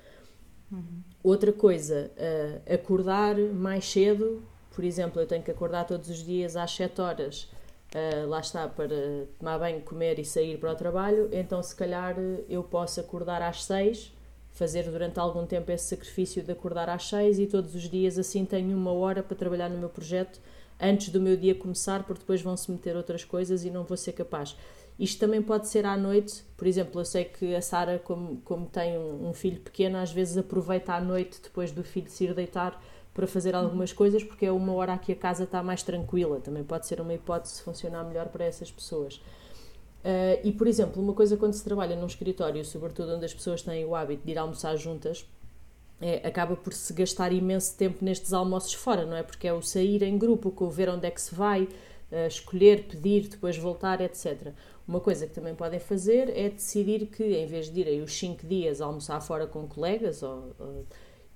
Uhum. 0.72 1.02
Outra 1.24 1.52
coisa, 1.52 2.12
uh, 2.18 2.74
acordar 2.74 3.36
mais 3.38 3.90
cedo, 3.90 4.44
por 4.76 4.84
exemplo, 4.84 5.20
eu 5.20 5.26
tenho 5.26 5.44
que 5.44 5.52
acordar 5.52 5.86
todos 5.86 6.10
os 6.10 6.24
dias 6.24 6.56
às 6.56 6.72
7 6.72 7.02
horas 7.02 7.50
uh, 7.96 8.28
lá 8.28 8.40
está, 8.40 8.68
para 8.68 9.28
tomar 9.40 9.60
banho, 9.60 9.82
comer 9.82 10.20
e 10.20 10.26
sair 10.26 10.58
para 10.58 10.72
o 10.72 10.76
trabalho, 10.76 11.30
então 11.32 11.62
se 11.62 11.76
calhar 11.76 12.16
eu 12.50 12.64
posso 12.64 13.00
acordar 13.00 13.42
às 13.42 13.64
seis, 13.64 14.14
fazer 14.52 14.84
durante 14.84 15.20
algum 15.20 15.46
tempo 15.46 15.72
esse 15.72 15.86
sacrifício 15.86 16.44
de 16.44 16.52
acordar 16.52 16.90
às 16.90 17.08
seis 17.08 17.40
e 17.40 17.48
todos 17.48 17.74
os 17.74 17.90
dias 17.90 18.18
assim 18.18 18.46
tenho 18.46 18.78
uma 18.78 18.92
hora 18.92 19.24
para 19.24 19.36
trabalhar 19.36 19.70
no 19.70 19.78
meu 19.78 19.90
projeto 19.90 20.40
antes 20.80 21.10
do 21.10 21.22
meu 21.22 21.38
dia 21.38 21.54
começar, 21.54 22.04
porque 22.04 22.22
depois 22.22 22.42
vão-se 22.42 22.70
meter 22.72 22.96
outras 22.96 23.24
coisas 23.24 23.64
e 23.64 23.70
não 23.70 23.84
vou 23.84 23.96
ser 23.96 24.14
capaz. 24.14 24.58
Isto 25.00 25.20
também 25.20 25.42
pode 25.42 25.68
ser 25.68 25.86
à 25.86 25.96
noite, 25.96 26.44
por 26.58 26.68
exemplo, 26.68 27.02
eu 27.02 27.06
sei 27.06 27.26
que 27.26 27.56
a 27.56 27.62
Sara, 27.62 28.00
como, 28.00 28.42
como 28.42 28.66
tem 28.66 28.98
um, 28.98 29.30
um 29.30 29.34
filho 29.34 29.60
pequeno, 29.60 29.98
às 29.98 30.12
vezes 30.12 30.38
aproveita 30.38 30.94
à 30.94 31.02
noite, 31.02 31.40
depois 31.42 31.72
do 31.72 31.84
filho 31.84 32.10
se 32.10 32.26
ir 32.26 32.34
deitar, 32.34 32.82
para 33.14 33.28
fazer 33.28 33.54
algumas 33.56 33.92
coisas, 33.92 34.24
porque 34.24 34.46
é 34.46 34.52
uma 34.52 34.74
hora 34.74 34.98
que 34.98 35.12
a 35.12 35.16
casa 35.16 35.44
está 35.44 35.62
mais 35.62 35.84
tranquila. 35.84 36.40
Também 36.40 36.64
pode 36.64 36.88
ser 36.88 37.02
uma 37.02 37.14
hipótese 37.14 37.62
funcionar 37.62 38.04
melhor 38.06 38.30
para 38.30 38.46
essas 38.46 38.72
pessoas. 38.72 39.22
Uh, 40.04 40.40
e, 40.44 40.52
por 40.52 40.66
exemplo, 40.66 41.02
uma 41.02 41.14
coisa 41.14 41.38
quando 41.38 41.54
se 41.54 41.64
trabalha 41.64 41.96
num 41.96 42.08
escritório, 42.08 42.64
sobretudo 42.66 43.14
onde 43.16 43.26
as 43.26 43.34
pessoas 43.34 43.62
têm 43.62 43.86
o 43.86 43.96
hábito 43.96 44.26
de 44.26 44.32
ir 44.32 44.38
almoçar 44.38 44.76
juntas, 44.76 45.26
é, 46.02 46.28
acaba 46.28 46.56
por 46.56 46.74
se 46.74 46.92
gastar 46.94 47.32
imenso 47.32 47.78
tempo 47.78 48.04
nestes 48.04 48.34
almoços 48.34 48.74
fora, 48.74 49.06
não 49.06 49.16
é? 49.16 49.22
Porque 49.22 49.48
é 49.48 49.54
o 49.54 49.62
sair 49.62 50.02
em 50.02 50.18
grupo, 50.18 50.52
o 50.60 50.70
ver 50.70 50.90
onde 50.90 51.06
é 51.06 51.12
que 51.12 51.22
se 51.22 51.36
vai, 51.36 51.64
uh, 51.64 52.28
escolher, 52.28 52.86
pedir, 52.88 53.28
depois 53.28 53.58
voltar, 53.58 54.02
etc. 54.02 54.54
Uma 54.88 55.00
coisa 55.00 55.28
que 55.28 55.34
também 55.34 55.54
podem 55.54 55.80
fazer 55.80 56.36
é 56.36 56.50
decidir 56.50 57.06
que, 57.06 57.24
em 57.24 57.46
vez 57.46 57.72
de 57.72 57.82
irem 57.82 58.02
os 58.02 58.18
5 58.18 58.48
dias 58.48 58.82
almoçar 58.82 59.22
fora 59.22 59.46
com 59.46 59.68
colegas 59.68 60.24
ou, 60.24 60.56
ou 60.58 60.86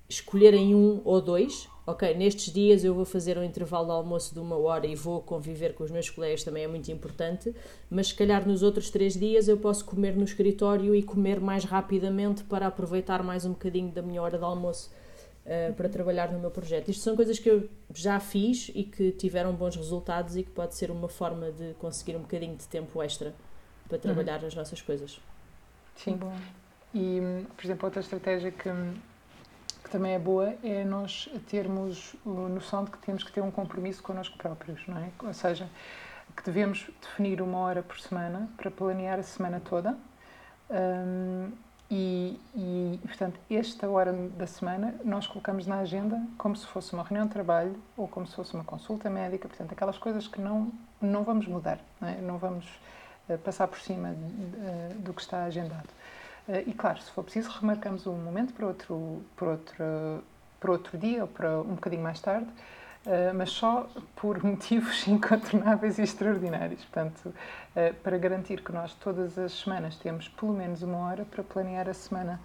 escolherem 0.08 0.74
um 0.74 1.00
ou 1.04 1.20
dois, 1.20 1.68
ok, 1.86 2.14
nestes 2.14 2.52
dias 2.52 2.84
eu 2.84 2.94
vou 2.94 3.04
fazer 3.04 3.38
um 3.38 3.44
intervalo 3.44 3.86
de 3.86 3.92
almoço 3.92 4.34
de 4.34 4.40
uma 4.40 4.56
hora 4.56 4.86
e 4.86 4.94
vou 4.94 5.20
conviver 5.20 5.74
com 5.74 5.84
os 5.84 5.90
meus 5.90 6.10
colegas, 6.10 6.42
também 6.42 6.64
é 6.64 6.68
muito 6.68 6.90
importante, 6.90 7.54
mas 7.88 8.08
se 8.08 8.14
calhar 8.14 8.46
nos 8.46 8.62
outros 8.62 8.90
três 8.90 9.14
dias 9.14 9.48
eu 9.48 9.56
posso 9.56 9.84
comer 9.84 10.16
no 10.16 10.24
escritório 10.24 10.94
e 10.94 11.02
comer 11.02 11.40
mais 11.40 11.64
rapidamente 11.64 12.44
para 12.44 12.66
aproveitar 12.66 13.22
mais 13.22 13.44
um 13.44 13.50
bocadinho 13.50 13.90
da 13.90 14.02
minha 14.02 14.20
hora 14.20 14.36
de 14.36 14.44
almoço 14.44 14.90
uh, 15.44 15.72
para 15.74 15.88
trabalhar 15.88 16.32
no 16.32 16.38
meu 16.38 16.50
projeto. 16.50 16.88
Isto 16.88 17.02
são 17.02 17.16
coisas 17.16 17.38
que 17.38 17.48
eu 17.48 17.68
já 17.94 18.18
fiz 18.18 18.70
e 18.74 18.82
que 18.82 19.12
tiveram 19.12 19.52
bons 19.54 19.76
resultados 19.76 20.36
e 20.36 20.42
que 20.42 20.50
pode 20.50 20.74
ser 20.74 20.90
uma 20.90 21.08
forma 21.08 21.52
de 21.52 21.74
conseguir 21.74 22.16
um 22.16 22.22
bocadinho 22.22 22.56
de 22.56 22.66
tempo 22.66 23.02
extra 23.02 23.34
para 23.88 23.98
trabalhar 23.98 24.40
uhum. 24.40 24.48
as 24.48 24.54
nossas 24.54 24.82
coisas. 24.82 25.20
Sim. 25.96 26.16
Bom. 26.16 26.34
E, 26.94 27.20
por 27.56 27.64
exemplo, 27.64 27.86
outra 27.86 28.00
estratégia 28.00 28.50
que, 28.50 28.68
que 29.86 29.90
também 29.92 30.14
é 30.14 30.18
boa 30.18 30.52
é 30.64 30.82
nós 30.82 31.28
termos 31.48 32.16
noção 32.24 32.84
de 32.84 32.90
que 32.90 32.98
temos 32.98 33.22
que 33.22 33.30
ter 33.30 33.40
um 33.40 33.52
compromisso 33.52 34.02
connosco 34.02 34.36
próprios, 34.36 34.84
não 34.88 34.98
é? 34.98 35.10
Ou 35.22 35.32
seja, 35.32 35.68
que 36.36 36.42
devemos 36.42 36.90
definir 37.00 37.40
uma 37.40 37.58
hora 37.58 37.84
por 37.84 38.00
semana 38.00 38.48
para 38.56 38.68
planear 38.68 39.20
a 39.20 39.22
semana 39.22 39.62
toda. 39.64 39.96
Um, 40.68 41.52
e, 41.88 42.40
e, 42.52 42.98
portanto, 43.06 43.38
esta 43.48 43.88
hora 43.88 44.12
da 44.12 44.44
semana 44.48 44.92
nós 45.04 45.28
colocamos 45.28 45.68
na 45.68 45.78
agenda 45.78 46.20
como 46.36 46.56
se 46.56 46.66
fosse 46.66 46.92
uma 46.92 47.04
reunião 47.04 47.28
de 47.28 47.32
trabalho 47.32 47.80
ou 47.96 48.08
como 48.08 48.26
se 48.26 48.34
fosse 48.34 48.54
uma 48.54 48.64
consulta 48.64 49.08
médica, 49.08 49.46
portanto, 49.46 49.70
aquelas 49.70 49.96
coisas 49.96 50.26
que 50.26 50.40
não, 50.40 50.72
não 51.00 51.22
vamos 51.22 51.46
mudar, 51.46 51.78
não, 52.00 52.08
é? 52.08 52.16
não 52.16 52.38
vamos 52.38 52.66
uh, 53.28 53.38
passar 53.38 53.68
por 53.68 53.78
cima 53.78 54.08
de, 54.08 54.16
uh, 54.16 54.98
do 54.98 55.14
que 55.14 55.20
está 55.20 55.44
agendado. 55.44 55.88
Uh, 56.48 56.62
e, 56.66 56.72
claro, 56.72 57.00
se 57.00 57.10
for 57.10 57.24
preciso, 57.24 57.50
remarcamos 57.50 58.06
um 58.06 58.16
momento 58.16 58.54
para 58.54 58.66
outro, 58.66 59.24
para 59.34 59.50
outro, 59.50 60.24
para 60.60 60.70
outro 60.70 60.96
dia 60.96 61.22
ou 61.22 61.28
para 61.28 61.60
um 61.60 61.74
bocadinho 61.74 62.02
mais 62.02 62.20
tarde, 62.20 62.48
Uh, 63.06 63.32
mas 63.32 63.50
só 63.50 63.88
por 64.16 64.42
motivos 64.42 65.06
incontornáveis 65.06 65.96
e 65.96 66.02
extraordinários. 66.02 66.84
Portanto, 66.86 67.26
uh, 67.28 67.94
para 68.02 68.18
garantir 68.18 68.64
que 68.64 68.72
nós 68.72 68.94
todas 68.94 69.38
as 69.38 69.52
semanas 69.52 69.94
temos 69.94 70.28
pelo 70.28 70.52
menos 70.52 70.82
uma 70.82 70.98
hora 70.98 71.24
para 71.24 71.44
planear 71.44 71.88
a 71.88 71.94
semana 71.94 72.40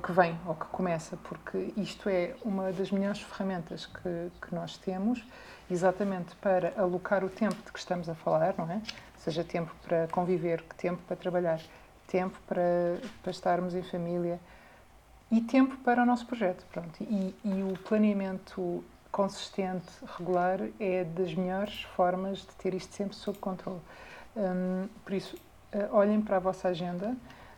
que 0.00 0.12
vem 0.12 0.38
ou 0.46 0.54
que 0.54 0.66
começa, 0.66 1.16
porque 1.16 1.72
isto 1.76 2.08
é 2.08 2.34
uma 2.44 2.72
das 2.72 2.92
melhores 2.92 3.20
ferramentas 3.20 3.86
que, 3.86 4.30
que 4.40 4.54
nós 4.54 4.76
temos, 4.76 5.24
exatamente 5.68 6.36
para 6.36 6.72
alocar 6.76 7.24
o 7.24 7.28
tempo 7.28 7.56
de 7.64 7.72
que 7.72 7.78
estamos 7.78 8.08
a 8.08 8.14
falar, 8.14 8.54
não 8.56 8.70
é? 8.70 8.80
Seja 9.18 9.42
tempo 9.42 9.74
para 9.82 10.06
conviver, 10.08 10.62
tempo 10.76 11.02
para 11.06 11.16
trabalhar, 11.16 11.60
tempo 12.06 12.38
para, 12.46 12.98
para 13.22 13.30
estarmos 13.30 13.74
em 13.74 13.82
família 13.82 14.40
e 15.30 15.40
tempo 15.40 15.76
para 15.78 16.02
o 16.02 16.06
nosso 16.06 16.26
projeto. 16.26 16.64
Pronto. 16.72 17.02
E, 17.02 17.34
e 17.44 17.62
o 17.62 17.78
planeamento 17.88 18.84
consistente, 19.10 19.86
regular, 20.18 20.60
é 20.78 21.04
das 21.04 21.34
melhores 21.34 21.82
formas 21.96 22.40
de 22.40 22.54
ter 22.58 22.74
isto 22.74 22.94
sempre 22.94 23.16
sob 23.16 23.38
controle. 23.38 23.80
Um, 24.36 24.88
por 25.02 25.14
isso, 25.14 25.36
uh, 25.74 25.94
olhem 25.96 26.20
para 26.20 26.36
a 26.36 26.38
vossa 26.38 26.68
agenda 26.68 27.16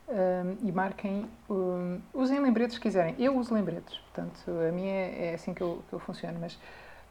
um, 0.09 0.69
e 0.69 0.71
marquem, 0.71 1.29
um, 1.51 2.01
usem 2.15 2.39
lembretes 2.39 2.77
se 2.77 2.81
quiserem. 2.81 3.17
Eu 3.19 3.37
uso 3.37 3.53
lembretes, 3.53 3.99
portanto, 3.99 4.39
a 4.69 4.71
minha 4.71 4.93
é, 4.93 5.31
é 5.31 5.35
assim 5.35 5.53
que 5.53 5.61
eu, 5.61 5.83
que 5.89 5.95
eu 5.95 5.99
funciono, 5.99 6.39
mas 6.41 6.57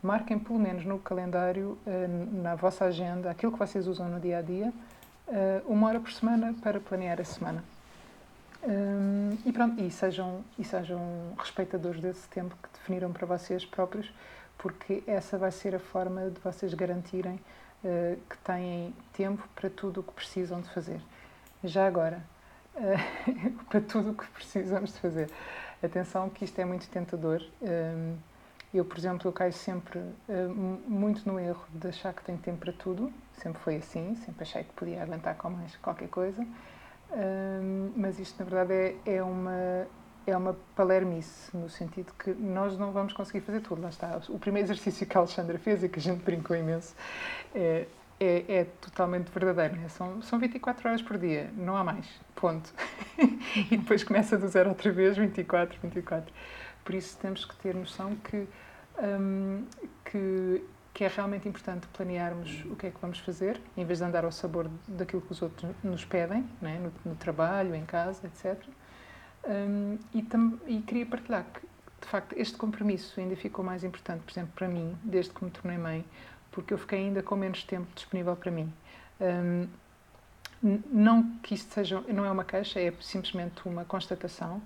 marquem 0.01 0.39
pelo 0.39 0.59
menos 0.59 0.85
no 0.85 0.97
calendário, 0.97 1.77
uh, 1.85 2.41
na 2.41 2.55
vossa 2.55 2.85
agenda, 2.85 3.29
aquilo 3.29 3.51
que 3.51 3.59
vocês 3.59 3.85
usam 3.85 4.07
no 4.07 4.19
dia 4.19 4.37
a 4.37 4.41
dia, 4.41 4.73
uma 5.65 5.87
hora 5.87 5.99
por 5.99 6.11
semana 6.11 6.55
para 6.61 6.79
planear 6.79 7.19
a 7.19 7.25
semana. 7.25 7.63
Um, 8.63 9.37
e 9.45 9.51
pronto, 9.53 9.81
e 9.81 9.89
sejam, 9.89 10.43
e 10.57 10.63
sejam 10.63 10.99
respeitadores 11.37 12.01
desse 12.01 12.27
tempo 12.27 12.55
que 12.61 12.69
definiram 12.73 13.13
para 13.13 13.25
vocês 13.25 13.65
próprios, 13.65 14.11
porque 14.57 15.03
essa 15.07 15.37
vai 15.37 15.51
ser 15.51 15.75
a 15.75 15.79
forma 15.79 16.29
de 16.29 16.39
vocês 16.41 16.73
garantirem 16.73 17.35
uh, 17.83 18.19
que 18.29 18.37
têm 18.39 18.93
tempo 19.13 19.47
para 19.55 19.69
tudo 19.69 20.01
o 20.01 20.03
que 20.03 20.11
precisam 20.11 20.59
de 20.59 20.69
fazer. 20.69 20.99
Já 21.63 21.87
agora, 21.87 22.21
uh, 22.75 23.63
para 23.69 23.79
tudo 23.79 24.11
o 24.11 24.13
que 24.13 24.27
precisamos 24.27 24.93
de 24.93 24.99
fazer. 24.99 25.29
Atenção 25.81 26.29
que 26.29 26.43
isto 26.43 26.59
é 26.59 26.65
muito 26.65 26.89
tentador. 26.89 27.41
Um, 27.61 28.17
eu, 28.73 28.83
por 28.83 28.97
exemplo, 28.97 29.27
eu 29.27 29.33
caio 29.33 29.53
sempre 29.53 29.99
uh, 29.99 30.53
muito 30.87 31.27
no 31.27 31.39
erro 31.39 31.65
de 31.73 31.87
achar 31.87 32.13
que 32.13 32.23
tenho 32.23 32.37
tempo 32.37 32.59
para 32.59 32.73
tudo. 32.73 33.11
Sempre 33.33 33.61
foi 33.61 33.77
assim, 33.77 34.15
sempre 34.25 34.43
achei 34.43 34.63
que 34.63 34.73
podia 34.73 35.01
aguentar 35.01 35.35
com 35.35 35.49
mais 35.49 35.75
qualquer 35.77 36.09
coisa. 36.09 36.45
Um, 37.11 37.93
mas 37.95 38.19
isto, 38.19 38.37
na 38.39 38.49
verdade, 38.49 38.73
é, 39.05 39.15
é 39.15 39.23
uma 39.23 39.87
é 40.27 40.35
uma 40.35 40.57
palermice, 40.75 41.55
no 41.55 41.69
sentido 41.69 42.11
que 42.19 42.31
nós 42.31 42.77
não 42.77 42.91
vamos 42.91 43.13
conseguir 43.13 43.39
fazer 43.41 43.61
tudo. 43.61 43.81
Lá 43.81 43.87
está. 43.87 44.19
O 44.27 44.37
primeiro 44.37 44.65
exercício 44.65 45.07
que 45.07 45.17
a 45.17 45.21
Alexandra 45.21 45.57
fez 45.57 45.83
e 45.83 45.89
que 45.89 45.99
a 45.99 46.01
gente 46.01 46.21
brincou 46.21 46.53
imenso 46.53 46.93
é, 47.55 47.87
é, 48.19 48.43
é 48.47 48.63
totalmente 48.81 49.31
verdadeiro. 49.31 49.77
Né? 49.77 49.87
São, 49.87 50.21
são 50.21 50.37
24 50.37 50.89
horas 50.89 51.01
por 51.01 51.17
dia, 51.17 51.49
não 51.55 51.77
há 51.77 51.83
mais. 51.83 52.05
Ponto. 52.35 52.73
e 53.17 53.77
depois 53.77 54.03
começa 54.03 54.37
do 54.37 54.47
zero 54.49 54.69
outra 54.69 54.91
vez, 54.91 55.15
24, 55.15 55.79
24. 55.81 56.33
Por 56.87 56.95
isso 56.95 57.17
temos 57.17 57.43
que 57.43 57.55
ter 57.57 57.75
noção 57.75 58.15
que, 58.15 58.47
um, 58.97 59.65
que, 60.05 60.63
que 60.93 61.03
é 61.03 61.07
realmente 61.07 61.49
importante 61.49 61.85
planearmos 61.87 62.63
o 62.65 62.75
que 62.77 62.87
é 62.87 62.91
que 62.91 62.97
vamos 63.01 63.19
fazer, 63.19 63.59
em 63.75 63.83
vez 63.83 63.99
de 63.99 64.05
andar 64.05 64.23
ao 64.23 64.31
sabor 64.31 64.69
daquilo 64.87 65.21
que 65.21 65.33
os 65.33 65.41
outros 65.41 65.69
nos 65.83 66.05
pedem, 66.05 66.47
né? 66.61 66.79
no, 66.79 67.11
no 67.11 67.17
trabalho, 67.17 67.75
em 67.75 67.85
casa, 67.85 68.25
etc 68.25 68.63
um, 69.47 69.97
e, 70.13 70.21
tam, 70.21 70.59
e 70.67 70.79
queria 70.81 71.05
partilhar 71.05 71.45
que, 71.45 71.61
de 72.01 72.07
facto, 72.07 72.33
este 72.37 72.57
compromisso 72.57 73.19
ainda 73.19 73.35
ficou 73.35 73.63
mais 73.63 73.83
importante, 73.83 74.21
por 74.23 74.31
exemplo, 74.31 74.51
para 74.55 74.67
mim, 74.67 74.95
desde 75.03 75.31
que 75.31 75.43
me 75.43 75.49
tornei 75.49 75.77
mãe, 75.77 76.05
porque 76.51 76.73
eu 76.73 76.77
fiquei 76.77 76.99
ainda 76.99 77.23
com 77.23 77.35
menos 77.35 77.63
tempo 77.63 77.87
disponível 77.95 78.35
para 78.35 78.51
mim. 78.51 78.71
Um, 79.19 79.67
não 80.91 81.37
que 81.43 81.53
isto 81.53 81.73
seja, 81.73 82.01
não 82.01 82.25
é 82.25 82.31
uma 82.31 82.43
queixa, 82.43 82.79
é 82.79 82.91
simplesmente 82.99 83.61
uma 83.65 83.85
constatação. 83.85 84.61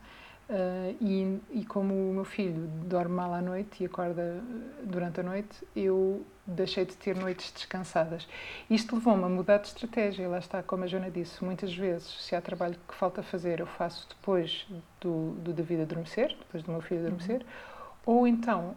Uh, 0.51 0.97
e, 0.99 1.39
e, 1.61 1.65
como 1.65 1.93
o 1.93 2.13
meu 2.13 2.25
filho 2.25 2.67
dorme 2.85 3.15
mal 3.15 3.33
à 3.33 3.41
noite 3.41 3.81
e 3.81 3.85
acorda 3.85 4.43
durante 4.83 5.21
a 5.21 5.23
noite, 5.23 5.65
eu 5.73 6.25
deixei 6.45 6.83
de 6.83 6.93
ter 6.97 7.15
noites 7.15 7.53
descansadas. 7.53 8.27
Isto 8.69 8.95
levou-me 8.95 9.23
a 9.23 9.29
mudar 9.29 9.59
de 9.59 9.67
estratégia, 9.67 10.27
lá 10.27 10.39
está, 10.39 10.61
como 10.61 10.83
a 10.83 10.87
Joana 10.87 11.09
disse, 11.09 11.41
muitas 11.41 11.73
vezes, 11.73 12.25
se 12.25 12.35
há 12.35 12.41
trabalho 12.41 12.75
que 12.85 12.93
falta 12.93 13.23
fazer, 13.23 13.61
eu 13.61 13.65
faço 13.65 14.05
depois 14.09 14.67
do, 14.99 15.31
do 15.35 15.53
devido 15.53 15.83
adormecer, 15.83 16.35
depois 16.37 16.61
do 16.61 16.69
meu 16.69 16.81
filho 16.81 16.99
adormecer, 16.99 17.39
uhum. 18.05 18.17
ou 18.17 18.27
então, 18.27 18.75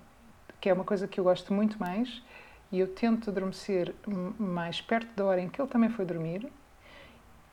que 0.61 0.69
é 0.69 0.73
uma 0.73 0.85
coisa 0.85 1.09
que 1.09 1.19
eu 1.19 1.25
gosto 1.25 1.53
muito 1.53 1.77
mais, 1.77 2.23
e 2.71 2.79
eu 2.79 2.87
tento 2.87 3.31
adormecer 3.31 3.93
mais 4.39 4.81
perto 4.81 5.13
da 5.17 5.25
hora 5.25 5.41
em 5.41 5.49
que 5.49 5.61
ele 5.61 5.69
também 5.69 5.91
foi 5.91 6.05
dormir, 6.05 6.49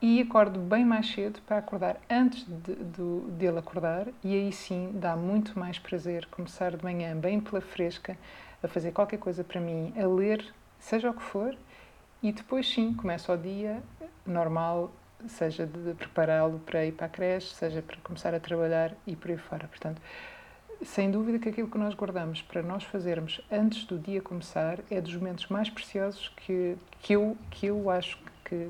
e 0.01 0.21
acordo 0.21 0.59
bem 0.59 0.83
mais 0.83 1.11
cedo 1.11 1.39
para 1.45 1.57
acordar 1.57 1.97
antes 2.09 2.43
de, 2.43 2.75
de, 2.75 3.31
dele 3.31 3.59
acordar 3.59 4.07
e 4.23 4.33
aí 4.33 4.51
sim 4.51 4.91
dá 4.95 5.15
muito 5.15 5.57
mais 5.59 5.77
prazer 5.77 6.25
começar 6.31 6.75
de 6.75 6.83
manhã 6.83 7.15
bem 7.15 7.39
pela 7.39 7.61
fresca 7.61 8.17
a 8.63 8.67
fazer 8.67 8.91
qualquer 8.91 9.17
coisa 9.17 9.43
para 9.43 9.59
mim, 9.59 9.93
a 9.97 10.05
ler, 10.07 10.45
seja 10.79 11.09
o 11.09 11.13
que 11.13 11.21
for, 11.21 11.55
e 12.21 12.31
depois 12.31 12.71
sim 12.71 12.93
começa 12.93 13.33
o 13.33 13.37
dia 13.37 13.81
normal, 14.25 14.91
seja 15.27 15.65
de 15.65 15.93
prepará-lo 15.93 16.59
para 16.59 16.85
ir 16.85 16.91
para 16.91 17.07
a 17.07 17.09
creche, 17.09 17.53
seja 17.53 17.81
para 17.81 17.97
começar 17.97 18.33
a 18.33 18.39
trabalhar 18.39 18.93
e 19.05 19.15
por 19.15 19.31
aí 19.31 19.37
fora. 19.37 19.67
Portanto, 19.67 20.01
sem 20.83 21.11
dúvida 21.11 21.39
que 21.39 21.49
aquilo 21.49 21.69
que 21.69 21.77
nós 21.77 21.93
guardamos 21.93 22.41
para 22.41 22.61
nós 22.61 22.83
fazermos 22.83 23.41
antes 23.51 23.85
do 23.85 23.97
dia 23.97 24.21
começar 24.21 24.79
é 24.89 24.99
dos 24.99 25.15
momentos 25.15 25.47
mais 25.47 25.69
preciosos 25.69 26.29
que, 26.37 26.75
que, 26.99 27.13
eu, 27.13 27.37
que 27.49 27.67
eu 27.67 27.89
acho 27.89 28.17
que, 28.45 28.69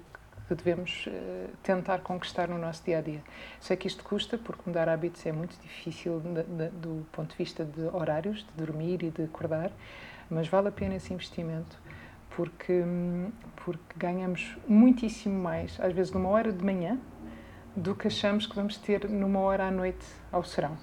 que 0.52 0.56
devemos 0.56 1.06
uh, 1.08 1.50
tentar 1.64 2.00
conquistar 2.00 2.50
no 2.50 2.58
nosso 2.58 2.84
dia 2.84 2.98
a 2.98 3.02
dia. 3.02 3.22
Sei 3.58 3.78
que 3.78 3.88
isto 3.88 4.04
custa, 4.04 4.38
porque 4.38 4.62
mudar 4.66 4.90
hábitos 4.90 5.26
é 5.26 5.32
muito 5.32 5.58
difícil 5.62 6.20
de, 6.20 6.44
de, 6.44 6.70
do 6.72 7.08
ponto 7.14 7.32
de 7.32 7.38
vista 7.38 7.64
de 7.64 7.84
horários, 7.84 8.40
de 8.40 8.66
dormir 8.66 9.02
e 9.02 9.10
de 9.12 9.24
acordar, 9.24 9.72
mas 10.30 10.50
vale 10.50 10.68
a 10.68 10.72
pena 10.72 10.96
esse 10.96 11.14
investimento 11.14 11.80
porque, 12.32 12.84
porque 13.64 13.96
ganhamos 13.96 14.58
muitíssimo 14.68 15.42
mais, 15.42 15.80
às 15.80 15.94
vezes 15.94 16.12
numa 16.12 16.28
hora 16.28 16.52
de 16.52 16.64
manhã, 16.66 17.00
do 17.74 17.96
que 17.96 18.08
achamos 18.08 18.46
que 18.46 18.54
vamos 18.54 18.78
ter 18.78 19.10
numa 19.10 19.40
hora 19.40 19.68
à 19.68 19.72
noite 19.72 20.06
ao 20.34 20.44
serão. 20.44 20.78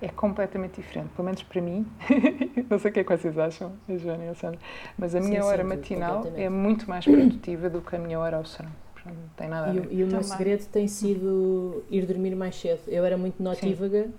É 0.00 0.08
completamente 0.08 0.80
diferente, 0.80 1.10
pelo 1.10 1.26
menos 1.26 1.42
para 1.42 1.60
mim. 1.60 1.84
não 2.70 2.78
sei 2.78 2.90
o 2.92 2.94
que 2.94 3.00
é 3.00 3.04
que 3.04 3.16
vocês 3.16 3.36
acham, 3.36 3.72
a 3.88 3.96
Joana 3.96 4.24
e 4.24 4.28
a 4.28 4.34
Sandra, 4.34 4.60
mas 4.96 5.16
a 5.16 5.20
minha 5.20 5.42
sim, 5.42 5.48
hora 5.48 5.62
sim, 5.62 5.68
matinal 5.68 6.32
é 6.36 6.48
muito 6.48 6.88
mais 6.88 7.04
produtiva 7.04 7.68
do 7.68 7.82
que 7.82 7.96
a 7.96 7.98
minha 7.98 8.18
hora 8.18 8.36
ao 8.36 8.44
serão 8.44 8.70
não 9.10 9.28
tem 9.36 9.48
nada 9.48 9.70
a 9.70 9.72
ver. 9.72 9.88
E, 9.90 9.96
e 9.96 10.04
o 10.04 10.06
meu 10.06 10.22
segredo 10.22 10.64
tem 10.66 10.86
sido 10.88 11.84
ir 11.90 12.06
dormir 12.06 12.34
mais 12.34 12.56
cedo. 12.56 12.80
Eu 12.88 13.04
era 13.04 13.16
muito 13.16 13.42
notívaga 13.42 14.04
Sim. 14.04 14.12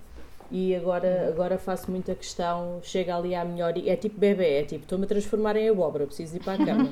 e 0.52 0.76
agora, 0.76 1.28
agora 1.30 1.58
faço 1.58 1.90
muita 1.90 2.14
questão, 2.16 2.80
chega 2.84 3.16
ali 3.16 3.34
à 3.34 3.44
melhor. 3.44 3.74
É 3.78 3.96
tipo 3.96 4.20
bebê, 4.20 4.60
é 4.60 4.64
tipo, 4.64 4.84
estou-me 4.84 5.06
a 5.06 5.08
transformar 5.08 5.56
em 5.56 5.70
abóbora, 5.70 6.06
preciso 6.06 6.36
ir 6.36 6.44
para 6.44 6.62
a 6.62 6.66
cama. 6.66 6.90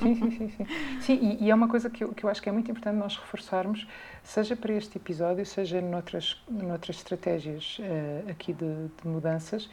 sim, 0.00 0.14
sim, 0.14 0.30
sim. 0.30 0.50
Sim, 0.50 0.66
sim 1.00 1.38
e, 1.40 1.44
e, 1.44 1.50
é 1.50 1.54
uma 1.54 1.68
coisa 1.68 1.90
que 1.90 2.04
eu, 2.04 2.12
que 2.12 2.24
eu 2.24 2.30
acho 2.30 2.42
que 2.42 2.48
é 2.48 2.52
muito 2.52 2.70
importante 2.70 2.96
nós 2.96 3.16
reforçarmos, 3.16 3.86
seja 4.22 4.54
para 4.54 4.72
este 4.72 4.98
episódio, 4.98 5.44
seja 5.44 5.80
noutras, 5.80 6.40
noutras 6.48 6.96
estratégias 6.96 7.78
uh, 7.80 8.30
aqui 8.30 8.52
de, 8.52 8.88
de 9.02 9.08
mudanças. 9.08 9.68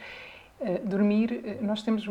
Uh, 0.58 0.86
dormir, 0.86 1.42
eh, 1.44 1.58
nós 1.60 1.82
temos 1.82 2.08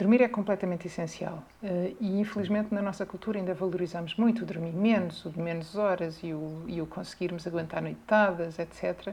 Dormir 0.00 0.22
é 0.22 0.28
completamente 0.28 0.86
essencial 0.86 1.44
uh, 1.62 1.96
e, 2.00 2.18
infelizmente, 2.18 2.72
na 2.72 2.80
nossa 2.80 3.04
cultura 3.04 3.38
ainda 3.38 3.52
valorizamos 3.52 4.16
muito 4.16 4.42
o 4.42 4.46
dormir 4.46 4.72
menos, 4.72 5.26
o 5.26 5.30
de 5.30 5.38
menos 5.38 5.76
horas 5.76 6.20
e 6.22 6.32
o, 6.32 6.64
e 6.66 6.80
o 6.80 6.86
conseguirmos 6.86 7.46
aguentar 7.46 7.82
noitadas, 7.82 8.58
etc., 8.58 9.12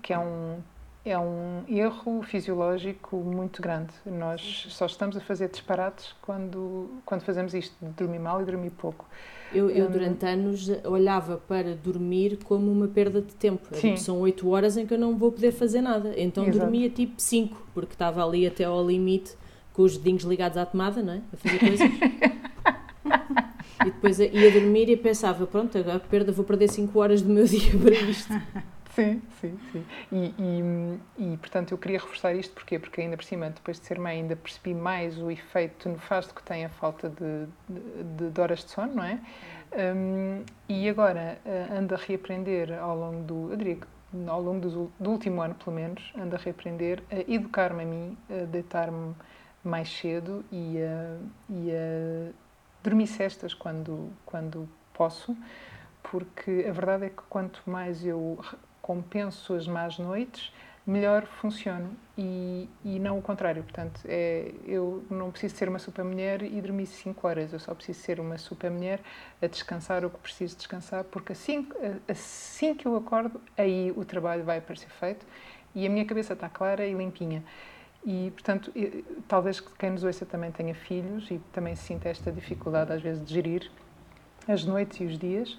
que 0.00 0.10
é 0.10 0.18
um 0.18 0.58
é 1.04 1.18
um 1.18 1.64
erro 1.68 2.22
fisiológico 2.22 3.16
muito 3.16 3.60
grande. 3.60 3.92
Nós 4.06 4.68
só 4.70 4.86
estamos 4.86 5.16
a 5.16 5.20
fazer 5.20 5.48
disparates 5.48 6.14
quando, 6.22 6.88
quando 7.04 7.22
fazemos 7.22 7.54
isto, 7.54 7.74
de 7.82 7.90
dormir 7.90 8.20
mal 8.20 8.40
e 8.40 8.44
dormir 8.44 8.70
pouco. 8.70 9.04
Eu, 9.52 9.68
eu, 9.68 9.90
durante 9.90 10.24
anos, 10.24 10.70
olhava 10.84 11.36
para 11.36 11.74
dormir 11.74 12.38
como 12.44 12.70
uma 12.70 12.86
perda 12.86 13.20
de 13.20 13.34
tempo. 13.34 13.74
Tipo, 13.74 13.98
são 13.98 14.20
8 14.20 14.48
horas 14.48 14.76
em 14.76 14.86
que 14.86 14.94
eu 14.94 14.98
não 14.98 15.16
vou 15.18 15.32
poder 15.32 15.50
fazer 15.50 15.82
nada. 15.82 16.14
Então 16.16 16.44
Exato. 16.44 16.60
dormia 16.60 16.88
tipo 16.88 17.20
5, 17.20 17.66
porque 17.74 17.94
estava 17.94 18.24
ali 18.24 18.46
até 18.46 18.64
ao 18.64 18.86
limite, 18.86 19.36
com 19.72 19.82
os 19.82 19.96
dedinhos 19.96 20.24
ligados 20.24 20.58
à 20.58 20.66
tomada, 20.66 21.02
não 21.02 21.14
é? 21.14 21.20
A 21.32 21.36
fazer 21.36 21.58
coisas. 21.58 21.90
e 23.80 23.84
depois 23.84 24.18
ia 24.18 24.50
dormir 24.50 24.88
e 24.88 24.96
pensava: 24.96 25.46
pronto, 25.46 25.76
agora 25.78 26.00
perda, 26.00 26.32
vou 26.32 26.44
perder 26.44 26.68
5 26.68 26.98
horas 26.98 27.22
do 27.22 27.32
meu 27.32 27.44
dia 27.46 27.72
para 27.78 27.94
isto. 27.94 28.32
Sim, 28.94 29.22
sim, 29.40 29.58
sim. 29.72 29.84
E, 30.12 30.34
e, 30.38 31.32
e, 31.32 31.36
portanto 31.38 31.72
eu 31.72 31.78
queria 31.78 31.98
reforçar 31.98 32.34
isto 32.34 32.52
porquê? 32.52 32.78
porque 32.78 33.00
ainda 33.00 33.16
por 33.16 33.24
cima, 33.24 33.48
depois 33.48 33.80
de 33.80 33.86
ser 33.86 33.98
mãe, 33.98 34.20
ainda 34.20 34.36
percebi 34.36 34.74
mais 34.74 35.18
o 35.18 35.30
efeito 35.30 35.88
nefasto 35.88 36.34
que 36.34 36.42
tem 36.42 36.66
a 36.66 36.68
falta 36.68 37.08
de, 37.08 37.46
de, 37.70 38.30
de 38.30 38.40
horas 38.40 38.62
de 38.62 38.70
sono, 38.70 38.94
não 38.96 39.04
é? 39.04 39.18
Um, 39.74 40.44
e 40.68 40.90
agora 40.90 41.38
uh, 41.46 41.78
ando 41.78 41.94
a 41.94 41.96
reaprender 41.96 42.78
ao 42.78 42.94
longo 42.94 43.22
do, 43.22 43.50
eu 43.50 43.56
diria 43.56 43.76
que 43.76 43.86
ao 44.26 44.42
longo 44.42 44.60
do, 44.60 44.92
do 45.00 45.10
último 45.10 45.40
ano 45.40 45.54
pelo 45.54 45.74
menos, 45.74 46.12
ando 46.14 46.36
a 46.36 46.38
reaprender 46.38 47.02
a 47.10 47.20
educar-me 47.32 47.82
a 47.82 47.86
mim, 47.86 48.18
a 48.28 48.44
deitar-me 48.44 49.14
mais 49.64 49.88
cedo 49.88 50.44
e 50.50 50.78
a, 50.78 51.16
e 51.50 51.70
a 51.70 52.32
dormir 52.82 53.06
cestas 53.06 53.54
quando, 53.54 54.10
quando 54.26 54.68
posso, 54.92 55.36
porque 56.02 56.66
a 56.68 56.72
verdade 56.72 57.06
é 57.06 57.08
que 57.08 57.22
quanto 57.28 57.62
mais 57.66 58.04
eu 58.04 58.38
compenso 58.80 59.54
as 59.54 59.66
más 59.66 59.98
noites, 59.98 60.52
melhor 60.84 61.24
funciono 61.26 61.96
e, 62.18 62.68
e 62.84 62.98
não 62.98 63.18
o 63.18 63.22
contrário. 63.22 63.62
Portanto, 63.62 64.00
é, 64.04 64.52
eu 64.66 65.04
não 65.08 65.30
preciso 65.30 65.54
ser 65.56 65.68
uma 65.68 65.78
super 65.78 66.04
mulher 66.04 66.42
e 66.42 66.60
dormir 66.60 66.86
5 66.86 67.26
horas, 67.26 67.52
eu 67.52 67.60
só 67.60 67.74
preciso 67.74 68.00
ser 68.00 68.18
uma 68.18 68.36
super 68.36 68.70
mulher 68.70 69.00
a 69.40 69.46
descansar 69.46 70.04
o 70.04 70.10
que 70.10 70.18
preciso 70.18 70.56
descansar, 70.56 71.04
porque 71.04 71.32
assim, 71.32 71.68
assim 72.08 72.74
que 72.74 72.86
eu 72.86 72.96
acordo, 72.96 73.40
aí 73.56 73.92
o 73.96 74.04
trabalho 74.04 74.42
vai 74.42 74.60
para 74.60 74.74
ser 74.74 74.90
feito 74.90 75.24
e 75.74 75.86
a 75.86 75.90
minha 75.90 76.04
cabeça 76.04 76.32
está 76.32 76.48
clara 76.48 76.84
e 76.84 76.92
limpinha. 76.92 77.42
E, 78.04 78.30
portanto, 78.32 78.72
talvez 79.28 79.60
quem 79.60 79.90
nos 79.90 80.02
ouça 80.02 80.26
também 80.26 80.50
tenha 80.50 80.74
filhos 80.74 81.30
e 81.30 81.38
também 81.52 81.76
sinta 81.76 82.08
esta 82.08 82.32
dificuldade, 82.32 82.92
às 82.92 83.00
vezes, 83.00 83.24
de 83.24 83.32
gerir 83.32 83.70
as 84.48 84.64
noites 84.64 85.00
e 85.00 85.04
os 85.04 85.18
dias 85.18 85.56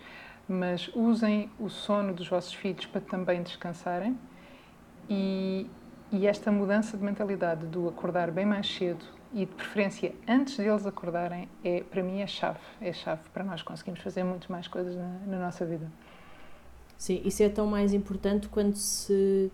mas 0.47 0.89
usem 0.93 1.49
o 1.60 1.69
sono 1.69 2.13
dos 2.13 2.27
vossos 2.27 2.53
filhos 2.53 2.86
para 2.86 3.01
também 3.01 3.41
descansarem. 3.41 4.17
E, 5.10 5.69
e 6.12 6.27
esta 6.27 6.51
mudança 6.51 6.97
de 6.97 7.03
mentalidade 7.03 7.65
do 7.65 7.88
acordar 7.88 8.32
bem 8.32 8.45
mais 8.45 8.67
cedo 8.67 9.06
e 9.34 9.45
de 9.45 9.53
preferência 9.53 10.13
antes 10.27 10.58
deles 10.58 10.86
acordarem 10.86 11.49
é 11.63 11.82
para 11.82 12.03
mim 12.03 12.21
é 12.21 12.27
chave. 12.27 12.60
É 12.79 12.93
chave 12.93 13.21
para 13.34 13.43
nós 13.43 13.62
conseguirmos 13.62 14.01
fazer 14.01 14.23
muito 14.23 14.51
mais 14.51 14.67
coisas 14.67 14.95
na, 14.95 15.19
na 15.25 15.39
nossa 15.39 15.65
vida. 15.65 15.89
Sim 16.97 17.21
isso 17.25 17.41
é 17.43 17.49
tão 17.49 17.65
mais 17.65 17.93
importante 17.93 18.47
quando 18.47 18.75
se 18.75 19.51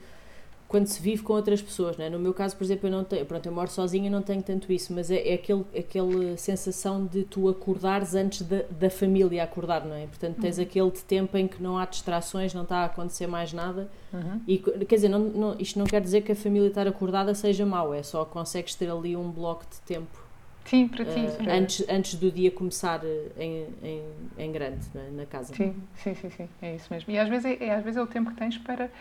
quando 0.70 0.86
se 0.86 1.02
vive 1.02 1.24
com 1.24 1.34
outras 1.34 1.64
pessoas, 1.64 1.98
não 1.98 2.06
é? 2.06 2.10
No 2.12 2.20
meu 2.20 2.32
caso, 2.32 2.56
por 2.56 2.64
exemplo, 2.64 2.88
eu 2.88 2.92
não 2.92 3.04
tenho, 3.04 3.26
pronto, 3.26 3.44
eu 3.44 3.52
moro 3.52 3.72
sozinha 3.72 4.06
e 4.06 4.10
não 4.10 4.22
tenho 4.22 4.44
tanto 4.44 4.72
isso, 4.72 4.94
mas 4.94 5.10
é, 5.10 5.30
é 5.30 5.34
aquele, 5.34 5.66
aquela 5.76 6.38
sensação 6.38 7.08
de 7.08 7.24
tu 7.24 7.50
acordares 7.50 8.14
antes 8.14 8.44
da, 8.44 8.62
da 8.70 8.88
família 8.88 9.44
acordar, 9.44 9.84
não 9.84 9.96
é? 9.96 10.06
Portanto, 10.06 10.40
tens 10.40 10.60
uhum. 10.60 10.64
aquele 10.64 10.92
tempo 10.92 11.36
em 11.36 11.48
que 11.48 11.62
não 11.62 11.76
há 11.76 11.86
distrações, 11.86 12.54
não 12.54 12.62
está 12.62 12.78
a 12.78 12.86
acontecer 12.86 13.26
mais 13.26 13.52
nada. 13.52 13.90
Uhum. 14.14 14.42
E, 14.48 14.60
quer 14.60 14.96
dizer, 14.96 15.10
não, 15.10 15.20
não, 15.20 15.56
isto 15.58 15.80
não 15.80 15.88
quer 15.88 16.02
dizer 16.02 16.22
que 16.22 16.34
a 16.34 16.36
família 16.36 16.68
estar 16.68 16.88
acordada 16.88 17.34
seja 17.34 17.66
mau, 17.66 17.92
é 17.92 18.04
só 18.04 18.24
consegues 18.24 18.76
ter 18.76 18.92
ali 18.92 19.18
um 19.18 19.32
bloco 19.32 19.66
de 19.72 19.82
tempo. 19.82 20.30
Sim, 20.66 20.88
para 20.88 21.04
ti. 21.04 21.20
Uh, 21.20 21.50
antes, 21.50 21.84
antes 21.90 22.14
do 22.14 22.30
dia 22.30 22.52
começar 22.52 23.02
em, 23.40 23.66
em, 23.82 24.04
em 24.38 24.52
grande, 24.52 24.86
é? 24.94 25.10
na 25.14 25.26
casa. 25.26 25.56
Sim, 25.56 25.74
sim, 25.96 26.14
sim, 26.14 26.30
sim, 26.30 26.50
é 26.62 26.76
isso 26.76 26.94
mesmo. 26.94 27.12
E 27.12 27.18
às 27.18 27.28
vezes 27.28 27.46
é, 27.46 27.66
é, 27.66 27.74
às 27.74 27.84
vezes 27.84 27.98
é 27.98 28.04
o 28.04 28.06
tempo 28.06 28.30
que 28.30 28.38
tens 28.38 28.56
para 28.60 28.92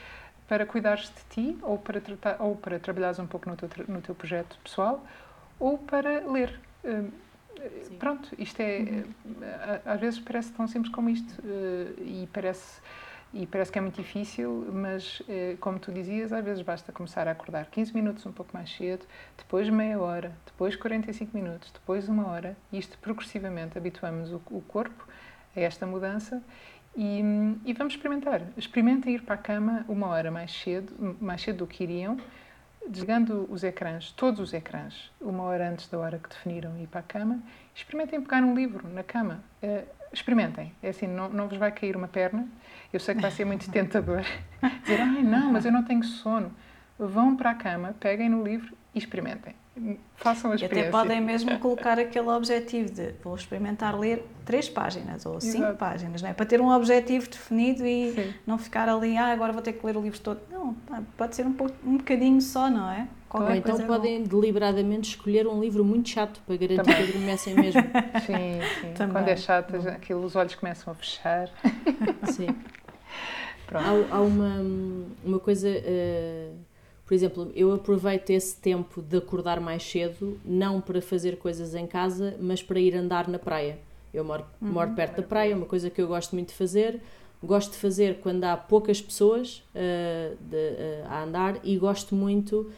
para 0.48 0.64
cuidares 0.64 1.12
de 1.14 1.34
ti 1.34 1.58
ou 1.62 1.78
para 1.78 2.00
tratar 2.00 2.36
ou 2.40 2.56
para 2.56 2.78
trabalhares 2.78 3.18
um 3.18 3.26
pouco 3.26 3.48
no 3.48 3.56
teu 3.56 3.68
no 3.86 4.00
teu 4.00 4.14
projeto 4.14 4.58
pessoal 4.64 5.04
ou 5.60 5.78
para 5.78 6.26
ler 6.26 6.58
hum, 6.84 7.10
pronto 7.98 8.28
isto 8.38 8.60
é 8.60 8.78
uhum. 8.78 9.04
às 9.84 10.00
vezes 10.00 10.18
parece 10.18 10.50
tão 10.52 10.66
simples 10.66 10.92
como 10.92 11.10
isto 11.10 11.34
eh, 11.44 12.02
e 12.02 12.28
parece 12.32 12.80
e 13.32 13.46
parece 13.46 13.70
que 13.70 13.78
é 13.78 13.82
muito 13.82 14.00
difícil, 14.00 14.66
mas 14.72 15.22
eh, 15.28 15.56
como 15.60 15.78
tu 15.78 15.92
dizias, 15.92 16.32
às 16.32 16.42
vezes 16.42 16.62
basta 16.62 16.90
começar 16.92 17.28
a 17.28 17.32
acordar 17.32 17.66
15 17.66 17.92
minutos 17.94 18.24
um 18.24 18.32
pouco 18.32 18.50
mais 18.54 18.74
cedo, 18.74 19.04
depois 19.36 19.68
meia 19.68 20.00
hora, 20.00 20.32
depois 20.46 20.74
45 20.74 21.36
minutos, 21.36 21.70
depois 21.70 22.08
uma 22.08 22.26
hora. 22.26 22.56
Isto 22.72 22.96
progressivamente 22.98 23.76
habituamos 23.76 24.32
o, 24.32 24.40
o 24.50 24.62
corpo 24.62 25.06
a 25.54 25.60
esta 25.60 25.86
mudança 25.86 26.42
e, 27.00 27.22
e, 27.64 27.72
vamos 27.74 27.94
experimentar. 27.94 28.42
Experimentem 28.56 29.14
ir 29.14 29.22
para 29.22 29.36
a 29.36 29.38
cama 29.38 29.84
uma 29.86 30.08
hora 30.08 30.32
mais 30.32 30.50
cedo, 30.50 31.16
mais 31.20 31.40
cedo 31.40 31.58
do 31.58 31.66
que 31.68 31.84
iriam, 31.84 32.18
desligando 32.88 33.46
os 33.48 33.62
ecrãs, 33.62 34.10
todos 34.10 34.40
os 34.40 34.52
ecrãs, 34.52 35.12
uma 35.20 35.44
hora 35.44 35.70
antes 35.70 35.86
da 35.86 35.96
hora 35.96 36.18
que 36.18 36.28
definiram 36.28 36.76
ir 36.76 36.88
para 36.88 36.98
a 36.98 37.04
cama. 37.04 37.40
Experimentem 37.72 38.20
pegar 38.20 38.42
um 38.42 38.52
livro 38.52 38.88
na 38.88 39.04
cama. 39.04 39.44
Uh, 39.62 39.86
experimentem. 40.12 40.74
É 40.82 40.88
assim, 40.88 41.06
não, 41.06 41.28
não 41.28 41.46
vos 41.46 41.56
vai 41.56 41.70
cair 41.70 41.96
uma 41.96 42.08
perna. 42.08 42.48
Eu 42.92 42.98
sei 42.98 43.14
que 43.14 43.22
vai 43.22 43.30
ser 43.30 43.44
muito 43.44 43.70
tentador 43.70 44.24
dizer, 44.82 45.00
ai 45.00 45.22
não, 45.22 45.52
mas 45.52 45.64
eu 45.64 45.70
não 45.70 45.84
tenho 45.84 46.02
sono. 46.02 46.52
Vão 46.98 47.36
para 47.36 47.50
a 47.50 47.54
cama, 47.54 47.94
peguem 48.00 48.28
no 48.28 48.42
livro 48.42 48.76
e 48.92 48.98
experimentem 48.98 49.54
façam 50.16 50.52
a 50.52 50.54
experiência. 50.54 50.86
E 50.86 50.88
até 50.88 50.90
podem 50.90 51.20
mesmo 51.20 51.58
colocar 51.58 51.98
aquele 51.98 52.28
objetivo 52.28 52.92
de 52.92 53.14
vou 53.22 53.34
experimentar 53.34 53.98
ler 53.98 54.24
três 54.44 54.68
páginas 54.68 55.26
ou 55.26 55.40
cinco 55.40 55.64
Exato. 55.64 55.78
páginas, 55.78 56.22
não 56.22 56.30
é? 56.30 56.32
Para 56.32 56.46
ter 56.46 56.60
um 56.60 56.70
objetivo 56.70 57.28
definido 57.28 57.86
e 57.86 58.12
Sim. 58.12 58.34
não 58.46 58.58
ficar 58.58 58.88
ali, 58.88 59.16
ah, 59.16 59.32
agora 59.32 59.52
vou 59.52 59.62
ter 59.62 59.74
que 59.74 59.84
ler 59.84 59.96
o 59.96 60.00
livro 60.00 60.18
todo. 60.20 60.40
Não, 60.50 60.74
pode 61.16 61.36
ser 61.36 61.46
um, 61.46 61.52
pouco, 61.52 61.74
um 61.84 61.98
bocadinho 61.98 62.40
só, 62.40 62.70
não 62.70 62.90
é? 62.90 63.08
Qualquer 63.28 63.50
ou 63.50 63.56
então 63.56 63.86
podem 63.86 64.22
bom. 64.22 64.40
deliberadamente 64.40 65.10
escolher 65.10 65.46
um 65.46 65.60
livro 65.60 65.84
muito 65.84 66.08
chato 66.08 66.40
para 66.46 66.56
garantir 66.56 66.82
Também. 66.82 67.04
que 67.04 67.10
adormecem 67.10 67.54
mesmo. 67.54 67.82
Sim, 68.24 68.60
sim. 68.80 68.92
Também. 68.94 69.12
Quando 69.12 69.28
é 69.28 69.36
chato, 69.36 69.76
aquilo, 69.88 70.24
os 70.24 70.34
olhos 70.34 70.54
começam 70.54 70.92
a 70.92 70.96
fechar. 70.96 71.50
Sim. 72.24 72.48
Há, 73.70 74.16
há, 74.16 74.20
uma, 74.22 74.64
uma 75.22 75.38
coisa. 75.38 75.68
Uh, 75.68 76.56
por 77.08 77.14
exemplo, 77.14 77.50
eu 77.56 77.72
aproveito 77.72 78.28
esse 78.28 78.54
tempo 78.54 79.00
de 79.00 79.16
acordar 79.16 79.60
mais 79.60 79.82
cedo, 79.82 80.38
não 80.44 80.78
para 80.78 81.00
fazer 81.00 81.38
coisas 81.38 81.74
em 81.74 81.86
casa, 81.86 82.36
mas 82.38 82.62
para 82.62 82.78
ir 82.78 82.94
andar 82.94 83.26
na 83.28 83.38
praia. 83.38 83.78
Eu 84.12 84.22
moro, 84.22 84.44
uhum. 84.60 84.72
moro 84.72 84.90
perto 84.90 85.16
da 85.16 85.22
praia, 85.22 85.52
é 85.52 85.56
uma 85.56 85.64
coisa 85.64 85.88
que 85.88 86.02
eu 86.02 86.06
gosto 86.06 86.34
muito 86.34 86.48
de 86.48 86.54
fazer. 86.54 87.00
Gosto 87.42 87.72
de 87.72 87.78
fazer 87.78 88.18
quando 88.20 88.44
há 88.44 88.58
poucas 88.58 89.00
pessoas 89.00 89.64
uh, 89.74 90.36
de, 90.50 90.56
uh, 90.56 91.06
a 91.08 91.22
andar 91.22 91.58
e 91.64 91.78
gosto 91.78 92.14
muito 92.14 92.70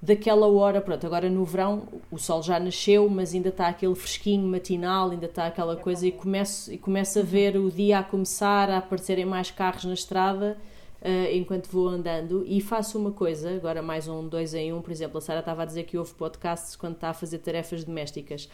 daquela 0.00 0.46
hora. 0.48 0.80
Pronto, 0.80 1.04
agora 1.04 1.28
no 1.28 1.44
verão 1.44 1.86
o 2.10 2.16
sol 2.16 2.42
já 2.42 2.58
nasceu, 2.58 3.10
mas 3.10 3.34
ainda 3.34 3.50
está 3.50 3.68
aquele 3.68 3.94
fresquinho 3.94 4.48
matinal, 4.48 5.10
ainda 5.10 5.26
está 5.26 5.46
aquela 5.46 5.76
coisa 5.76 6.06
e 6.06 6.12
começo, 6.12 6.72
e 6.72 6.78
começo 6.78 7.18
a 7.18 7.22
ver 7.22 7.58
o 7.58 7.70
dia 7.70 7.98
a 7.98 8.02
começar, 8.02 8.70
a 8.70 8.78
aparecerem 8.78 9.26
mais 9.26 9.50
carros 9.50 9.84
na 9.84 9.92
estrada 9.92 10.56
uh, 11.02 11.32
enquanto 11.34 11.68
vou 11.68 11.88
andando 11.88 12.44
e 12.46 12.60
faço 12.60 12.98
uma 12.98 13.10
coisa, 13.10 13.54
agora 13.54 13.82
mais 13.82 14.08
um 14.08 14.26
dois 14.26 14.54
em 14.54 14.72
um, 14.72 14.80
por 14.80 14.90
exemplo, 14.90 15.18
a 15.18 15.20
Sara 15.20 15.40
estava 15.40 15.62
a 15.62 15.64
dizer 15.64 15.84
que 15.84 15.96
houve 15.96 16.12
podcasts 16.14 16.76
quando 16.76 16.94
está 16.94 17.10
a 17.10 17.14
fazer 17.14 17.38
tarefas 17.38 17.84
domésticas. 17.84 18.44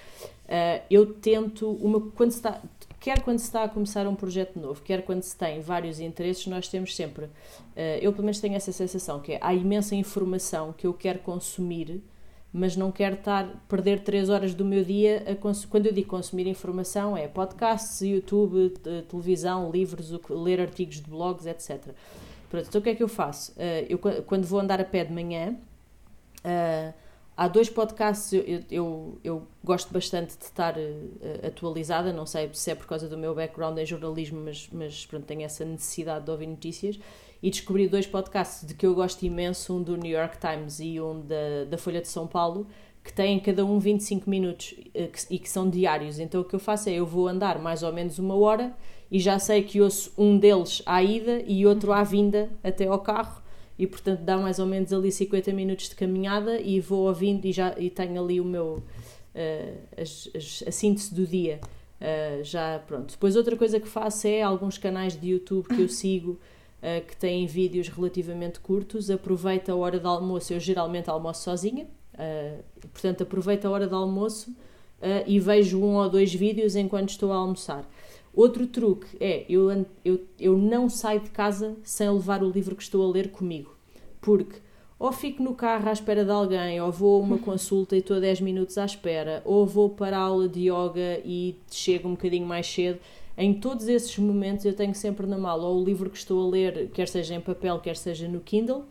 Uh, 0.44 0.82
eu 0.90 1.14
tento, 1.14 1.70
uma, 1.70 2.00
quando 2.12 2.30
se 2.30 2.38
está, 2.38 2.61
quer 3.00 3.22
quando 3.22 3.38
se 3.38 3.46
está 3.46 3.64
a 3.64 3.68
começar 3.68 4.06
um 4.06 4.14
projeto 4.14 4.59
novo, 4.59 4.82
quer 4.82 5.02
quando 5.02 5.22
se 5.22 5.37
tem 5.37 5.61
vários 5.61 6.00
interesses, 6.00 6.46
nós 6.46 6.68
temos 6.68 6.94
sempre, 6.94 7.24
uh, 7.24 7.30
eu 8.00 8.12
pelo 8.12 8.24
menos 8.24 8.40
tenho 8.40 8.54
essa 8.54 8.72
sensação, 8.72 9.20
que 9.20 9.32
é, 9.32 9.38
há 9.40 9.52
imensa 9.54 9.94
informação 9.94 10.72
que 10.72 10.87
eu 10.87 10.94
quero 10.94 11.18
consumir, 11.20 12.02
mas 12.52 12.74
não 12.74 12.90
quero 12.90 13.16
estar 13.16 13.46
perder 13.68 14.00
três 14.00 14.30
horas 14.30 14.54
do 14.54 14.64
meu 14.64 14.82
dia 14.82 15.22
a 15.30 15.66
quando 15.68 15.87
eu 15.87 15.92
digo 15.92 16.09
consumir 16.09 16.46
informação 16.46 17.14
é 17.14 17.28
podcasts, 17.28 18.00
YouTube, 18.00 18.72
televisão, 19.11 19.70
livros, 19.70 20.11
ler 20.30 20.61
artigos 20.61 20.96
de 20.96 21.11
blogs, 21.11 21.44
etc. 21.44 21.94
Pronto, 22.48 22.66
então 22.68 22.80
o 22.80 22.85
que 22.85 22.90
é 22.90 22.94
que 22.94 23.02
eu 23.02 23.09
faço? 23.09 23.52
Uh, 23.52 23.87
eu, 23.88 23.98
quando 23.98 24.44
vou 24.44 24.61
andar 24.61 24.80
a 24.80 24.85
pé 24.85 25.04
de 25.04 25.12
manhã, 25.12 25.56
uh, 26.44 26.94
há 27.37 27.48
dois 27.48 27.68
podcasts, 27.68 28.32
eu, 28.32 28.62
eu, 28.70 29.18
eu, 29.22 29.46
gosto 29.64 29.92
bastante 29.92 30.37
de 30.37 30.44
estar 30.44 30.76
uh, 30.76 31.46
atualizada, 31.46 32.12
não 32.12 32.24
sei 32.24 32.48
se 32.52 32.70
é 32.70 32.74
por 32.74 32.87
causa 32.87 33.09
do 33.09 33.18
meu 33.18 33.35
background 33.35 33.76
em 33.78 33.87
jornalismo, 33.87 34.40
mas, 34.40 34.68
mas 34.72 35.06
pronto, 35.06 35.24
tenho 35.24 35.42
essa 35.42 35.64
necessidade 35.64 36.24
de 36.24 36.30
ouvir 36.30 36.46
notícias, 36.46 36.98
e 37.42 37.50
descobri 37.50 37.88
dois 37.88 38.06
podcasts 38.06 38.66
de 38.66 38.74
que 38.74 38.87
eu 38.87 38.94
gosto 38.94 39.22
imenso, 39.24 39.76
um 39.76 39.82
do 39.82 39.96
New 39.96 40.11
York 40.11 40.38
Times 40.38 40.80
e 40.80 41.00
um 41.00 41.20
da, 41.20 41.64
da 41.68 41.76
Folha 41.76 42.00
de 42.00 42.09
São 42.09 42.26
Paulo, 42.26 42.66
que 43.04 43.12
têm 43.12 43.38
cada 43.38 43.64
um 43.64 43.78
25 43.78 44.28
minutos 44.28 44.74
e 45.30 45.38
que 45.38 45.48
são 45.48 45.70
diários. 45.70 46.18
Então 46.18 46.40
o 46.40 46.44
que 46.44 46.54
eu 46.54 46.59
faço 46.59 46.88
é, 46.88 46.94
eu 46.94 47.06
vou 47.06 47.28
andar 47.28 47.59
mais 47.61 47.85
ou 47.85 47.92
menos 47.92 48.18
uma 48.18 48.35
hora 48.35 48.74
e 49.11 49.19
já 49.19 49.38
sei 49.38 49.62
que 49.62 49.81
ouço 49.81 50.12
um 50.19 50.38
deles 50.38 50.83
à 50.85 51.03
ida 51.03 51.42
e 51.47 51.66
outro 51.66 51.92
à 51.92 52.03
vinda 52.03 52.51
até 52.62 52.87
ao 52.87 52.99
carro 52.99 53.42
e 53.79 53.87
portanto 53.87 54.21
dá 54.21 54.37
mais 54.37 54.59
ou 54.59 54.66
menos 54.66 54.92
ali 54.92 55.12
50 55.12 55.53
minutos 55.53 55.88
de 55.88 55.95
caminhada 55.95 56.61
e 56.61 56.81
vou 56.81 57.07
ouvindo 57.07 57.45
e 57.45 57.53
já 57.53 57.75
e 57.79 57.90
tenho 57.90 58.23
ali 58.23 58.40
o 58.40 58.45
meu 58.45 58.83
uh, 59.35 60.01
as, 60.01 60.29
as, 60.35 60.64
a 60.66 60.71
síntese 60.71 61.14
do 61.14 61.27
dia 61.27 61.61
uh, 62.01 62.42
já 62.42 62.83
pronto. 62.87 63.12
Depois 63.12 63.37
outra 63.37 63.57
coisa 63.57 63.79
que 63.79 63.88
faço 63.88 64.27
é 64.27 64.42
alguns 64.42 64.79
canais 64.79 65.19
de 65.19 65.31
YouTube 65.31 65.66
que 65.69 65.83
eu 65.83 65.88
sigo 65.88 66.33
uh, 66.33 67.07
que 67.07 67.16
têm 67.16 67.47
vídeos 67.47 67.88
relativamente 67.88 68.61
curtos, 68.61 69.11
aproveito 69.11 69.71
a 69.71 69.77
hora 69.77 70.01
de 70.01 70.07
almoço, 70.07 70.53
eu 70.53 70.61
geralmente 70.61 71.11
almoço 71.11 71.45
sozinha, 71.45 71.87
portanto 72.95 73.25
aproveito 73.25 73.66
a 73.66 73.71
hora 73.71 73.87
de 73.87 73.92
almoço 73.92 74.57
e 75.27 75.38
vejo 75.38 75.79
um 75.79 75.97
ou 75.97 76.09
dois 76.09 76.33
vídeos 76.33 76.75
enquanto 76.75 77.11
estou 77.11 77.31
a 77.31 77.37
almoçar. 77.37 77.87
Outro 78.37 78.66
truque 78.66 79.16
é, 79.18 79.46
eu, 79.49 79.87
eu, 80.05 80.20
eu 80.38 80.59
não 80.59 80.90
saio 80.90 81.20
de 81.20 81.31
casa 81.31 81.75
sem 81.83 82.11
levar 82.11 82.42
o 82.42 82.51
livro 82.51 82.77
que 82.77 82.83
estou 82.83 83.03
a 83.03 83.11
ler 83.11 83.31
comigo. 83.31 83.75
Porque 84.20 84.59
ou 84.99 85.11
fico 85.11 85.42
no 85.42 85.55
carro 85.55 85.88
à 85.88 85.92
espera 85.92 86.22
de 86.22 86.31
alguém, 86.31 86.79
ou 86.81 86.92
vou 86.92 87.20
a 87.20 87.25
uma 87.25 87.38
consulta 87.38 87.96
e 87.96 88.01
estou 88.01 88.20
10 88.20 88.42
minutos 88.42 88.77
à 88.77 88.85
espera, 88.85 89.40
ou 89.44 89.66
vou 89.66 89.88
para 89.88 90.18
a 90.18 90.20
aula 90.20 90.49
de 90.49 90.68
yoga 90.70 91.20
e 91.25 91.57
chego 91.70 92.09
um 92.09 92.12
bocadinho 92.12 92.46
mais 92.46 92.66
cedo. 92.66 92.99
Em 93.38 93.55
todos 93.55 93.88
esses 93.88 94.18
momentos 94.18 94.66
eu 94.66 94.75
tenho 94.75 94.94
sempre 94.94 95.27
na 95.27 95.38
mala 95.38 95.66
ou 95.68 95.81
o 95.81 95.85
livro 95.85 96.11
que 96.11 96.18
estou 96.18 96.46
a 96.46 96.51
ler, 96.51 96.90
quer 96.92 97.09
seja 97.09 97.35
em 97.35 97.40
papel, 97.40 97.79
quer 97.81 97.96
seja 97.96 98.29
no 98.29 98.40
Kindle, 98.40 98.85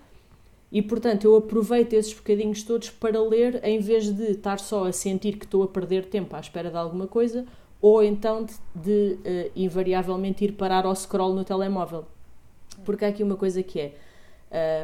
e 0.71 0.81
portanto 0.81 1.25
eu 1.25 1.35
aproveito 1.35 1.93
esses 1.93 2.13
bocadinhos 2.13 2.63
todos 2.63 2.89
para 2.89 3.21
ler 3.21 3.59
em 3.63 3.79
vez 3.79 4.11
de 4.11 4.31
estar 4.31 4.59
só 4.59 4.85
a 4.85 4.91
sentir 4.91 5.37
que 5.37 5.45
estou 5.45 5.61
a 5.63 5.67
perder 5.67 6.05
tempo 6.05 6.35
à 6.35 6.39
espera 6.39 6.69
de 6.71 6.77
alguma 6.77 7.07
coisa 7.07 7.45
ou 7.85 8.03
então 8.03 8.43
de, 8.43 8.55
de 8.73 9.13
uh, 9.19 9.51
invariavelmente 9.55 10.43
ir 10.43 10.53
parar 10.53 10.87
ao 10.87 10.95
scroll 10.95 11.35
no 11.35 11.45
telemóvel. 11.45 12.03
Porque 12.83 13.05
há 13.05 13.09
aqui 13.09 13.21
uma 13.21 13.35
coisa 13.35 13.61
que 13.61 13.79
é 13.79 13.93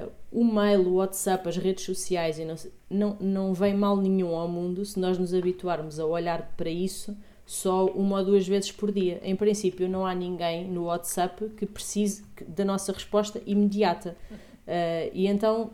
uh, 0.05 0.11
o 0.31 0.45
mail, 0.45 0.87
o 0.87 0.93
WhatsApp, 0.97 1.49
as 1.49 1.57
redes 1.57 1.83
sociais, 1.83 2.37
e 2.37 2.45
não, 2.45 2.55
não, 2.87 3.17
não 3.19 3.53
vem 3.55 3.73
mal 3.73 3.97
nenhum 3.97 4.35
ao 4.35 4.47
mundo 4.47 4.85
se 4.85 4.99
nós 4.99 5.17
nos 5.17 5.33
habituarmos 5.33 5.99
a 5.99 6.05
olhar 6.05 6.53
para 6.55 6.69
isso 6.69 7.17
só 7.43 7.87
uma 7.87 8.19
ou 8.19 8.25
duas 8.25 8.47
vezes 8.47 8.71
por 8.71 8.91
dia. 8.91 9.19
Em 9.23 9.35
princípio, 9.35 9.89
não 9.89 10.05
há 10.05 10.13
ninguém 10.13 10.67
no 10.67 10.83
WhatsApp 10.83 11.49
que 11.57 11.65
precise 11.65 12.23
da 12.47 12.63
nossa 12.63 12.93
resposta 12.93 13.41
imediata. 13.47 14.15
Uh, 14.29 15.09
e 15.11 15.25
então 15.25 15.71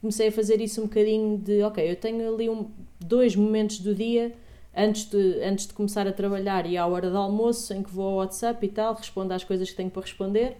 comecei 0.00 0.28
a 0.28 0.32
fazer 0.32 0.60
isso 0.60 0.80
um 0.80 0.84
bocadinho 0.84 1.36
de, 1.36 1.64
ok, 1.64 1.90
eu 1.90 1.96
tenho 1.96 2.32
ali 2.32 2.48
um, 2.48 2.70
dois 3.00 3.34
momentos 3.34 3.80
do 3.80 3.92
dia 3.92 4.32
antes 4.76 5.04
de, 5.04 5.42
antes 5.42 5.66
de 5.66 5.74
começar 5.74 6.06
a 6.06 6.12
trabalhar 6.12 6.66
e 6.66 6.76
à 6.76 6.86
hora 6.86 7.10
do 7.10 7.16
almoço, 7.16 7.72
em 7.74 7.82
que 7.82 7.90
vou 7.90 8.06
ao 8.06 8.14
WhatsApp 8.16 8.64
e 8.64 8.68
tal, 8.68 8.94
respondo 8.94 9.34
às 9.34 9.44
coisas 9.44 9.70
que 9.70 9.76
tenho 9.76 9.90
para 9.90 10.02
responder, 10.02 10.56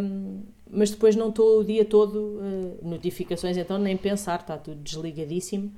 um, 0.00 0.42
mas 0.70 0.90
depois 0.90 1.14
não 1.14 1.28
estou 1.28 1.60
o 1.60 1.64
dia 1.64 1.84
todo, 1.84 2.16
uh, 2.16 2.78
notificações, 2.82 3.56
então 3.56 3.78
nem 3.78 3.96
pensar, 3.96 4.40
está 4.40 4.56
tudo 4.56 4.80
desligadíssimo. 4.80 5.72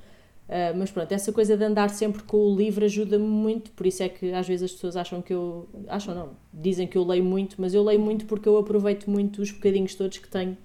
Uh, 0.49 0.73
mas 0.79 0.91
pronto, 0.91 1.13
essa 1.13 1.31
coisa 1.31 1.59
de 1.59 1.65
andar 1.65 1.91
sempre 1.91 2.23
com 2.23 2.39
o 2.39 2.57
livro 2.57 2.83
ajuda-me 2.83 3.27
muito, 3.27 3.71
por 3.73 3.87
isso 3.87 4.03
é 4.03 4.09
que 4.09 4.33
às 4.33 4.49
vezes 4.49 4.71
as 4.71 4.73
pessoas 4.73 4.97
acham 4.97 5.21
que 5.21 5.33
eu. 5.33 5.69
acham 5.89 6.15
não, 6.15 6.31
dizem 6.53 6.87
que 6.87 6.97
eu 6.97 7.05
leio 7.05 7.23
muito, 7.23 7.57
mas 7.59 7.75
eu 7.75 7.85
leio 7.85 8.01
muito 8.01 8.25
porque 8.25 8.49
eu 8.49 8.57
aproveito 8.57 9.11
muito 9.11 9.43
os 9.43 9.51
bocadinhos 9.51 9.95
todos 9.95 10.17
que 10.17 10.29
tenho 10.29 10.57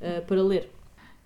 uh, 0.00 0.26
para 0.26 0.42
ler. 0.42 0.70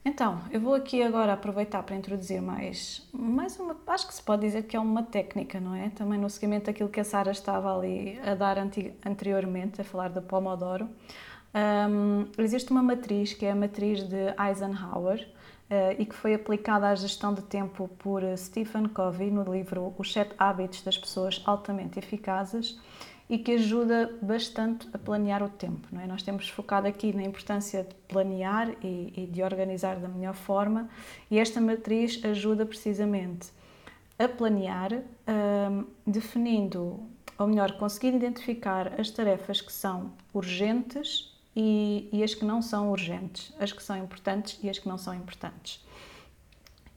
Então, 0.09 0.41
eu 0.53 0.61
vou 0.61 0.73
aqui 0.73 1.03
agora 1.03 1.33
aproveitar 1.33 1.83
para 1.83 1.97
introduzir 1.97 2.41
mais, 2.41 3.05
mais 3.13 3.59
uma, 3.59 3.77
acho 3.89 4.07
que 4.07 4.15
se 4.15 4.23
pode 4.23 4.43
dizer 4.43 4.63
que 4.63 4.77
é 4.77 4.79
uma 4.79 5.03
técnica, 5.03 5.59
não 5.59 5.75
é? 5.75 5.91
Também 5.91 6.17
no 6.17 6.31
seguimento 6.31 6.67
daquilo 6.67 6.89
que 6.89 7.01
a 7.01 7.05
Sara 7.05 7.33
estava 7.33 7.77
ali 7.77 8.17
a 8.25 8.37
dar 8.37 8.57
anteriormente, 9.05 9.81
a 9.81 9.85
falar 9.85 10.11
da 10.11 10.23
Pomodoro. 10.23 10.89
Um, 11.91 12.27
existe 12.39 12.71
uma 12.71 12.85
matriz, 12.85 13.33
que 13.33 13.47
é 13.47 13.51
a 13.51 13.57
matriz 13.57 14.05
de 14.05 14.33
Eisenhower, 14.39 15.29
uh, 15.69 16.01
e 16.01 16.07
que 16.07 16.15
foi 16.15 16.35
aplicada 16.35 16.87
à 16.89 16.95
gestão 16.95 17.35
de 17.35 17.43
tempo 17.43 17.89
por 17.99 18.23
Stephen 18.37 18.87
Covey 18.87 19.29
no 19.29 19.43
livro 19.53 19.93
Os 19.99 20.13
Sete 20.13 20.37
Hábitos 20.39 20.83
das 20.83 20.97
Pessoas 20.97 21.43
Altamente 21.45 21.99
Eficazes 21.99 22.79
e 23.29 23.39
que 23.39 23.53
ajuda 23.53 24.17
bastante 24.23 24.89
a 24.93 24.99
planear 24.99 25.43
o 25.43 25.49
tempo. 25.49 25.87
Não 25.91 26.01
é? 26.01 26.07
Nós 26.07 26.23
temos 26.23 26.49
focado 26.49 26.87
aqui 26.87 27.13
na 27.13 27.23
importância 27.23 27.83
de 27.83 27.95
planear 28.09 28.71
e, 28.83 29.13
e 29.17 29.27
de 29.27 29.43
organizar 29.43 29.97
da 29.97 30.09
melhor 30.09 30.35
forma, 30.35 30.89
e 31.31 31.39
esta 31.39 31.61
matriz 31.61 32.25
ajuda 32.25 32.65
precisamente 32.65 33.49
a 34.19 34.29
planear, 34.29 34.93
um, 34.93 35.85
definindo, 36.07 37.01
ou 37.39 37.47
melhor, 37.47 37.73
conseguir 37.73 38.15
identificar 38.15 38.99
as 38.99 39.11
tarefas 39.11 39.61
que 39.61 39.73
são 39.73 40.13
urgentes 40.33 41.37
e, 41.55 42.09
e 42.13 42.23
as 42.23 42.35
que 42.35 42.45
não 42.45 42.63
são 42.63 42.91
urgentes, 42.91 43.53
as 43.59 43.73
que 43.73 43.83
são 43.83 43.97
importantes 43.97 44.59
e 44.63 44.71
as 44.71 44.79
que 44.79 44.89
não 44.89 44.97
são 44.97 45.15
importantes. 45.15 45.85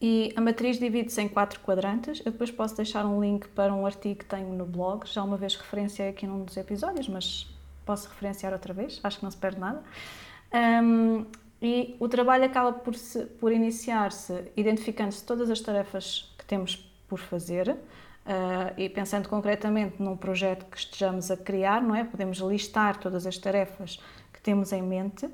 E 0.02 0.34
a 0.36 0.42
matriz 0.42 0.80
divide-se 0.80 1.22
em 1.22 1.28
quatro 1.28 1.60
quadrantes. 1.60 2.22
Eu 2.26 2.32
depois 2.32 2.50
posso 2.52 2.76
deixar 2.76 3.06
um 3.06 3.22
link 3.22 3.48
para 3.50 3.74
um 3.74 3.86
artigo 3.86 4.20
que 4.20 4.26
tenho 4.26 4.54
no 4.54 4.66
blog, 4.66 5.06
já 5.06 5.24
uma 5.24 5.36
vez 5.36 5.56
referenciei 5.56 6.10
aqui 6.10 6.26
num 6.26 6.44
dos 6.44 6.56
episódios, 6.56 7.08
mas 7.10 7.48
posso 7.86 8.08
referenciar 8.08 8.54
outra 8.54 8.74
vez, 8.74 9.00
acho 9.04 9.18
que 9.18 9.24
não 9.24 9.32
se 9.32 9.38
perde 9.38 9.60
nada. 9.60 9.84
Um, 10.84 11.26
e 11.62 11.96
o 12.00 12.08
trabalho 12.08 12.46
acaba 12.46 12.72
por, 12.72 12.94
por 13.40 13.52
iniciar-se 13.52 14.46
identificando-se 14.56 15.24
todas 15.26 15.50
as 15.50 15.60
tarefas 15.60 16.34
que 16.38 16.46
temos 16.46 16.76
por 17.08 17.20
fazer, 17.20 17.78
Uh, 18.26 18.70
e 18.78 18.88
pensando 18.88 19.28
concretamente 19.28 19.96
num 20.00 20.16
projeto 20.16 20.66
que 20.66 20.78
estejamos 20.78 21.32
a 21.32 21.38
criar, 21.38 21.82
não 21.82 21.96
é? 21.96 22.04
Podemos 22.04 22.38
listar 22.40 22.98
todas 22.98 23.26
as 23.26 23.40
tarefas 23.40 24.00
que 24.32 24.40
temos 24.40 24.72
em 24.72 24.84
mente 24.84 25.28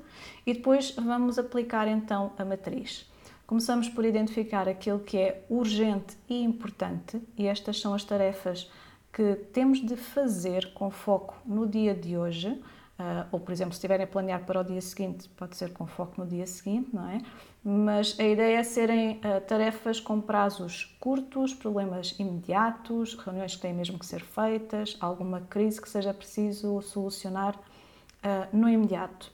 e 0.46 0.54
depois 0.54 0.92
vamos 0.92 1.38
aplicar 1.38 1.88
então 1.88 2.32
a 2.38 2.44
matriz. 2.44 3.06
Começamos 3.46 3.88
por 3.88 4.04
identificar 4.04 4.68
aquilo 4.68 4.98
que 4.98 5.16
é 5.16 5.44
urgente 5.48 6.16
e 6.28 6.42
importante, 6.42 7.22
e 7.38 7.46
estas 7.46 7.80
são 7.80 7.94
as 7.94 8.02
tarefas 8.02 8.68
que 9.12 9.36
temos 9.52 9.78
de 9.78 9.94
fazer 9.94 10.72
com 10.74 10.90
foco 10.90 11.36
no 11.46 11.64
dia 11.64 11.94
de 11.94 12.18
hoje, 12.18 12.48
uh, 12.48 13.26
ou 13.30 13.38
por 13.38 13.52
exemplo, 13.52 13.72
se 13.72 13.78
estiverem 13.78 14.02
a 14.02 14.06
planear 14.08 14.44
para 14.44 14.60
o 14.60 14.64
dia 14.64 14.80
seguinte, 14.80 15.28
pode 15.36 15.56
ser 15.56 15.72
com 15.72 15.86
foco 15.86 16.20
no 16.20 16.26
dia 16.26 16.44
seguinte, 16.44 16.90
não 16.92 17.08
é? 17.08 17.22
Mas 17.62 18.18
a 18.18 18.24
ideia 18.24 18.58
é 18.58 18.62
serem 18.64 19.18
uh, 19.18 19.40
tarefas 19.46 20.00
com 20.00 20.20
prazos 20.20 20.96
curtos, 20.98 21.54
problemas 21.54 22.18
imediatos, 22.18 23.14
reuniões 23.14 23.54
que 23.54 23.62
têm 23.62 23.72
mesmo 23.72 23.96
que 23.96 24.06
ser 24.06 24.22
feitas, 24.22 24.96
alguma 24.98 25.40
crise 25.42 25.80
que 25.80 25.88
seja 25.88 26.12
preciso 26.12 26.82
solucionar 26.82 27.54
uh, 27.54 28.48
no 28.52 28.68
imediato. 28.68 29.30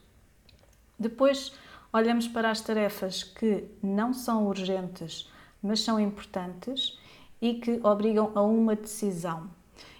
Depois, 0.99 1.51
olhamos 1.93 2.27
para 2.27 2.49
as 2.49 2.59
tarefas 2.59 3.23
que 3.23 3.65
não 3.81 4.13
são 4.13 4.47
urgentes, 4.47 5.31
mas 5.61 5.81
são 5.81 5.99
importantes 5.99 6.99
e 7.39 7.53
que 7.53 7.79
obrigam 7.83 8.31
a 8.33 8.41
uma 8.41 8.75
decisão. 8.75 9.49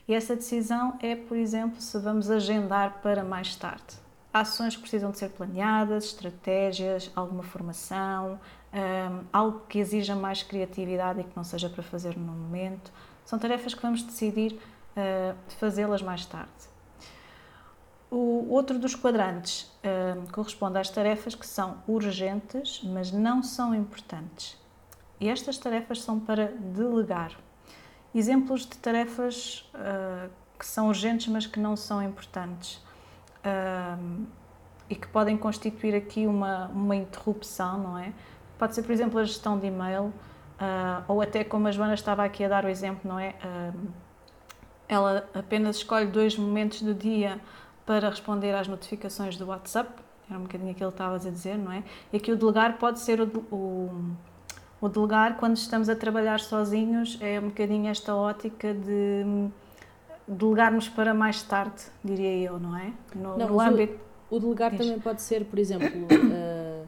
E 0.07 0.13
essa 0.13 0.35
decisão 0.35 0.97
é, 1.01 1.15
por 1.15 1.37
exemplo, 1.37 1.79
se 1.79 1.97
vamos 1.99 2.29
agendar 2.31 3.01
para 3.01 3.23
mais 3.23 3.55
tarde. 3.55 4.01
Ações 4.33 4.75
que 4.75 4.81
precisam 4.81 5.11
de 5.11 5.19
ser 5.19 5.29
planeadas, 5.29 6.05
estratégias, 6.05 7.11
alguma 7.15 7.43
formação, 7.43 8.39
um, 8.73 9.23
algo 9.31 9.61
que 9.69 9.77
exija 9.77 10.15
mais 10.15 10.41
criatividade 10.41 11.21
e 11.21 11.23
que 11.23 11.37
não 11.37 11.43
seja 11.43 11.69
para 11.69 11.83
fazer 11.83 12.17
no 12.17 12.33
momento. 12.33 12.91
São 13.23 13.37
tarefas 13.37 13.75
que 13.75 13.81
vamos 13.81 14.01
decidir 14.01 14.53
uh, 14.53 15.35
fazê-las 15.59 16.01
mais 16.01 16.25
tarde. 16.25 16.72
O 18.15 18.47
outro 18.51 18.77
dos 18.77 18.93
quadrantes 18.93 19.63
uh, 19.63 20.31
corresponde 20.31 20.77
às 20.77 20.87
tarefas 20.87 21.33
que 21.33 21.47
são 21.47 21.81
urgentes, 21.87 22.79
mas 22.83 23.11
não 23.11 23.41
são 23.41 23.73
importantes. 23.73 24.55
E 25.19 25.27
estas 25.27 25.57
tarefas 25.57 26.03
são 26.03 26.19
para 26.19 26.51
delegar. 26.51 27.35
Exemplos 28.13 28.67
de 28.67 28.77
tarefas 28.77 29.67
uh, 29.73 30.29
que 30.59 30.65
são 30.67 30.89
urgentes, 30.89 31.27
mas 31.27 31.47
que 31.47 31.59
não 31.59 31.75
são 31.75 32.03
importantes. 32.03 32.75
Uh, 33.39 34.27
e 34.87 34.93
que 34.93 35.07
podem 35.07 35.35
constituir 35.35 35.95
aqui 35.95 36.27
uma, 36.27 36.67
uma 36.67 36.95
interrupção, 36.95 37.79
não 37.79 37.97
é? 37.97 38.13
Pode 38.59 38.75
ser, 38.75 38.83
por 38.83 38.91
exemplo, 38.91 39.17
a 39.17 39.23
gestão 39.23 39.57
de 39.57 39.65
e-mail, 39.65 40.13
ou 41.07 41.19
até 41.19 41.43
como 41.43 41.67
a 41.67 41.71
Joana 41.71 41.95
estava 41.95 42.23
aqui 42.23 42.43
a 42.43 42.47
dar 42.47 42.63
o 42.63 42.67
exemplo, 42.67 43.09
não 43.09 43.17
é? 43.17 43.33
ela 44.87 45.27
apenas 45.33 45.77
escolhe 45.77 46.05
dois 46.05 46.37
momentos 46.37 46.81
do 46.81 46.93
dia 46.93 47.41
para 47.85 48.09
responder 48.09 48.53
às 48.53 48.67
notificações 48.67 49.37
do 49.37 49.47
WhatsApp, 49.47 49.91
era 50.29 50.39
um 50.39 50.43
bocadinho 50.43 50.71
aquilo 50.71 50.89
que 50.89 50.95
estavas 50.95 51.25
a 51.25 51.29
dizer, 51.29 51.57
não 51.57 51.71
é? 51.71 51.83
E 52.11 52.17
aqui 52.17 52.31
o 52.31 52.35
delegar 52.35 52.77
pode 52.77 52.99
ser 52.99 53.19
o, 53.21 53.25
o, 53.51 54.15
o 54.81 54.89
delegar 54.89 55.37
quando 55.37 55.57
estamos 55.57 55.89
a 55.89 55.95
trabalhar 55.95 56.39
sozinhos, 56.39 57.17
é 57.21 57.39
um 57.39 57.49
bocadinho 57.49 57.89
esta 57.89 58.15
ótica 58.15 58.73
de 58.73 59.49
delegarmos 60.27 60.87
para 60.87 61.13
mais 61.13 61.43
tarde, 61.43 61.83
diria 62.03 62.37
eu, 62.37 62.59
não 62.59 62.77
é? 62.77 62.93
No, 63.13 63.37
não, 63.37 63.47
no 63.49 63.59
âmbito. 63.59 63.99
O, 64.29 64.37
o 64.37 64.39
delegar 64.39 64.71
Diz. 64.71 64.79
também 64.79 64.99
pode 64.99 65.21
ser, 65.21 65.45
por 65.45 65.59
exemplo, 65.59 65.87
uh, 65.87 66.87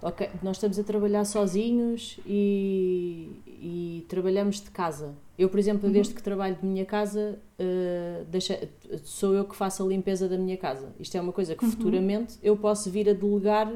ok, 0.02 0.30
nós 0.42 0.56
estamos 0.56 0.78
a 0.78 0.84
trabalhar 0.84 1.24
sozinhos 1.24 2.18
e, 2.24 3.49
e 3.60 4.06
trabalhamos 4.08 4.60
de 4.60 4.70
casa 4.70 5.14
eu, 5.40 5.48
por 5.48 5.58
exemplo, 5.58 5.86
uhum. 5.86 5.92
desde 5.92 6.12
que 6.12 6.22
trabalho 6.22 6.54
de 6.54 6.66
minha 6.66 6.84
casa, 6.84 7.38
uh, 7.58 8.24
deixa, 8.26 8.68
sou 9.02 9.32
eu 9.32 9.46
que 9.46 9.56
faço 9.56 9.82
a 9.82 9.86
limpeza 9.86 10.28
da 10.28 10.36
minha 10.36 10.58
casa. 10.58 10.92
Isto 11.00 11.16
é 11.16 11.20
uma 11.20 11.32
coisa 11.32 11.56
que 11.56 11.64
uhum. 11.64 11.70
futuramente 11.70 12.38
eu 12.42 12.54
posso 12.58 12.90
vir 12.90 13.08
a 13.08 13.14
delegar 13.14 13.72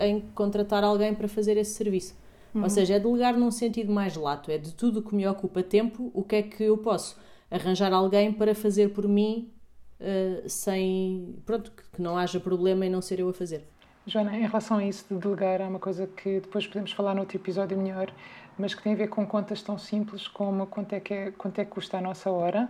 em 0.00 0.22
contratar 0.34 0.82
alguém 0.82 1.14
para 1.14 1.28
fazer 1.28 1.58
esse 1.58 1.72
serviço. 1.72 2.16
Uhum. 2.54 2.62
Ou 2.62 2.70
seja, 2.70 2.94
é 2.94 2.98
delegar 2.98 3.38
num 3.38 3.50
sentido 3.50 3.92
mais 3.92 4.16
lato, 4.16 4.50
é 4.50 4.56
de 4.56 4.72
tudo 4.72 5.02
que 5.02 5.14
me 5.14 5.26
ocupa 5.26 5.62
tempo, 5.62 6.10
o 6.14 6.22
que 6.22 6.36
é 6.36 6.42
que 6.42 6.62
eu 6.62 6.78
posso 6.78 7.20
arranjar 7.50 7.92
alguém 7.92 8.32
para 8.32 8.54
fazer 8.54 8.94
por 8.94 9.06
mim 9.06 9.52
uh, 10.00 10.48
sem. 10.48 11.36
Pronto, 11.44 11.70
que 11.70 12.00
não 12.00 12.16
haja 12.16 12.40
problema 12.40 12.86
em 12.86 12.88
não 12.88 13.02
ser 13.02 13.20
eu 13.20 13.28
a 13.28 13.34
fazer. 13.34 13.62
Joana, 14.06 14.36
em 14.36 14.46
relação 14.46 14.78
a 14.78 14.84
isso 14.84 15.04
de 15.10 15.18
delegar, 15.18 15.62
há 15.62 15.68
uma 15.68 15.78
coisa 15.78 16.06
que 16.06 16.40
depois 16.40 16.66
podemos 16.66 16.92
falar 16.92 17.14
noutro 17.14 17.36
episódio 17.36 17.76
melhor, 17.76 18.12
mas 18.58 18.74
que 18.74 18.82
tem 18.82 18.92
a 18.92 18.96
ver 18.96 19.08
com 19.08 19.26
contas 19.26 19.62
tão 19.62 19.78
simples 19.78 20.28
como 20.28 20.66
quanto 20.66 20.92
é 20.94 21.00
que, 21.00 21.14
é, 21.14 21.30
quanto 21.32 21.58
é 21.60 21.64
que 21.64 21.70
custa 21.70 21.98
a 21.98 22.00
nossa 22.00 22.30
hora 22.30 22.68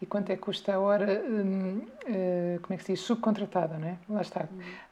e 0.00 0.06
quanto 0.06 0.30
é 0.30 0.36
que 0.36 0.42
custa 0.42 0.74
a 0.74 0.78
hora, 0.78 1.22
hum, 1.28 1.78
uh, 1.78 2.60
como 2.60 2.74
é 2.74 2.76
que 2.76 2.84
se 2.84 2.92
diz, 2.92 3.00
subcontratada, 3.00 3.78
não 3.78 3.88
é? 3.88 3.98
Lá 4.08 4.22
está. 4.22 4.48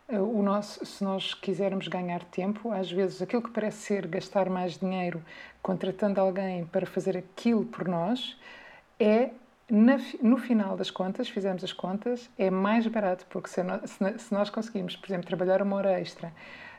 Uhum. 0.09 0.39
o 0.39 0.43
nosso, 0.43 0.85
se 0.85 1.03
nós 1.05 1.33
quisermos 1.33 1.87
ganhar 1.89 2.25
tempo, 2.25 2.73
às 2.73 2.91
vezes 2.91 3.23
aquilo 3.23 3.43
que 3.43 3.51
parece 3.51 3.79
ser 3.79 4.07
gastar 4.07 4.51
mais 4.51 4.79
dinheiro 4.79 5.23
contratando 5.63 6.21
alguém 6.21 6.65
para 6.67 6.87
fazer 6.87 7.17
aquilo 7.17 7.65
por 7.65 7.87
nós, 7.87 8.37
é 8.99 9.31
na, 9.71 9.99
no 10.23 10.39
final 10.39 10.77
das 10.77 10.91
contas, 10.91 11.29
fizemos 11.29 11.63
as 11.65 11.73
contas, 11.73 12.31
é 12.39 12.51
mais 12.51 12.87
barato, 12.87 13.27
porque 13.29 13.49
se, 13.49 13.61
se, 13.85 14.19
se 14.19 14.33
nós 14.33 14.49
conseguimos, 14.49 14.97
por 14.97 15.07
exemplo, 15.07 15.27
trabalhar 15.27 15.61
uma 15.61 15.77
hora 15.77 16.01
extra, 16.01 16.33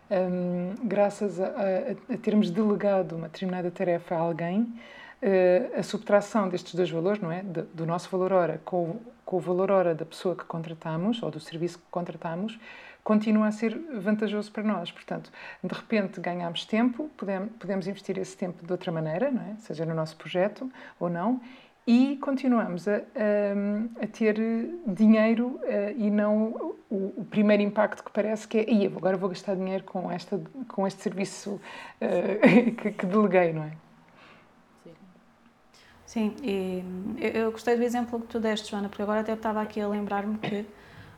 um, 0.09 0.87
graças 0.87 1.39
a, 1.39 1.47
a, 1.47 2.13
a, 2.13 2.17
termos 2.17 2.49
delegado 2.49 3.15
uma 3.15 3.27
determinada 3.27 3.69
tarefa 3.69 4.15
a 4.15 4.19
alguém, 4.19 4.61
uh, 4.61 5.79
a 5.79 5.83
subtração 5.83 6.47
destes 6.49 6.73
dois 6.75 6.89
valores, 6.89 7.21
não 7.21 7.31
é? 7.31 7.43
Do, 7.43 7.85
nosso 7.85 8.09
valor 8.09 8.31
hora 8.31 8.61
com, 8.63 8.97
com, 9.25 9.37
o 9.37 9.39
valor 9.39 9.71
hora 9.71 9.93
da 9.93 10.05
pessoa 10.05 10.35
que 10.35 10.45
contratamos 10.45 11.21
ou 11.21 11.29
do 11.29 11.39
serviço 11.39 11.79
que 11.79 11.85
contratamos, 11.91 12.59
continua 13.03 13.47
a 13.47 13.51
ser 13.51 13.77
vantajoso 13.99 14.51
para 14.51 14.63
nós. 14.63 14.91
Portanto, 14.91 15.31
de 15.63 15.73
repente 15.73 16.19
ganhamos 16.19 16.65
tempo, 16.65 17.09
podemos, 17.15 17.51
podemos 17.57 17.87
investir 17.87 18.17
esse 18.17 18.35
tempo 18.35 18.65
de 18.65 18.71
outra 18.71 18.91
maneira, 18.91 19.31
não 19.31 19.41
é? 19.41 19.55
seja 19.59 19.85
no 19.85 19.93
nosso 19.93 20.17
projeto 20.17 20.69
ou 20.99 21.09
não, 21.09 21.39
e 21.87 22.17
continuamos 22.17 22.85
a, 22.85 22.97
a, 22.97 24.03
a 24.03 24.07
ter 24.07 24.35
dinheiro 24.85 25.57
uh, 25.63 25.93
e 25.95 26.11
não 26.11 26.75
o, 26.91 27.13
o, 27.19 27.25
primeiro 27.25 27.63
impacto 27.63 28.03
que 28.03 28.11
parece 28.11 28.45
que 28.45 28.57
é 28.57 28.85
agora 28.87 29.15
vou 29.15 29.29
gastar 29.29 29.55
dinheiro 29.55 29.85
com, 29.85 30.11
esta, 30.11 30.39
com 30.67 30.85
este 30.85 31.01
serviço 31.01 31.51
uh, 32.01 32.75
que, 32.75 32.91
que, 32.91 33.05
deleguei, 33.05 33.53
não 33.53 33.63
é? 33.63 33.71
Sim, 36.05 36.35
e 36.41 36.83
eu 37.19 37.51
gostei 37.51 37.75
do 37.77 37.83
exemplo 37.83 38.19
que 38.19 38.27
tu 38.27 38.39
deste, 38.39 38.71
Joana, 38.71 38.89
porque 38.89 39.01
agora 39.01 39.21
até 39.21 39.33
estava 39.33 39.61
aqui 39.61 39.79
a 39.79 39.87
lembrar-me 39.87 40.37
que 40.37 40.65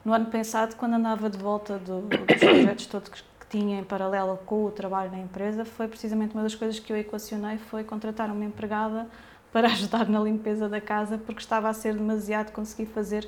no 0.05 0.13
ano 0.13 0.27
passado, 0.27 0.75
quando 0.75 0.93
andava 0.93 1.29
de 1.29 1.37
volta 1.37 1.77
do, 1.79 2.01
dos 2.01 2.37
projetos 2.37 2.85
todos 2.85 3.09
que, 3.09 3.21
que 3.21 3.47
tinha 3.49 3.79
em 3.79 3.83
paralelo 3.83 4.37
com 4.45 4.65
o 4.65 4.71
trabalho 4.71 5.11
na 5.11 5.19
empresa, 5.19 5.65
foi 5.65 5.87
precisamente 5.87 6.33
uma 6.33 6.43
das 6.43 6.55
coisas 6.55 6.79
que 6.79 6.91
eu 6.91 6.97
equacionei, 6.97 7.57
foi 7.57 7.83
contratar 7.83 8.31
uma 8.31 8.45
empregada 8.45 9.07
para 9.51 9.67
ajudar 9.67 10.07
na 10.07 10.19
limpeza 10.19 10.69
da 10.69 10.81
casa, 10.81 11.17
porque 11.17 11.41
estava 11.41 11.69
a 11.69 11.73
ser 11.73 11.93
demasiado 11.93 12.51
conseguir 12.51 12.87
fazer 12.87 13.27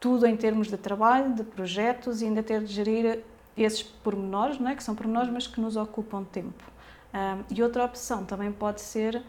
tudo 0.00 0.26
em 0.26 0.36
termos 0.36 0.68
de 0.68 0.76
trabalho, 0.76 1.34
de 1.34 1.42
projetos 1.42 2.22
e 2.22 2.24
ainda 2.24 2.42
ter 2.42 2.62
de 2.62 2.72
gerir 2.72 3.20
esses 3.56 3.82
pormenores, 3.82 4.58
não 4.58 4.70
é? 4.70 4.76
que 4.76 4.82
são 4.82 4.94
pormenores, 4.94 5.30
mas 5.30 5.46
que 5.46 5.60
nos 5.60 5.76
ocupam 5.76 6.22
tempo. 6.24 6.64
Um, 7.12 7.42
e 7.54 7.62
outra 7.62 7.84
opção 7.84 8.24
também 8.24 8.52
pode 8.52 8.80
ser, 8.80 9.22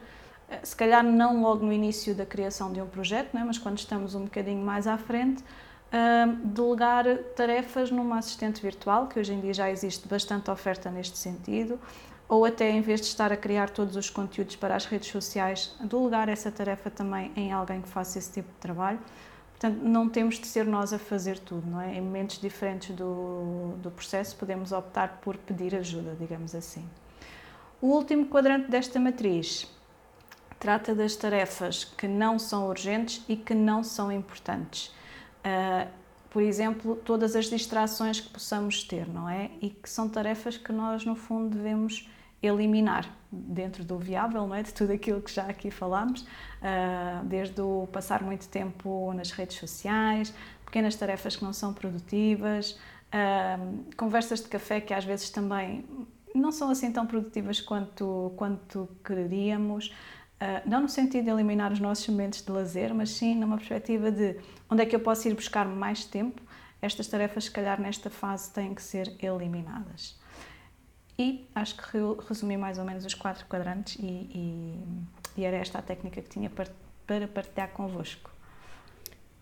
eh, 0.50 0.60
se 0.62 0.76
calhar 0.76 1.04
não 1.04 1.42
logo 1.42 1.66
no 1.66 1.74
início 1.74 2.14
da 2.14 2.26
criação 2.26 2.72
de 2.72 2.82
um 2.82 2.88
projeto, 2.88 3.34
não 3.34 3.42
é? 3.42 3.46
mas 3.46 3.58
quando 3.58 3.78
estamos 3.78 4.14
um 4.14 4.26
bocadinho 4.26 4.64
mais 4.64 4.86
à 4.86 4.98
frente, 4.98 5.44
um, 5.92 6.36
delegar 6.50 7.06
tarefas 7.36 7.90
numa 7.90 8.20
assistente 8.20 8.62
virtual, 8.62 9.08
que 9.08 9.20
hoje 9.20 9.34
em 9.34 9.40
dia 9.40 9.54
já 9.54 9.72
existe 9.72 10.08
bastante 10.08 10.52
oferta 10.52 10.92
neste 10.92 11.18
sentido, 11.18 11.80
ou 12.30 12.46
até 12.46 12.70
em 12.70 12.80
vez 12.80 13.02
de 13.02 13.08
estar 13.08 13.34
a 13.34 13.38
criar 13.38 13.72
todos 13.72 13.96
os 13.96 14.08
conteúdos 14.08 14.56
para 14.56 14.76
as 14.76 14.86
redes 14.86 15.10
sociais, 15.10 15.76
delegar 15.82 16.30
essa 16.30 16.52
tarefa 16.52 16.92
também 16.92 17.32
em 17.36 17.52
alguém 17.52 17.82
que 17.82 17.90
faça 17.90 18.20
esse 18.20 18.32
tipo 18.32 18.48
de 18.50 18.60
trabalho. 18.60 19.00
Portanto, 19.50 19.82
não 19.84 20.08
temos 20.08 20.40
de 20.40 20.46
ser 20.46 20.66
nós 20.66 20.94
a 20.94 21.00
fazer 21.00 21.40
tudo, 21.40 21.68
não 21.68 21.82
é? 21.82 21.96
Em 21.96 22.02
momentos 22.02 22.40
diferentes 22.40 22.96
do, 22.96 23.74
do 23.82 23.90
processo, 23.90 24.36
podemos 24.38 24.72
optar 24.72 25.20
por 25.22 25.36
pedir 25.36 25.76
ajuda, 25.76 26.16
digamos 26.18 26.54
assim. 26.54 26.88
O 27.82 27.88
último 27.88 28.28
quadrante 28.28 28.70
desta 28.70 29.00
matriz 29.00 29.68
trata 30.60 30.94
das 30.94 31.16
tarefas 31.16 31.84
que 31.84 32.08
não 32.08 32.38
são 32.38 32.68
urgentes 32.68 33.24
e 33.28 33.36
que 33.36 33.56
não 33.56 33.84
são 33.84 34.12
importantes. 34.12 34.94
Uh, 35.40 35.90
por 36.30 36.44
exemplo, 36.44 36.96
todas 36.98 37.36
as 37.36 37.46
distrações 37.46 38.20
que 38.20 38.30
possamos 38.30 38.84
ter, 38.84 39.08
não 39.08 39.28
é? 39.28 39.50
E 39.62 39.72
que 39.72 39.90
são 39.90 40.08
tarefas 40.08 40.58
que 40.58 40.72
nós, 40.72 41.04
no 41.04 41.16
fundo, 41.16 41.56
devemos 41.56 42.08
eliminar 42.42 43.10
dentro 43.32 43.84
do 43.84 43.98
viável, 43.98 44.48
não 44.48 44.56
é? 44.56 44.64
de 44.64 44.74
tudo 44.74 44.92
aquilo 44.92 45.22
que 45.22 45.32
já 45.32 45.44
aqui 45.44 45.70
falámos, 45.70 46.22
uh, 46.22 47.24
desde 47.26 47.62
o 47.62 47.88
passar 47.92 48.24
muito 48.24 48.48
tempo 48.48 49.14
nas 49.14 49.32
redes 49.32 49.58
sociais, 49.58 50.34
pequenas 50.66 50.96
tarefas 50.96 51.36
que 51.36 51.44
não 51.44 51.54
são 51.54 51.74
produtivas, 51.74 52.72
uh, 53.14 53.94
conversas 53.96 54.42
de 54.42 54.48
café 54.48 54.82
que 54.82 54.94
às 54.94 55.06
vezes 55.06 55.30
também 55.30 55.86
não 56.34 56.52
são 56.52 56.70
assim 56.70 56.92
tão 56.92 57.06
produtivas 57.06 57.60
quanto, 57.60 58.34
quanto 58.36 58.90
queríamos, 59.04 59.94
uh, 60.42 60.68
não 60.68 60.82
no 60.82 60.90
sentido 60.90 61.26
de 61.26 61.30
eliminar 61.30 61.72
os 61.72 61.80
nossos 61.80 62.08
momentos 62.08 62.42
de 62.42 62.52
lazer, 62.52 62.94
mas 62.94 63.12
sim 63.12 63.36
numa 63.36 63.58
perspectiva 63.58 64.12
de 64.12 64.38
onde 64.70 64.82
é 64.82 64.86
que 64.86 64.96
eu 64.96 65.00
posso 65.00 65.28
ir 65.28 65.36
buscar 65.36 65.66
mais 65.68 66.06
tempo, 66.06 66.42
estas 66.82 67.08
tarefas, 67.08 67.46
se 67.46 67.52
calhar, 67.52 67.80
nesta 67.80 68.10
fase 68.10 68.52
têm 68.52 68.74
que 68.74 68.82
ser 68.82 69.14
eliminadas. 69.20 70.18
E 71.20 71.46
acho 71.54 71.76
que 71.76 71.98
resumi 72.30 72.56
mais 72.56 72.78
ou 72.78 72.86
menos 72.86 73.04
os 73.04 73.14
quatro 73.14 73.46
quadrantes 73.48 73.98
e, 74.00 74.06
e, 74.08 74.84
e 75.36 75.44
era 75.44 75.58
esta 75.58 75.80
a 75.80 75.82
técnica 75.82 76.22
que 76.22 76.30
tinha 76.30 76.50
para 76.50 77.28
partilhar 77.28 77.74
convosco. 77.74 78.32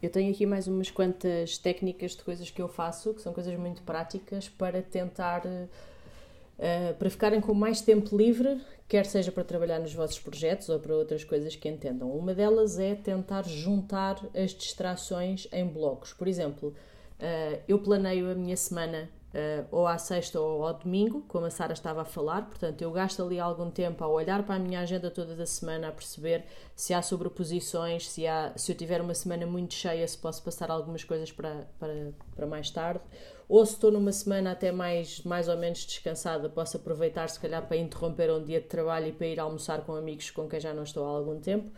Eu 0.02 0.10
tenho 0.10 0.32
aqui 0.32 0.44
mais 0.48 0.68
umas 0.68 0.90
quantas 0.90 1.60
técnicas 1.60 2.16
de 2.16 2.24
coisas 2.24 2.50
que 2.50 2.60
eu 2.60 2.68
faço, 2.68 3.14
que 3.14 3.22
são 3.22 3.32
coisas 3.32 3.54
muito 3.60 3.84
práticas, 3.84 4.50
para 4.50 4.82
tentar. 4.82 5.46
Uh, 5.46 6.96
para 6.98 7.08
ficarem 7.12 7.40
com 7.40 7.54
mais 7.54 7.82
tempo 7.82 8.18
livre, 8.18 8.60
quer 8.88 9.06
seja 9.06 9.32
para 9.32 9.44
trabalhar 9.44 9.78
nos 9.78 9.94
vossos 9.94 10.18
projetos 10.18 10.70
ou 10.70 10.80
para 10.80 10.96
outras 10.96 11.24
coisas 11.24 11.56
que 11.56 11.70
entendam. 11.70 12.10
Uma 12.10 12.34
delas 12.34 12.80
é 12.80 12.96
tentar 12.96 13.46
juntar 13.46 14.20
as 14.36 14.52
distrações 14.52 15.48
em 15.52 15.68
blocos. 15.68 16.14
Por 16.14 16.28
exemplo, 16.28 16.70
uh, 16.70 17.62
eu 17.68 17.78
planeio 17.78 18.32
a 18.32 18.34
minha 18.34 18.58
semana 18.58 19.12
uh, 19.34 19.68
ou 19.72 19.88
à 19.88 19.98
sexta 19.98 20.40
ou 20.40 20.66
ao 20.66 20.74
domingo, 20.74 21.24
como 21.28 21.46
a 21.46 21.50
Sara 21.50 21.74
estava 21.74 22.02
a 22.02 22.06
falar, 22.06 22.48
portanto 22.48 22.82
eu 22.82 22.92
gasto 22.92 23.24
ali 23.24 23.40
algum 23.40 23.70
tempo 23.70 24.04
a 24.04 24.08
olhar 24.08 24.44
para 24.44 24.56
a 24.56 24.60
minha 24.60 24.80
agenda 24.80 25.10
toda 25.10 25.36
da 25.36 25.46
semana, 25.46 25.90
a 25.90 25.92
perceber 25.92 26.46
se 26.76 26.94
há 26.94 27.02
sobreposições, 27.02 28.10
se, 28.10 28.28
há, 28.28 28.54
se 28.56 28.72
eu 28.72 28.76
tiver 28.76 29.02
uma 29.02 29.14
semana 29.14 29.46
muito 29.46 29.74
cheia, 29.74 30.08
se 30.08 30.18
posso 30.18 30.44
passar 30.44 30.72
algumas 30.72 31.04
coisas 31.04 31.32
para, 31.32 31.68
para, 31.80 32.12
para 32.36 32.46
mais 32.46 32.70
tarde, 32.70 33.02
ou 33.50 33.66
se 33.66 33.74
estou 33.74 33.92
numa 33.92 34.12
semana 34.12 34.52
até 34.52 34.72
mais, 34.72 35.22
mais 35.24 35.48
ou 35.48 35.58
menos 35.58 35.86
descansada, 35.86 36.50
posso 36.50 36.78
aproveitar 36.78 37.30
se 37.30 37.40
calhar 37.40 37.66
para 37.66 37.78
interromper 37.78 38.32
um 38.32 38.44
dia 38.44 38.60
de 38.60 38.68
trabalho 38.68 39.08
e 39.08 39.12
para 39.14 39.28
ir 39.28 39.40
almoçar 39.40 39.86
com 39.86 39.96
amigos 39.96 40.30
com 40.32 40.50
quem 40.50 40.60
já 40.60 40.74
não 40.74 40.84
estou 40.84 41.06
há 41.06 41.10
algum 41.10 41.40
tempo. 41.40 41.72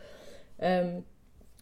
Um, 0.59 1.03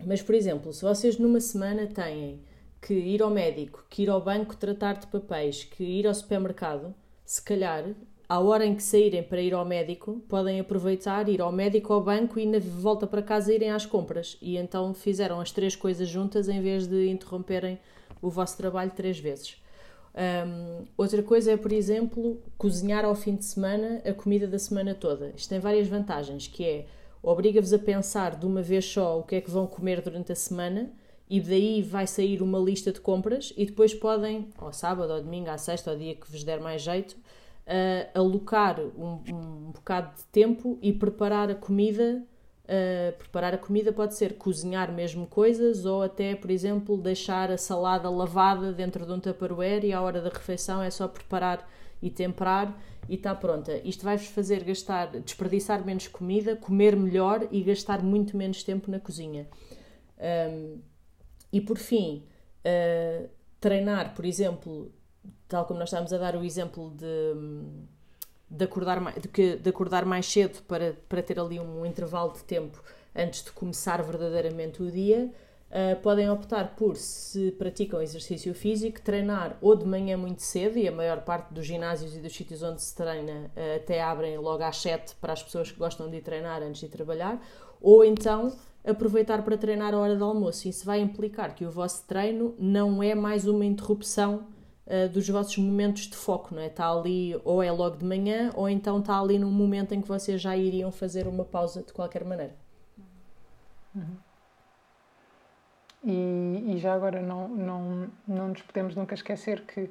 mas, 0.05 0.21
por 0.21 0.35
exemplo, 0.35 0.71
se 0.71 0.81
vocês 0.81 1.17
numa 1.17 1.41
semana 1.41 1.87
têm 1.87 2.41
que 2.81 2.93
ir 2.93 3.21
ao 3.21 3.29
médico, 3.29 3.85
que 3.89 4.03
ir 4.03 4.09
ao 4.09 4.21
banco 4.21 4.55
tratar 4.55 4.93
de 4.97 5.07
papéis, 5.07 5.63
que 5.63 5.83
ir 5.83 6.07
ao 6.07 6.13
supermercado, 6.13 6.93
se 7.25 7.41
calhar, 7.41 7.83
à 8.29 8.39
hora 8.39 8.65
em 8.65 8.75
que 8.75 8.83
saírem 8.83 9.23
para 9.23 9.41
ir 9.41 9.53
ao 9.53 9.65
médico, 9.65 10.21
podem 10.27 10.59
aproveitar, 10.59 11.29
ir 11.29 11.41
ao 11.41 11.51
médico, 11.51 11.93
ao 11.93 12.01
banco 12.01 12.39
e 12.39 12.45
na 12.45 12.59
volta 12.59 13.07
para 13.07 13.21
casa 13.21 13.53
irem 13.53 13.71
às 13.71 13.85
compras. 13.85 14.37
E 14.41 14.57
então 14.57 14.93
fizeram 14.93 15.39
as 15.39 15.51
três 15.51 15.75
coisas 15.75 16.07
juntas 16.07 16.49
em 16.49 16.61
vez 16.61 16.87
de 16.87 17.09
interromperem 17.09 17.79
o 18.21 18.29
vosso 18.29 18.57
trabalho 18.57 18.91
três 18.91 19.19
vezes. 19.19 19.61
Um, 20.17 20.85
outra 20.97 21.21
coisa 21.21 21.51
é, 21.51 21.57
por 21.57 21.71
exemplo, 21.71 22.41
cozinhar 22.57 23.05
ao 23.05 23.13
fim 23.13 23.35
de 23.35 23.45
semana 23.45 24.01
a 24.03 24.13
comida 24.13 24.47
da 24.47 24.57
semana 24.57 24.95
toda. 24.95 25.31
Isto 25.35 25.49
tem 25.49 25.59
várias 25.59 25.87
vantagens, 25.87 26.47
que 26.47 26.65
é 26.65 26.85
obriga-vos 27.21 27.71
a 27.71 27.79
pensar 27.79 28.35
de 28.35 28.45
uma 28.45 28.61
vez 28.61 28.85
só 28.85 29.19
o 29.19 29.23
que 29.23 29.35
é 29.35 29.41
que 29.41 29.51
vão 29.51 29.67
comer 29.67 30.01
durante 30.01 30.31
a 30.31 30.35
semana 30.35 30.91
e 31.29 31.41
daí 31.41 31.81
vai 31.81 32.07
sair 32.07 32.41
uma 32.41 32.59
lista 32.59 32.91
de 32.91 33.01
compras 33.01 33.53
e 33.57 33.65
depois 33.65 33.93
podem, 33.93 34.49
ao 34.57 34.71
sábado, 34.71 35.11
ao 35.11 35.21
domingo, 35.21 35.49
à 35.49 35.57
sexta, 35.57 35.91
ao 35.91 35.97
dia 35.97 36.15
que 36.15 36.29
vos 36.31 36.43
der 36.43 36.59
mais 36.61 36.81
jeito, 36.81 37.13
uh, 37.13 38.19
alocar 38.19 38.79
um, 38.79 39.21
um 39.29 39.71
bocado 39.71 40.15
de 40.15 40.23
tempo 40.25 40.77
e 40.81 40.93
preparar 40.93 41.49
a 41.51 41.55
comida. 41.55 42.23
Uh, 42.63 43.17
preparar 43.17 43.53
a 43.53 43.57
comida 43.57 43.93
pode 43.93 44.15
ser 44.15 44.37
cozinhar 44.37 44.91
mesmo 44.91 45.25
coisas 45.25 45.85
ou 45.85 46.03
até, 46.03 46.35
por 46.35 46.51
exemplo, 46.51 46.97
deixar 46.97 47.49
a 47.49 47.57
salada 47.57 48.09
lavada 48.09 48.73
dentro 48.73 49.05
de 49.05 49.11
um 49.11 49.19
tupperware 49.19 49.85
e 49.85 49.93
à 49.93 50.01
hora 50.01 50.21
da 50.21 50.29
refeição 50.29 50.81
é 50.81 50.89
só 50.89 51.07
preparar 51.07 51.65
e 52.01 52.09
temperar 52.09 52.77
e 53.07 53.15
está 53.15 53.33
pronta. 53.33 53.79
Isto 53.85 54.03
vai-vos 54.03 54.27
fazer 54.27 54.63
gastar, 54.63 55.07
desperdiçar 55.21 55.85
menos 55.85 56.07
comida, 56.07 56.55
comer 56.55 56.95
melhor 56.95 57.47
e 57.51 57.61
gastar 57.61 58.03
muito 58.03 58.35
menos 58.35 58.63
tempo 58.63 58.91
na 58.91 58.99
cozinha. 58.99 59.47
Um, 60.19 60.79
e 61.51 61.61
por 61.61 61.77
fim, 61.77 62.23
uh, 62.65 63.29
treinar, 63.59 64.13
por 64.13 64.25
exemplo, 64.25 64.91
tal 65.47 65.65
como 65.65 65.79
nós 65.79 65.89
estávamos 65.89 66.13
a 66.13 66.17
dar 66.17 66.35
o 66.35 66.43
exemplo 66.43 66.91
de, 66.91 67.33
de, 68.49 68.65
acordar, 68.65 68.99
mais, 68.99 69.15
de, 69.21 69.57
de 69.57 69.69
acordar 69.69 70.05
mais 70.05 70.25
cedo 70.25 70.61
para, 70.63 70.95
para 71.07 71.21
ter 71.21 71.39
ali 71.39 71.59
um 71.59 71.85
intervalo 71.85 72.33
de 72.33 72.43
tempo 72.43 72.83
antes 73.15 73.43
de 73.43 73.51
começar 73.51 74.01
verdadeiramente 74.03 74.83
o 74.83 74.91
dia, 74.91 75.31
Uh, 75.67 75.99
podem 76.01 76.29
optar 76.29 76.77
por, 76.77 76.95
se 76.95 77.51
praticam 77.51 78.01
exercício 78.01 78.53
físico, 78.53 79.01
treinar 79.01 79.57
ou 79.59 79.75
de 79.75 79.85
manhã 79.85 80.15
muito 80.15 80.41
cedo, 80.41 80.77
e 80.77 80.87
a 80.87 80.91
maior 80.93 81.25
parte 81.25 81.53
dos 81.53 81.65
ginásios 81.65 82.15
e 82.15 82.19
dos 82.19 82.33
sítios 82.33 82.63
onde 82.63 82.81
se 82.81 82.95
treina 82.95 83.51
uh, 83.53 83.75
até 83.75 84.01
abrem 84.01 84.37
logo 84.37 84.63
às 84.63 84.77
7 84.77 85.15
para 85.15 85.33
as 85.33 85.43
pessoas 85.43 85.69
que 85.69 85.77
gostam 85.77 86.09
de 86.09 86.21
treinar 86.21 86.63
antes 86.63 86.79
de 86.79 86.87
trabalhar, 86.87 87.45
ou 87.81 88.05
então 88.05 88.55
aproveitar 88.87 89.43
para 89.43 89.57
treinar 89.57 89.93
a 89.93 89.97
hora 89.97 90.15
do 90.15 90.23
almoço. 90.23 90.67
Isso 90.67 90.85
vai 90.85 90.99
implicar 90.99 91.53
que 91.53 91.65
o 91.65 91.71
vosso 91.71 92.05
treino 92.07 92.55
não 92.57 93.03
é 93.03 93.13
mais 93.13 93.45
uma 93.47 93.65
interrupção 93.65 94.47
uh, 94.85 95.09
dos 95.09 95.27
vossos 95.27 95.57
momentos 95.57 96.03
de 96.03 96.15
foco, 96.15 96.55
não 96.55 96.61
é? 96.61 96.67
Está 96.67 96.89
ali, 96.89 97.39
ou 97.43 97.61
é 97.61 97.71
logo 97.71 97.97
de 97.97 98.05
manhã, 98.05 98.51
ou 98.55 98.69
então 98.69 98.99
está 98.99 99.19
ali 99.19 99.37
num 99.37 99.51
momento 99.51 99.93
em 99.93 100.01
que 100.01 100.07
vocês 100.07 100.41
já 100.41 100.55
iriam 100.55 100.91
fazer 100.91 101.27
uma 101.27 101.43
pausa 101.43 101.83
de 101.83 101.91
qualquer 101.91 102.23
maneira. 102.23 102.55
Uhum. 103.93 104.17
E, 106.03 106.73
e, 106.73 106.77
já 106.77 106.93
agora 106.93 107.21
não, 107.21 107.49
não, 107.49 108.07
não 108.25 108.47
nos 108.49 108.61
podemos 108.61 108.95
nunca 108.95 109.13
esquecer 109.13 109.61
que 109.65 109.89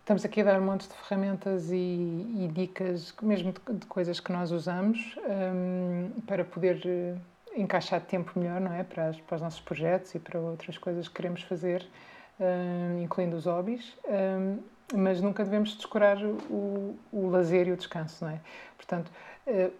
estamos 0.00 0.22
aqui 0.22 0.42
a 0.42 0.44
dar 0.44 0.60
um 0.60 0.64
monte 0.66 0.86
de 0.86 0.94
ferramentas 0.94 1.70
e, 1.70 1.76
e 1.76 2.50
dicas, 2.52 3.14
mesmo 3.22 3.52
de, 3.52 3.78
de, 3.78 3.86
coisas 3.86 4.20
que 4.20 4.30
nós 4.30 4.50
usamos, 4.50 5.16
um, 5.26 6.20
para 6.26 6.44
poder 6.44 6.82
eh, 6.84 7.14
encaixar 7.56 8.00
tempo 8.00 8.38
melhor, 8.38 8.60
não 8.60 8.72
é? 8.72 8.82
Para, 8.82 9.08
as, 9.08 9.20
para 9.20 9.36
os 9.36 9.42
nossos 9.42 9.60
projetos 9.60 10.14
e 10.14 10.18
para 10.18 10.38
outras 10.38 10.78
coisas 10.78 11.08
que 11.08 11.14
queremos 11.14 11.42
fazer, 11.42 11.86
um, 12.40 13.02
incluindo 13.02 13.36
os 13.36 13.46
hobbies. 13.46 13.96
Um, 14.06 14.58
mas 14.94 15.20
nunca 15.20 15.44
devemos 15.44 15.74
descurar 15.74 16.18
o, 16.22 16.96
o 17.12 17.28
lazer 17.30 17.68
e 17.68 17.72
o 17.72 17.76
descanso, 17.76 18.24
não 18.24 18.32
é? 18.32 18.40
Portanto, 18.76 19.10
uh, 19.46 19.72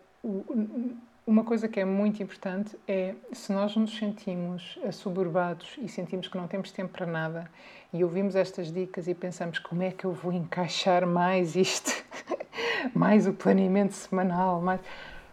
uma 1.26 1.44
coisa 1.44 1.68
que 1.68 1.80
é 1.80 1.84
muito 1.84 2.22
importante 2.22 2.76
é 2.86 3.14
se 3.32 3.52
nós 3.52 3.76
nos 3.76 3.96
sentimos 3.96 4.78
assoberbados 4.86 5.76
e 5.78 5.88
sentimos 5.88 6.28
que 6.28 6.36
não 6.36 6.46
temos 6.46 6.70
tempo 6.70 6.92
para 6.92 7.06
nada 7.06 7.50
e 7.92 8.02
ouvimos 8.02 8.36
estas 8.36 8.72
dicas 8.72 9.08
e 9.08 9.14
pensamos 9.14 9.58
como 9.58 9.82
é 9.82 9.90
que 9.90 10.04
eu 10.04 10.12
vou 10.12 10.32
encaixar 10.32 11.06
mais 11.06 11.56
isto, 11.56 12.04
mais 12.94 13.26
o 13.26 13.32
planeamento 13.32 13.94
semanal, 13.94 14.60
mais 14.60 14.80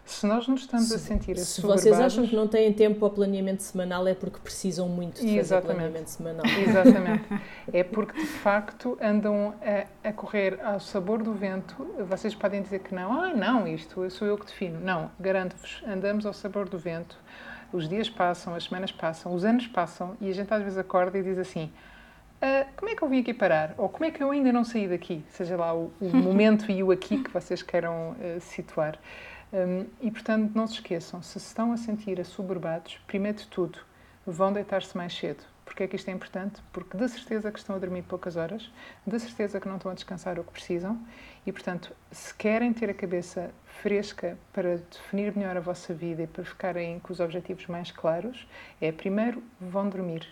se 0.04 0.26
nós 0.26 0.48
nos 0.48 0.62
estamos 0.62 0.88
se, 0.88 0.94
a 0.94 0.98
sentir 0.98 1.38
Se 1.38 1.60
vocês 1.60 1.98
acham 1.98 2.26
que 2.26 2.34
não 2.34 2.48
têm 2.48 2.72
tempo 2.72 2.98
para 2.98 3.08
o 3.08 3.10
planeamento 3.10 3.62
semanal 3.62 4.06
é 4.06 4.14
porque 4.14 4.38
precisam 4.40 4.88
muito 4.88 5.24
de 5.24 5.36
fazer 5.38 5.62
planeamento 5.62 6.10
semanal. 6.10 6.44
Exatamente. 6.46 7.24
É 7.72 7.84
porque 7.84 8.20
de 8.20 8.26
facto 8.26 8.98
andam 9.00 9.54
a, 9.62 10.08
a, 10.08 10.12
correr 10.12 10.58
ao 10.62 10.80
sabor 10.80 11.22
do 11.22 11.32
vento. 11.32 11.86
Vocês 12.08 12.34
podem 12.34 12.60
dizer 12.60 12.80
que 12.80 12.94
não, 12.94 13.12
ah, 13.12 13.32
não, 13.32 13.66
isto 13.66 14.10
sou 14.10 14.26
eu 14.26 14.36
que 14.36 14.46
defino. 14.46 14.80
Não, 14.80 15.10
garanto-vos, 15.18 15.82
andamos 15.86 16.26
ao 16.26 16.32
sabor 16.32 16.68
do 16.68 16.76
vento. 16.76 17.16
Os 17.72 17.88
dias 17.88 18.10
passam, 18.10 18.54
as 18.54 18.64
semanas 18.64 18.92
passam, 18.92 19.32
os 19.32 19.44
anos 19.44 19.66
passam 19.68 20.16
e 20.20 20.28
a 20.28 20.34
gente 20.34 20.52
às 20.52 20.62
vezes 20.62 20.76
acorda 20.76 21.16
e 21.18 21.22
diz 21.22 21.38
assim: 21.38 21.70
Uh, 22.42 22.66
como 22.76 22.90
é 22.90 22.96
que 22.96 23.02
eu 23.02 23.08
vim 23.08 23.20
aqui 23.20 23.32
parar? 23.32 23.72
Ou 23.78 23.88
como 23.88 24.04
é 24.04 24.10
que 24.10 24.20
eu 24.20 24.32
ainda 24.32 24.52
não 24.52 24.64
saí 24.64 24.88
daqui? 24.88 25.24
Seja 25.28 25.56
lá 25.56 25.72
o, 25.72 25.92
o 26.00 26.16
momento 26.16 26.72
e 26.72 26.82
o 26.82 26.90
aqui 26.90 27.22
que 27.22 27.30
vocês 27.30 27.62
queiram 27.62 28.10
uh, 28.10 28.40
situar. 28.40 28.98
Um, 29.52 29.86
e, 30.00 30.10
portanto, 30.10 30.52
não 30.54 30.66
se 30.66 30.74
esqueçam, 30.74 31.22
se 31.22 31.36
estão 31.36 31.72
a 31.72 31.76
sentir 31.76 32.18
assoberbados, 32.18 32.98
primeiro 33.06 33.38
de 33.38 33.46
tudo, 33.48 33.78
vão 34.26 34.52
deitar-se 34.52 34.96
mais 34.96 35.14
cedo. 35.14 35.44
Porque 35.64 35.84
é 35.84 35.86
que 35.86 35.96
isto 35.96 36.08
é 36.08 36.12
importante? 36.12 36.60
Porque 36.72 36.96
de 36.96 37.08
certeza 37.08 37.50
que 37.52 37.58
estão 37.58 37.76
a 37.76 37.78
dormir 37.78 38.02
poucas 38.02 38.36
horas, 38.36 38.70
de 39.06 39.18
certeza 39.18 39.60
que 39.60 39.68
não 39.68 39.76
estão 39.76 39.90
a 39.90 39.94
descansar 39.94 40.38
o 40.38 40.44
que 40.44 40.52
precisam 40.52 41.00
e, 41.46 41.52
portanto, 41.52 41.94
se 42.10 42.34
querem 42.34 42.72
ter 42.72 42.90
a 42.90 42.94
cabeça 42.94 43.50
fresca 43.82 44.36
para 44.52 44.78
definir 44.78 45.34
melhor 45.36 45.56
a 45.56 45.60
vossa 45.60 45.94
vida 45.94 46.22
e 46.22 46.26
para 46.26 46.44
ficarem 46.44 46.98
com 47.00 47.12
os 47.12 47.20
objetivos 47.20 47.66
mais 47.66 47.90
claros, 47.90 48.46
é 48.80 48.90
primeiro 48.90 49.42
vão 49.60 49.88
dormir. 49.88 50.26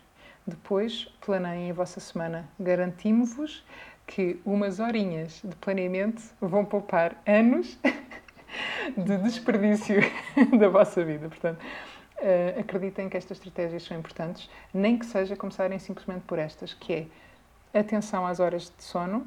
Depois, 0.46 1.04
planeiem 1.24 1.70
a 1.70 1.74
vossa 1.74 2.00
semana. 2.00 2.48
Garantimos-vos 2.58 3.64
que 4.06 4.40
umas 4.44 4.80
horinhas 4.80 5.40
de 5.44 5.54
planeamento 5.56 6.22
vão 6.40 6.64
poupar 6.64 7.16
anos 7.24 7.78
de 8.96 9.18
desperdício 9.18 10.00
da 10.58 10.68
vossa 10.68 11.04
vida. 11.04 11.28
Portanto, 11.28 11.60
uh, 11.60 12.60
acreditem 12.60 13.08
que 13.08 13.16
estas 13.16 13.38
estratégias 13.38 13.82
são 13.82 13.96
importantes, 13.96 14.48
nem 14.72 14.98
que 14.98 15.06
seja 15.06 15.36
começarem 15.36 15.78
simplesmente 15.78 16.22
por 16.22 16.38
estas, 16.38 16.74
que 16.74 17.08
é 17.72 17.78
atenção 17.78 18.26
às 18.26 18.40
horas 18.40 18.72
de 18.76 18.82
sono 18.82 19.26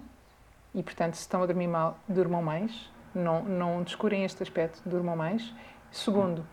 e, 0.73 0.81
portanto, 0.81 1.15
se 1.15 1.21
estão 1.21 1.43
a 1.43 1.45
dormir 1.45 1.67
mal, 1.67 1.97
durmam 2.07 2.41
mais, 2.41 2.89
não, 3.13 3.43
não 3.43 3.83
descurem 3.83 4.23
este 4.23 4.41
aspecto, 4.43 4.81
durmam 4.85 5.15
mais. 5.15 5.53
Segundo, 5.91 6.45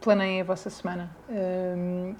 planeiem 0.00 0.40
a 0.40 0.44
vossa 0.44 0.70
semana 0.70 1.10
um, 1.28 2.14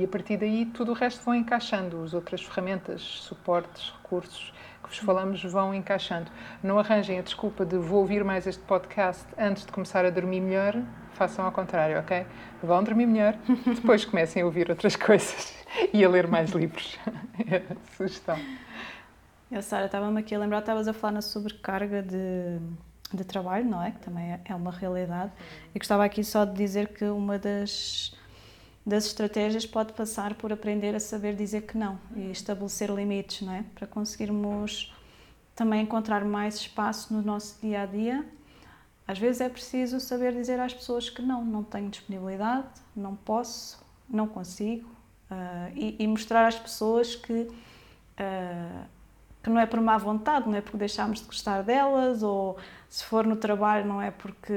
e 0.00 0.04
a 0.04 0.08
partir 0.08 0.36
daí 0.36 0.66
tudo 0.66 0.92
o 0.92 0.94
resto 0.94 1.24
vão 1.24 1.34
encaixando, 1.34 2.02
as 2.02 2.14
outras 2.14 2.42
ferramentas, 2.42 3.02
suportes, 3.02 3.92
recursos, 4.02 4.52
que 4.82 4.88
vos 4.88 4.98
falamos 4.98 5.42
vão 5.44 5.74
encaixando. 5.74 6.30
Não 6.62 6.78
arranjem 6.78 7.18
a 7.18 7.22
desculpa 7.22 7.64
de 7.64 7.76
vou 7.76 8.00
ouvir 8.00 8.24
mais 8.24 8.46
este 8.46 8.62
podcast 8.64 9.24
antes 9.38 9.64
de 9.64 9.72
começar 9.72 10.04
a 10.04 10.10
dormir 10.10 10.40
melhor, 10.40 10.76
façam 11.14 11.44
ao 11.44 11.52
contrário, 11.52 11.98
ok? 11.98 12.26
Vão 12.62 12.82
dormir 12.82 13.06
melhor, 13.06 13.36
depois 13.66 14.04
comecem 14.04 14.42
a 14.42 14.46
ouvir 14.46 14.70
outras 14.70 14.96
coisas 14.96 15.54
e 15.92 16.04
a 16.04 16.08
ler 16.08 16.26
mais 16.26 16.50
livros. 16.50 16.98
É 17.48 17.56
a 17.72 17.96
sugestão. 17.96 18.38
Eu, 19.50 19.62
Sara, 19.62 19.86
estava-me 19.86 20.18
aqui 20.18 20.34
a 20.34 20.38
lembrar, 20.38 20.60
estavas 20.60 20.88
a 20.88 20.92
falar 20.92 21.12
na 21.12 21.22
sobrecarga 21.22 22.02
de, 22.02 22.58
de 23.16 23.24
trabalho, 23.24 23.64
não 23.64 23.82
é? 23.82 23.90
Que 23.90 24.00
também 24.00 24.32
é, 24.32 24.40
é 24.44 24.54
uma 24.54 24.70
realidade. 24.70 25.32
E 25.74 25.78
gostava 25.78 26.04
aqui 26.04 26.22
só 26.24 26.44
de 26.44 26.54
dizer 26.54 26.88
que 26.88 27.04
uma 27.04 27.38
das 27.38 28.12
das 28.84 29.06
estratégias 29.06 29.64
pode 29.64 29.92
passar 29.92 30.34
por 30.34 30.52
aprender 30.52 30.94
a 30.94 31.00
saber 31.00 31.36
dizer 31.36 31.62
que 31.62 31.78
não 31.78 31.98
e 32.16 32.32
estabelecer 32.32 32.90
limites, 32.90 33.42
não 33.42 33.54
é? 33.54 33.64
Para 33.74 33.86
conseguirmos 33.86 34.92
também 35.54 35.82
encontrar 35.82 36.24
mais 36.24 36.56
espaço 36.56 37.14
no 37.14 37.22
nosso 37.22 37.60
dia 37.60 37.82
a 37.82 37.86
dia. 37.86 38.26
Às 39.06 39.18
vezes 39.18 39.40
é 39.40 39.48
preciso 39.48 40.00
saber 40.00 40.32
dizer 40.32 40.58
às 40.58 40.74
pessoas 40.74 41.08
que 41.08 41.22
não, 41.22 41.44
não 41.44 41.62
tenho 41.62 41.88
disponibilidade, 41.90 42.66
não 42.94 43.14
posso, 43.14 43.84
não 44.08 44.26
consigo 44.26 44.88
uh, 45.30 45.72
e, 45.76 45.96
e, 45.98 46.06
mostrar 46.06 46.46
às 46.46 46.58
pessoas 46.58 47.14
que, 47.14 47.32
uh, 47.32 48.86
que 49.42 49.50
não 49.50 49.58
é 49.58 49.66
por 49.66 49.80
má 49.80 49.98
vontade, 49.98 50.48
não 50.48 50.56
é 50.56 50.60
porque 50.60 50.76
deixámos 50.76 51.20
de 51.20 51.26
gostar 51.26 51.62
delas 51.62 52.22
ou 52.22 52.56
se 52.88 53.04
for 53.04 53.26
no 53.26 53.36
trabalho 53.36 53.86
não 53.86 54.00
é 54.00 54.10
porque 54.10 54.54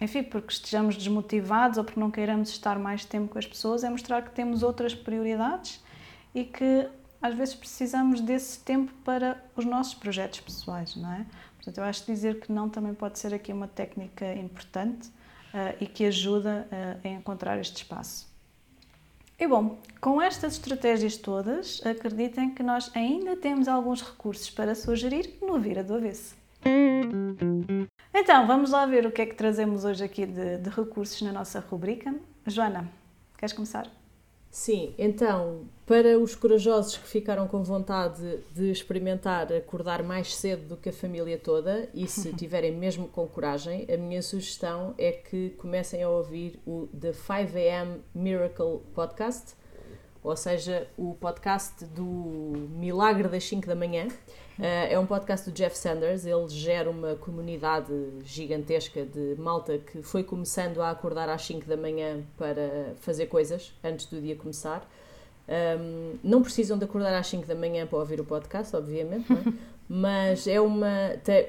enfim, 0.00 0.22
porque 0.22 0.52
estejamos 0.52 0.96
desmotivados 0.96 1.78
ou 1.78 1.84
porque 1.84 2.00
não 2.00 2.10
queiramos 2.10 2.48
estar 2.48 2.78
mais 2.78 3.04
tempo 3.04 3.32
com 3.32 3.38
as 3.38 3.46
pessoas, 3.46 3.84
é 3.84 3.90
mostrar 3.90 4.22
que 4.22 4.32
temos 4.32 4.62
outras 4.62 4.94
prioridades 4.94 5.80
e 6.34 6.44
que 6.44 6.88
às 7.20 7.34
vezes 7.34 7.54
precisamos 7.54 8.20
desse 8.20 8.58
tempo 8.58 8.92
para 9.04 9.40
os 9.54 9.64
nossos 9.64 9.94
projetos 9.94 10.40
pessoais, 10.40 10.96
não 10.96 11.12
é? 11.12 11.24
Portanto, 11.56 11.78
eu 11.78 11.84
acho 11.84 12.04
que 12.04 12.12
dizer 12.12 12.40
que 12.40 12.50
não 12.50 12.68
também 12.68 12.92
pode 12.92 13.20
ser 13.20 13.32
aqui 13.32 13.52
uma 13.52 13.68
técnica 13.68 14.34
importante 14.34 15.06
uh, 15.06 15.76
e 15.80 15.86
que 15.86 16.04
ajuda 16.04 16.66
uh, 16.66 17.06
a 17.06 17.08
encontrar 17.10 17.58
este 17.60 17.84
espaço. 17.84 18.31
E 19.42 19.46
bom, 19.48 19.76
com 20.00 20.22
estas 20.22 20.52
estratégias 20.52 21.16
todas, 21.16 21.84
acreditem 21.84 22.54
que 22.54 22.62
nós 22.62 22.92
ainda 22.94 23.34
temos 23.34 23.66
alguns 23.66 24.00
recursos 24.00 24.48
para 24.48 24.72
sugerir 24.72 25.36
no 25.42 25.58
Vira 25.58 25.82
do 25.82 25.96
Avesso. 25.96 26.36
Então, 28.14 28.46
vamos 28.46 28.70
lá 28.70 28.86
ver 28.86 29.04
o 29.04 29.10
que 29.10 29.20
é 29.20 29.26
que 29.26 29.34
trazemos 29.34 29.84
hoje 29.84 30.04
aqui 30.04 30.26
de, 30.26 30.58
de 30.58 30.70
recursos 30.70 31.20
na 31.22 31.32
nossa 31.32 31.58
rubrica. 31.58 32.14
Joana, 32.46 32.88
queres 33.36 33.52
começar? 33.52 33.90
Sim, 34.52 34.94
então, 34.98 35.66
para 35.86 36.18
os 36.18 36.34
corajosos 36.34 36.98
que 36.98 37.08
ficaram 37.08 37.48
com 37.48 37.62
vontade 37.62 38.38
de 38.54 38.70
experimentar 38.70 39.50
acordar 39.50 40.02
mais 40.02 40.36
cedo 40.36 40.68
do 40.68 40.76
que 40.76 40.90
a 40.90 40.92
família 40.92 41.38
toda, 41.38 41.88
e 41.94 42.06
se 42.06 42.30
tiverem 42.36 42.70
mesmo 42.70 43.08
com 43.08 43.26
coragem, 43.26 43.86
a 43.90 43.96
minha 43.96 44.20
sugestão 44.20 44.94
é 44.98 45.10
que 45.10 45.54
comecem 45.56 46.02
a 46.02 46.10
ouvir 46.10 46.60
o 46.66 46.86
The 46.88 47.12
5am 47.12 48.00
Miracle 48.14 48.80
Podcast, 48.94 49.54
ou 50.22 50.36
seja, 50.36 50.86
o 50.96 51.14
podcast 51.14 51.84
do 51.86 52.04
Milagre 52.04 53.28
das 53.28 53.44
5 53.44 53.66
da 53.66 53.74
manhã. 53.74 54.06
Uh, 54.58 54.90
é 54.90 54.98
um 54.98 55.06
podcast 55.06 55.50
do 55.50 55.54
Jeff 55.54 55.76
Sanders, 55.76 56.24
ele 56.24 56.48
gera 56.48 56.88
uma 56.88 57.16
comunidade 57.16 57.92
gigantesca 58.22 59.04
de 59.04 59.34
malta 59.38 59.78
que 59.78 60.02
foi 60.02 60.22
começando 60.22 60.80
a 60.80 60.90
acordar 60.90 61.28
às 61.28 61.42
5 61.44 61.66
da 61.66 61.76
manhã 61.76 62.22
para 62.36 62.94
fazer 63.00 63.26
coisas 63.26 63.72
antes 63.82 64.06
do 64.06 64.20
dia 64.20 64.36
começar. 64.36 64.88
Um, 65.48 66.18
não 66.22 66.42
precisam 66.42 66.78
de 66.78 66.84
acordar 66.84 67.14
às 67.14 67.26
5 67.26 67.46
da 67.46 67.54
manhã 67.54 67.86
para 67.86 67.98
ouvir 67.98 68.20
o 68.20 68.24
podcast, 68.24 68.76
obviamente, 68.76 69.32
é? 69.32 69.52
mas 69.94 70.46
é 70.46 70.58
uma. 70.58 70.88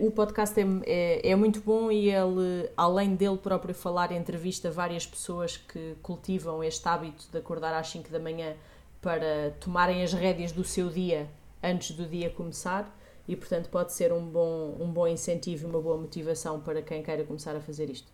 O 0.01 0.11
podcast 0.11 0.59
é, 0.59 0.65
é, 0.85 1.29
é, 1.29 1.33
muito 1.33 1.61
bom 1.61 1.89
e 1.89 2.09
ele, 2.09 2.69
além 2.75 3.15
dele 3.15 3.37
próprio 3.37 3.73
falar, 3.73 4.11
entrevista 4.11 4.69
várias 4.69 5.07
pessoas 5.07 5.55
que 5.55 5.95
cultivam 6.01 6.61
este 6.61 6.85
hábito 6.85 7.25
de 7.31 7.37
acordar 7.37 7.73
às 7.73 7.87
5 7.87 8.09
da 8.09 8.19
manhã 8.19 8.53
para 9.01 9.51
tomarem 9.61 10.03
as 10.03 10.11
rédeas 10.11 10.51
do 10.51 10.65
seu 10.65 10.89
dia 10.89 11.29
antes 11.63 11.95
do 11.95 12.05
dia 12.05 12.29
começar 12.31 12.93
e, 13.25 13.33
portanto, 13.33 13.69
pode 13.69 13.93
ser 13.93 14.11
um 14.11 14.25
bom, 14.25 14.75
um 14.77 14.91
bom 14.91 15.07
incentivo 15.07 15.65
e 15.65 15.69
uma 15.69 15.79
boa 15.79 15.97
motivação 15.97 16.59
para 16.59 16.81
quem 16.81 17.01
queira 17.01 17.23
começar 17.23 17.55
a 17.55 17.61
fazer 17.61 17.89
isto. 17.89 18.11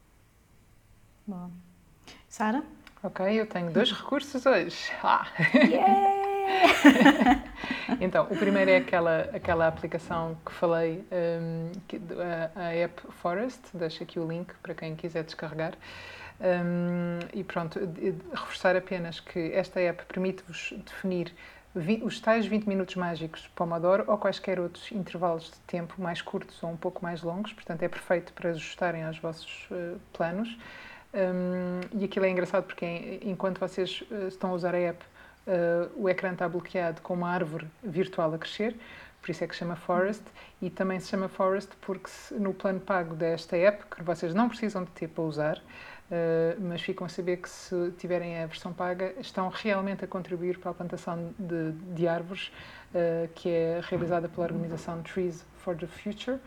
Bom. 1.26 1.50
Sara? 2.28 2.64
Ok, 3.02 3.26
eu 3.26 3.48
tenho 3.48 3.72
dois 3.72 3.92
recursos 3.92 4.46
hoje. 4.46 4.92
Ah. 5.02 5.26
Yeah! 5.56 6.19
então, 8.00 8.26
o 8.30 8.38
primeiro 8.38 8.72
é 8.72 8.78
aquela, 8.78 9.22
aquela 9.34 9.68
aplicação 9.68 10.38
que 10.46 10.52
falei, 10.54 11.06
um, 11.12 11.72
que, 11.88 12.02
a, 12.56 12.60
a 12.60 12.76
app 12.76 13.02
Forest, 13.22 13.62
deixo 13.74 14.04
aqui 14.04 14.20
o 14.20 14.28
link 14.28 14.54
para 14.62 14.74
quem 14.74 14.96
quiser 14.96 15.24
descarregar. 15.24 15.74
Um, 16.40 17.20
e 17.34 17.44
pronto, 17.44 17.80
reforçar 18.32 18.76
apenas 18.76 19.20
que 19.20 19.52
esta 19.54 19.80
app 19.82 20.06
permite-vos 20.06 20.74
definir 20.86 21.34
os 22.04 22.20
tais 22.20 22.46
20 22.48 22.66
minutos 22.66 22.96
mágicos 22.96 23.42
de 23.44 23.50
Pomodoro 23.50 24.04
ou 24.08 24.18
quaisquer 24.18 24.60
outros 24.60 24.92
intervalos 24.92 25.52
de 25.52 25.60
tempo 25.68 26.02
mais 26.02 26.22
curtos 26.22 26.62
ou 26.64 26.72
um 26.72 26.78
pouco 26.78 27.04
mais 27.04 27.22
longos, 27.22 27.54
portanto 27.54 27.84
é 27.84 27.88
perfeito 27.88 28.34
para 28.34 28.50
ajustarem 28.50 29.04
aos 29.04 29.20
vossos 29.20 29.68
uh, 29.70 30.00
planos. 30.14 30.58
Um, 31.14 32.00
e 32.00 32.06
aquilo 32.06 32.26
é 32.26 32.30
engraçado 32.30 32.66
porque 32.66 33.20
enquanto 33.24 33.60
vocês 33.60 34.04
uh, 34.10 34.28
estão 34.28 34.52
a 34.52 34.54
usar 34.54 34.74
a 34.74 34.80
app, 34.80 35.04
uh, 35.48 35.92
o 35.96 36.10
ecrã 36.10 36.32
está 36.32 36.48
bloqueado 36.48 37.02
com 37.02 37.14
uma 37.14 37.30
árvore 37.30 37.68
virtual 37.84 38.34
a 38.34 38.38
crescer, 38.38 38.76
por 39.22 39.32
isso 39.32 39.44
é 39.44 39.48
que 39.48 39.56
chama 39.56 39.76
Forest, 39.76 40.24
e 40.62 40.70
também 40.70 41.00
se 41.00 41.10
chama 41.10 41.28
Forest 41.28 41.72
porque 41.82 42.10
se, 42.10 42.34
no 42.36 42.54
plano 42.54 42.80
pago 42.80 43.16
desta 43.16 43.58
app, 43.58 43.84
que 43.86 44.04
vocês 44.04 44.34
não 44.34 44.48
precisam 44.48 44.84
de 44.84 44.92
ter 44.92 45.08
para 45.08 45.24
usar, 45.24 45.58
uh, 45.58 46.62
mas 46.62 46.82
ficam 46.82 47.06
a 47.06 47.10
saber 47.10 47.38
que 47.38 47.50
se 47.50 47.92
tiverem 47.98 48.42
a 48.42 48.46
versão 48.46 48.72
paga, 48.72 49.14
estão 49.20 49.50
realmente 49.50 50.06
a 50.06 50.08
contribuir 50.08 50.58
para 50.60 50.72
a 50.72 50.74
plantação 50.74 51.34
de, 51.38 51.72
de 51.72 52.08
árvores, 52.08 52.52
uh, 52.94 53.28
que 53.36 53.50
é 53.50 53.82
realizada 53.84 54.30
pela 54.30 54.48
organização 54.48 55.02
Trees 55.04 55.46
for 55.58 55.76
the 55.76 55.88
Future, 55.88 56.40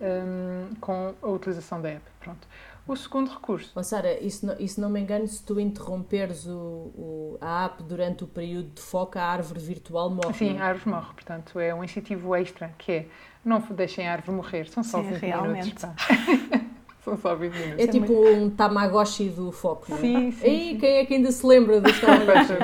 um, 0.00 0.74
com 0.80 1.14
a 1.22 1.28
utilização 1.28 1.80
da 1.80 1.90
app. 1.90 2.04
Pronto. 2.20 2.48
O 2.86 2.96
segundo 2.96 3.30
recurso. 3.30 3.70
Oh, 3.74 3.82
Sara, 3.82 4.18
isso 4.20 4.46
não, 4.46 4.58
isso 4.58 4.80
não 4.80 4.90
me 4.90 5.00
engano, 5.00 5.26
se 5.26 5.44
tu 5.44 5.60
interromperes 5.60 6.46
o, 6.46 6.52
o, 6.52 7.38
a 7.40 7.66
app 7.66 7.82
durante 7.82 8.24
o 8.24 8.26
período 8.26 8.70
de 8.74 8.82
foco, 8.82 9.18
a 9.18 9.22
árvore 9.22 9.60
virtual 9.60 10.10
morre. 10.10 10.34
Sim, 10.34 10.58
a 10.58 10.64
árvore 10.64 10.90
morre. 10.90 11.12
Portanto, 11.14 11.58
é 11.60 11.74
um 11.74 11.84
incentivo 11.84 12.34
extra, 12.34 12.74
que 12.78 12.92
é 12.92 13.06
não 13.44 13.60
deixem 13.60 14.06
a 14.06 14.12
árvore 14.12 14.36
morrer, 14.36 14.68
são 14.68 14.82
só 14.82 15.02
Sim, 15.02 15.10
20 15.10 15.20
realmente. 15.20 15.64
minutos. 15.66 15.84
São 17.02 17.16
só 17.16 17.34
20 17.34 17.52
minutos. 17.54 17.78
É, 17.78 17.84
é 17.84 17.86
tipo 17.86 18.12
muito... 18.12 18.42
um 18.42 18.50
Tamagotchi 18.50 19.30
do 19.30 19.50
foco, 19.50 19.86
não 19.88 19.96
é? 19.96 20.00
Sim, 20.00 20.30
sim. 20.32 20.46
E 20.46 20.78
quem 20.78 20.98
é 20.98 21.06
que 21.06 21.14
ainda 21.14 21.32
se 21.32 21.46
lembra 21.46 21.80
dos 21.80 21.98
Tamagotchis? 21.98 22.58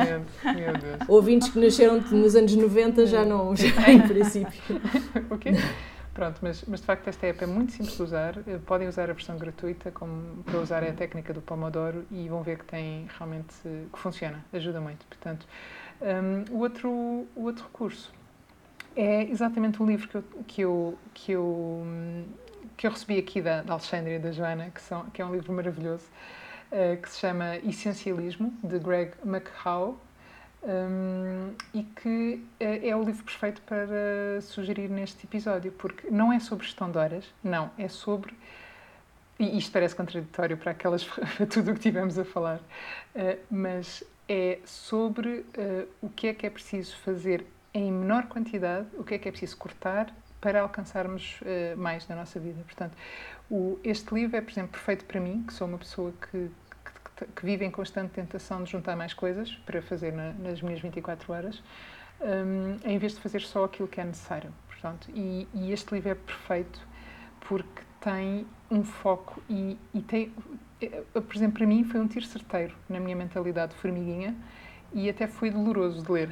Meu 0.44 0.72
Deus. 0.74 1.08
Ouvintes 1.08 1.48
que 1.48 1.58
nasceram 1.58 2.02
nos 2.10 2.36
anos 2.36 2.54
90 2.54 3.06
já 3.06 3.24
não, 3.24 3.56
já 3.56 3.66
em 3.90 4.06
princípio. 4.06 4.52
o 5.30 5.38
quê? 5.38 5.52
Pronto, 6.16 6.38
mas, 6.40 6.64
mas 6.66 6.80
de 6.80 6.86
facto 6.86 7.08
esta 7.08 7.26
app 7.26 7.44
é 7.44 7.46
muito 7.46 7.72
simples 7.72 7.94
de 7.94 8.02
usar. 8.02 8.38
Eh, 8.48 8.58
podem 8.64 8.88
usar 8.88 9.10
a 9.10 9.12
versão 9.12 9.36
gratuita 9.36 9.90
como 9.90 10.42
para 10.44 10.58
usar 10.58 10.82
a 10.82 10.90
técnica 10.90 11.34
do 11.34 11.42
Pomodoro 11.42 12.06
e 12.10 12.26
vão 12.26 12.42
ver 12.42 12.56
que 12.56 12.64
tem 12.64 13.06
realmente 13.18 13.54
que 13.92 13.98
funciona, 13.98 14.42
ajuda 14.50 14.80
muito. 14.80 15.04
Portanto, 15.08 15.46
um, 16.00 16.56
o 16.56 16.60
outro 16.60 16.88
o 17.36 17.42
outro 17.42 17.64
recurso 17.64 18.14
é 18.96 19.24
exatamente 19.24 19.82
um 19.82 19.86
livro 19.86 20.08
que 20.08 20.16
eu 20.16 20.24
que 20.46 20.62
eu 20.62 20.98
que 21.12 21.32
eu, 21.32 21.86
que 22.78 22.86
eu 22.86 22.92
recebi 22.92 23.18
aqui 23.18 23.42
da, 23.42 23.60
da 23.60 23.74
Alexandria 23.74 24.18
da 24.18 24.32
Joana, 24.32 24.70
que 24.70 24.80
são 24.80 25.04
que 25.10 25.20
é 25.20 25.26
um 25.26 25.32
livro 25.34 25.52
maravilhoso. 25.52 26.06
Uh, 26.72 27.00
que 27.00 27.10
se 27.10 27.18
chama 27.20 27.58
Essencialismo, 27.58 28.52
de 28.64 28.78
Greg 28.78 29.12
McHow, 29.24 30.00
um, 30.66 31.54
e 31.72 31.84
que 31.84 32.44
é, 32.58 32.88
é 32.88 32.96
o 32.96 33.02
livro 33.02 33.24
perfeito 33.24 33.62
para 33.62 34.40
sugerir 34.42 34.88
neste 34.90 35.24
episódio, 35.24 35.70
porque 35.72 36.10
não 36.10 36.32
é 36.32 36.40
sobre 36.40 36.66
gestão 36.66 36.90
de 36.90 36.98
horas, 36.98 37.24
não, 37.42 37.70
é 37.78 37.88
sobre. 37.88 38.34
E 39.38 39.56
isto 39.58 39.70
parece 39.70 39.94
contraditório 39.94 40.56
para, 40.56 40.72
aquelas, 40.72 41.06
tudo 41.50 41.70
o 41.70 41.74
que 41.74 41.80
tivemos 41.80 42.18
a 42.18 42.24
falar, 42.24 42.56
uh, 42.58 43.38
mas 43.50 44.02
é 44.28 44.58
sobre 44.64 45.28
uh, 45.28 45.88
o 46.00 46.08
que 46.08 46.26
é 46.28 46.34
que 46.34 46.46
é 46.46 46.50
preciso 46.50 46.96
fazer 46.98 47.46
em 47.72 47.92
menor 47.92 48.26
quantidade, 48.26 48.88
o 48.94 49.04
que 49.04 49.14
é 49.14 49.18
que 49.18 49.28
é 49.28 49.30
preciso 49.30 49.56
cortar 49.56 50.12
para 50.40 50.62
alcançarmos 50.62 51.40
uh, 51.42 51.76
mais 51.76 52.08
na 52.08 52.16
nossa 52.16 52.40
vida. 52.40 52.62
Portanto, 52.64 52.96
o, 53.50 53.78
este 53.84 54.12
livro 54.14 54.36
é, 54.36 54.40
por 54.40 54.50
exemplo, 54.50 54.70
perfeito 54.72 55.04
para 55.04 55.20
mim, 55.20 55.44
que 55.46 55.52
sou 55.52 55.68
uma 55.68 55.78
pessoa 55.78 56.12
que 56.30 56.50
que 57.24 57.44
vivem 57.44 57.68
em 57.68 57.70
constante 57.70 58.10
tentação 58.10 58.62
de 58.62 58.70
juntar 58.70 58.96
mais 58.96 59.14
coisas 59.14 59.54
para 59.64 59.80
fazer 59.80 60.12
na, 60.12 60.32
nas 60.32 60.60
minhas 60.60 60.80
24 60.80 61.32
horas, 61.32 61.62
um, 62.20 62.76
em 62.84 62.98
vez 62.98 63.14
de 63.14 63.20
fazer 63.20 63.40
só 63.40 63.64
aquilo 63.64 63.88
que 63.88 64.00
é 64.00 64.04
necessário. 64.04 64.52
Portanto, 64.68 65.08
e, 65.14 65.48
e 65.54 65.72
este 65.72 65.94
livro 65.94 66.10
é 66.10 66.14
perfeito 66.14 66.80
porque 67.40 67.82
tem 68.00 68.46
um 68.70 68.84
foco 68.84 69.42
e, 69.48 69.78
e 69.94 70.00
tem, 70.00 70.32
eh, 70.80 71.02
por 71.12 71.34
exemplo, 71.34 71.58
para 71.58 71.66
mim 71.66 71.84
foi 71.84 72.00
um 72.00 72.06
tiro 72.06 72.24
certeiro 72.26 72.74
na 72.88 73.00
minha 73.00 73.16
mentalidade 73.16 73.72
de 73.72 73.78
formiguinha 73.78 74.34
e 74.92 75.08
até 75.08 75.26
foi 75.26 75.50
doloroso 75.50 76.02
de 76.04 76.12
ler 76.12 76.30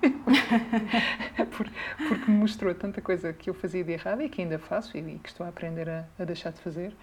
porque 1.50 2.30
me 2.30 2.36
mostrou 2.38 2.74
tanta 2.74 3.00
coisa 3.00 3.32
que 3.32 3.50
eu 3.50 3.54
fazia 3.54 3.84
de 3.84 3.92
errado 3.92 4.22
e 4.22 4.28
que 4.28 4.40
ainda 4.42 4.58
faço 4.58 4.96
e 4.96 5.02
que 5.18 5.28
estou 5.28 5.44
a 5.44 5.48
aprender 5.48 5.88
a, 5.88 6.06
a 6.18 6.24
deixar 6.24 6.52
de 6.52 6.60
fazer 6.60 6.94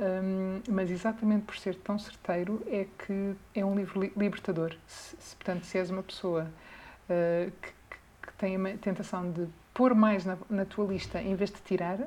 um, 0.00 0.62
mas 0.66 0.90
exatamente 0.90 1.44
por 1.44 1.56
ser 1.56 1.74
tão 1.74 1.98
certeiro 1.98 2.62
é 2.66 2.86
que 2.98 3.34
é 3.54 3.62
um 3.62 3.74
livro 3.74 4.00
li 4.00 4.12
libertador. 4.16 4.74
Se, 4.86 5.14
se, 5.18 5.36
portanto, 5.36 5.64
se 5.64 5.76
és 5.76 5.90
uma 5.90 6.02
pessoa 6.02 6.50
uh, 7.04 7.52
que, 7.60 7.68
que, 8.22 8.32
tem 8.38 8.56
a 8.56 8.78
tentação 8.78 9.30
de 9.30 9.46
pôr 9.74 9.94
mais 9.94 10.24
na, 10.24 10.38
na, 10.48 10.64
tua 10.64 10.86
lista 10.86 11.20
em 11.20 11.34
vez 11.34 11.50
de 11.50 11.60
tirar, 11.60 11.98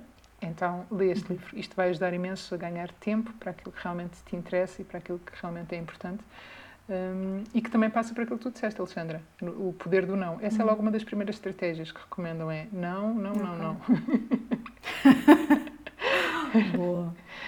então 0.41 0.87
lê 0.89 1.11
este 1.11 1.31
uhum. 1.31 1.37
livro. 1.37 1.59
Isto 1.59 1.75
vai 1.75 1.89
ajudar 1.89 2.11
imenso 2.13 2.55
a 2.55 2.57
ganhar 2.57 2.91
tempo 2.93 3.31
para 3.33 3.51
aquilo 3.51 3.71
que 3.71 3.83
realmente 3.83 4.17
te 4.25 4.35
interessa 4.35 4.81
e 4.81 4.85
para 4.85 4.97
aquilo 4.97 5.19
que 5.19 5.31
realmente 5.39 5.75
é 5.75 5.77
importante. 5.77 6.23
Um, 6.89 7.43
e 7.53 7.61
que 7.61 7.69
também 7.69 7.89
passa 7.89 8.13
por 8.13 8.23
aquilo 8.23 8.37
que 8.37 8.43
tu 8.43 8.51
disseste, 8.51 8.81
Alexandra, 8.81 9.21
o 9.41 9.73
poder 9.77 10.05
do 10.05 10.17
não. 10.17 10.39
Essa 10.41 10.57
é 10.57 10.65
uhum. 10.65 10.71
logo 10.71 10.81
uma 10.81 10.91
das 10.91 11.03
primeiras 11.03 11.35
estratégias 11.35 11.91
que 11.91 11.99
recomendam, 11.99 12.49
é 12.49 12.67
não, 12.73 13.13
não, 13.13 13.33
não, 13.33 13.55
não. 13.55 13.77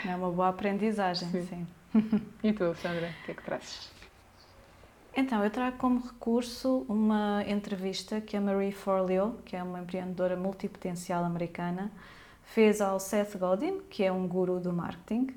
É 0.08 0.16
uma 0.16 0.32
boa 0.32 0.50
aprendizagem, 0.50 1.30
sim. 1.30 1.44
sim. 1.44 1.68
E 2.44 2.54
tu, 2.54 2.76
Sandra, 2.76 3.10
o 3.22 3.26
que 3.26 3.32
é 3.32 3.34
que 3.34 3.44
trazes? 3.44 3.90
Então, 5.18 5.44
eu 5.44 5.50
trago 5.50 5.78
como 5.78 6.00
recurso 6.00 6.86
uma 6.90 7.44
entrevista 7.48 8.20
que 8.20 8.36
a 8.36 8.42
Marie 8.42 8.74
Forleo, 8.74 9.38
que 9.46 9.56
é 9.56 9.64
uma 9.64 9.80
empreendedora 9.80 10.36
multipotencial 10.36 11.24
americana, 11.24 11.90
fez 12.44 12.82
ao 12.82 13.00
Seth 13.00 13.38
Godin, 13.38 13.80
que 13.90 14.04
é 14.04 14.12
um 14.12 14.28
guru 14.28 14.60
do 14.60 14.74
marketing. 14.74 15.34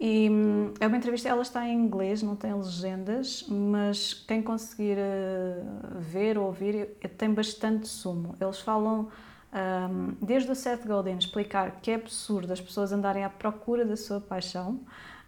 E 0.00 0.28
hum, 0.28 0.74
é 0.80 0.86
uma 0.88 0.96
entrevista, 0.96 1.28
ela 1.28 1.42
está 1.42 1.66
em 1.68 1.72
inglês, 1.72 2.20
não 2.20 2.34
tem 2.34 2.52
legendas, 2.52 3.46
mas 3.48 4.12
quem 4.12 4.42
conseguir 4.42 4.96
eh, 4.98 5.62
ver 6.00 6.36
ou 6.36 6.46
ouvir 6.46 6.88
tem 7.16 7.32
bastante 7.32 7.86
sumo. 7.86 8.34
Eles 8.40 8.58
falam 8.58 9.08
um, 9.52 10.14
desde 10.20 10.50
o 10.50 10.54
Seth 10.54 10.86
Godin 10.86 11.18
explicar 11.18 11.80
que 11.82 11.90
é 11.90 11.96
absurdo 11.96 12.52
as 12.52 12.60
pessoas 12.60 12.92
andarem 12.92 13.22
à 13.22 13.28
procura 13.28 13.84
da 13.84 13.96
sua 13.96 14.20
paixão, 14.20 14.80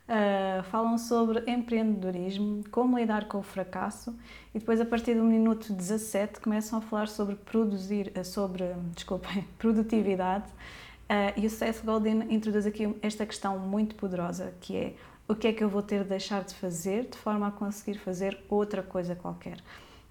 uh, 0.09 0.63
falam 0.65 0.97
sobre 0.97 1.43
empreendedorismo, 1.47 2.65
como 2.71 2.99
lidar 2.99 3.27
com 3.27 3.39
o 3.39 3.43
fracasso 3.43 4.17
e 4.55 4.59
depois 4.59 4.81
a 4.81 4.85
partir 4.85 5.15
do 5.15 5.25
minuto 5.25 5.73
17 5.73 6.41
começam 6.41 6.79
a 6.79 6.83
falar 6.83 7.09
sobre 7.09 7.37
produzir, 7.37 8.13
ah, 8.15 8.25
sobre, 8.25 8.65
desculpem, 8.95 9.47
produtividade 9.59 10.49
uh, 10.49 11.39
e 11.39 11.47
o 11.47 11.51
Seth 11.51 11.85
Godin 11.85 12.23
introduz 12.31 12.67
aqui 12.67 12.97
esta 13.03 13.27
questão 13.27 13.59
muito 13.59 13.95
poderosa 13.95 14.55
que 14.61 14.77
é 14.77 14.95
o 15.27 15.35
que 15.35 15.49
é 15.49 15.53
que 15.53 15.65
eu 15.65 15.71
vou 15.71 15.83
ter 15.83 16.03
de 16.03 16.11
deixar 16.11 16.45
de 16.45 16.55
fazer 16.55 17.09
de 17.11 17.17
forma 17.17 17.49
a 17.49 17.51
conseguir 17.51 17.99
fazer 17.99 18.39
outra 18.49 18.83
coisa 18.83 19.17
qualquer. 19.17 19.57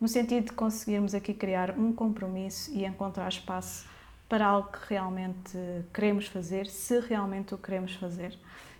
No 0.01 0.07
sentido 0.07 0.45
de 0.45 0.53
conseguirmos 0.53 1.13
aqui 1.13 1.35
criar 1.35 1.77
um 1.77 1.93
compromisso 1.93 2.71
e 2.73 2.83
encontrar 2.83 3.29
espaço 3.29 3.85
para 4.27 4.45
algo 4.45 4.69
que 4.71 4.79
realmente 4.89 5.57
queremos 5.93 6.27
fazer, 6.27 6.67
se 6.67 6.99
realmente 6.99 7.53
o 7.53 7.57
queremos 7.57 7.93
fazer. 7.95 8.37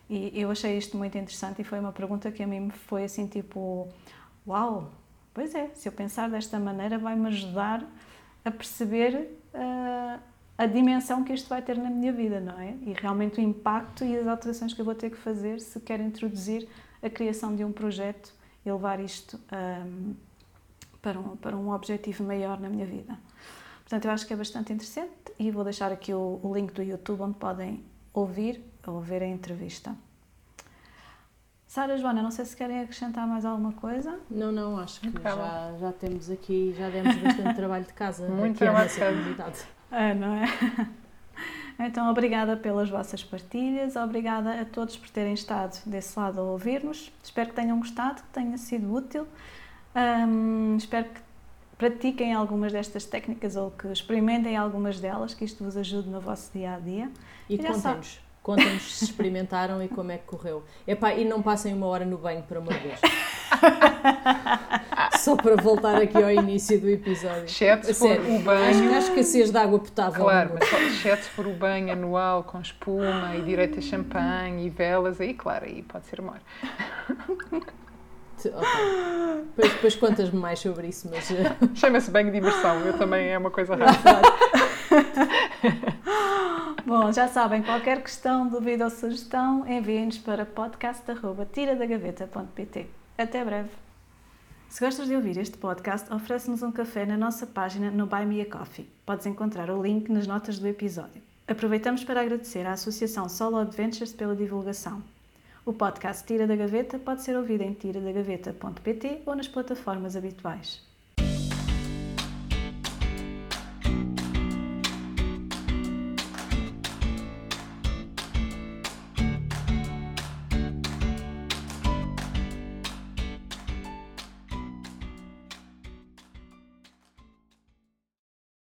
E 0.10 0.40
eu 0.40 0.52
achei 0.52 0.78
isto 0.78 0.98
muito 0.98 1.18
interessante 1.18 1.62
e 1.62 1.64
foi 1.64 1.80
uma 1.80 1.92
pergunta 1.92 2.32
que 2.32 2.44
a 2.44 2.48
mim 2.48 2.70
foi 2.70 3.06
assim 3.06 3.26
tipo, 3.28 3.88
uau, 4.46 4.92
pois 5.34 5.56
é, 5.56 5.70
se 5.74 5.88
eu 5.88 5.92
pensar 5.92 6.30
desta 6.30 6.60
maneira 6.60 6.98
vai-me 6.98 7.28
ajudar 7.28 7.84
a 8.44 8.52
perceber 8.52 9.30
uh, 9.54 10.20
a 10.58 10.66
dimensão 10.66 11.24
que 11.24 11.34
isto 11.34 11.50
vai 11.50 11.62
ter 11.62 11.78
na 11.78 11.90
minha 11.90 12.12
vida, 12.12 12.40
não 12.40 12.60
é? 12.60 12.76
E 12.82 12.94
realmente 12.94 13.40
o 13.40 13.44
impacto 13.44 14.04
e 14.04 14.18
as 14.18 14.28
alterações 14.28 14.74
que 14.74 14.82
eu 14.82 14.86
vou 14.86 14.96
ter 14.96 15.10
que 15.10 15.18
fazer 15.18 15.60
se 15.60 15.80
quero 15.80 16.04
introduzir 16.04 16.68
a 17.02 17.10
criação 17.10 17.56
de 17.56 17.64
um 17.64 17.72
projeto 17.72 18.34
e 18.66 18.72
levar 18.72 19.00
isto 19.00 19.38
um, 19.38 19.40
ah, 19.52 19.86
para, 21.02 21.20
um, 21.20 21.36
para 21.38 21.58
um 21.58 21.72
objetivo 21.72 22.24
maior 22.24 22.60
na 22.60 22.70
minha 22.70 22.86
vida. 22.86 23.18
Portanto, 23.94 24.06
eu 24.06 24.12
acho 24.12 24.26
que 24.26 24.34
é 24.34 24.36
bastante 24.36 24.74
interessante 24.74 25.12
e 25.38 25.52
vou 25.52 25.64
deixar 25.64 25.92
aqui 25.92 26.12
o, 26.12 26.40
o 26.42 26.52
link 26.52 26.74
do 26.74 26.82
YouTube 26.82 27.22
onde 27.22 27.38
podem 27.38 27.86
ouvir 28.12 28.60
ou 28.88 29.00
ver 29.00 29.22
a 29.22 29.28
entrevista. 29.28 29.96
Sara 31.68 31.96
Joana, 31.96 32.24
não 32.24 32.32
sei 32.32 32.44
se 32.44 32.58
querem 32.58 32.80
acrescentar 32.80 33.28
mais 33.28 33.46
alguma 33.46 33.72
coisa. 33.74 34.20
Não, 34.32 34.52
não, 34.52 34.80
acho 34.80 35.00
que 35.00 35.12
já, 35.22 35.76
já 35.80 35.92
temos 35.92 36.32
aqui, 36.32 36.74
já 36.76 36.90
demos 36.90 37.16
bastante 37.18 37.54
trabalho 37.54 37.86
de 37.86 37.94
casa. 37.94 38.28
Muito 38.28 38.58
trabalho 38.58 38.90
de 38.90 39.36
casa. 39.36 39.66
É, 39.92 40.16
não 40.16 40.38
é? 40.38 40.48
Então, 41.78 42.10
obrigada 42.10 42.58
pelas 42.58 42.90
vossas 42.90 43.24
partilhas, 43.24 43.96
obrigada 43.96 44.60
a 44.60 44.66
todos 44.66 44.98
por 44.98 45.10
terem 45.10 45.36
estado 45.36 45.80
desse 45.86 46.18
lado 46.18 46.40
a 46.40 46.44
ouvir-nos. 46.44 47.12
Espero 47.24 47.50
que 47.50 47.56
tenham 47.56 47.78
gostado, 47.78 48.24
que 48.24 48.30
tenha 48.30 48.58
sido 48.58 48.92
útil. 48.92 49.28
Um, 49.96 50.78
espero 50.78 51.10
que 51.10 51.22
pratiquem 51.78 52.34
algumas 52.34 52.72
destas 52.72 53.06
técnicas 53.06 53.56
ou 53.56 53.72
que 53.72 53.88
experimentem 53.88 54.56
algumas 54.56 55.00
delas, 55.00 55.34
que 55.34 55.46
isto 55.46 55.64
vos 55.64 55.78
ajude 55.78 56.10
no 56.10 56.20
vosso 56.20 56.52
dia 56.54 56.76
a 56.76 56.80
dia. 56.80 57.10
E, 57.50 57.56
e 57.56 57.58
contem-nos, 57.58 58.20
contem-nos 58.42 58.98
se 58.98 59.06
experimentaram 59.06 59.82
e 59.84 59.88
como 59.88 60.12
é 60.12 60.18
que 60.18 60.26
correu. 60.26 60.64
Epá, 60.88 61.14
e 61.14 61.26
não 61.26 61.42
passem 61.42 61.74
uma 61.74 61.88
hora 61.88 62.06
no 62.06 62.18
banho, 62.18 62.44
por 62.44 62.58
amor 62.58 62.74
de 62.74 62.80
Deus. 62.80 63.00
Só 65.20 65.38
para 65.38 65.56
voltar 65.56 66.02
aqui 66.02 66.22
ao 66.22 66.30
início 66.30 66.80
do 66.80 66.90
episódio. 66.90 67.46
Exceto 67.46 67.94
for 67.94 68.20
o 68.20 68.40
banho. 68.40 68.70
Acho, 68.70 68.82
que 68.82 68.94
a 68.94 69.00
escassez 69.00 69.52
de 69.52 69.58
água 69.58 69.80
potável. 69.80 70.24
Claro, 70.24 70.52
mas 70.54 70.68
só, 70.68 70.78
exceto 70.78 71.24
for 71.30 71.48
o 71.48 71.54
banho 71.54 71.94
anual 71.94 72.44
com 72.44 72.60
espuma 72.60 73.34
e 73.38 73.42
direito 73.42 73.80
a 73.80 73.82
champanhe 73.82 74.66
e 74.66 74.70
velas, 74.70 75.22
aí, 75.22 75.34
claro, 75.34 75.66
aí 75.66 75.82
pode 75.82 76.06
ser 76.08 76.20
amor. 76.20 76.42
Okay. 78.50 79.14
Depois, 79.56 79.74
depois 79.74 79.96
contas-me 79.96 80.40
mais 80.40 80.60
sobre 80.60 80.88
isso, 80.88 81.08
mas. 81.10 81.30
Eh, 81.32 81.44
Chama-se 81.76 82.10
banho 82.10 82.32
de 82.32 82.38
imersão, 82.38 82.80
eu 82.82 82.98
também 82.98 83.28
é 83.30 83.38
uma 83.38 83.52
coisa 83.52 83.76
rara. 83.76 83.92
Bom, 86.86 87.12
já 87.12 87.28
sabem, 87.28 87.62
qualquer 87.64 88.02
questão, 88.02 88.48
dúvida 88.48 88.86
ou 88.86 88.90
sugestão, 88.90 89.68
enviem-nos 89.68 90.18
para 90.18 90.46
podcast.tiradagaveta.pt. 90.46 92.88
Até 93.18 93.44
breve! 93.46 93.70
Se 94.68 94.84
gostas 94.84 95.08
de 95.08 95.16
ouvir 95.16 95.38
este 95.38 95.58
podcast, 95.58 96.12
oferece-nos 96.12 96.64
um 96.64 96.72
café 96.72 97.06
na 97.06 97.16
nossa 97.16 97.46
página 97.46 97.92
no 97.92 98.08
Buy 98.08 98.26
Me 98.26 98.42
a 98.42 98.46
Coffee. 98.46 98.90
Podes 99.06 99.28
encontrar 99.28 99.70
o 99.70 99.80
link 99.82 100.12
nas 100.12 100.26
notas 100.26 100.58
do 100.58 100.68
episódio. 100.68 101.22
Aproveitamos 101.48 102.04
para 102.04 102.22
agradecer 102.22 102.66
à 102.66 102.72
Associação 102.72 103.30
Solo 103.30 103.58
Adventures 103.58 104.12
pela 104.12 104.36
divulgação. 104.36 105.04
O 105.66 105.72
podcast 105.72 106.26
Tira 106.26 106.46
da 106.46 106.58
Gaveta 106.58 107.00
pode 107.00 107.22
ser 107.22 107.38
ouvido 107.38 107.62
em 107.62 107.74
tiradagaveta.pt 107.74 109.22
ou 109.26 109.34
nas 109.34 109.48
plataformas 109.48 110.16
habituais. 110.18 110.93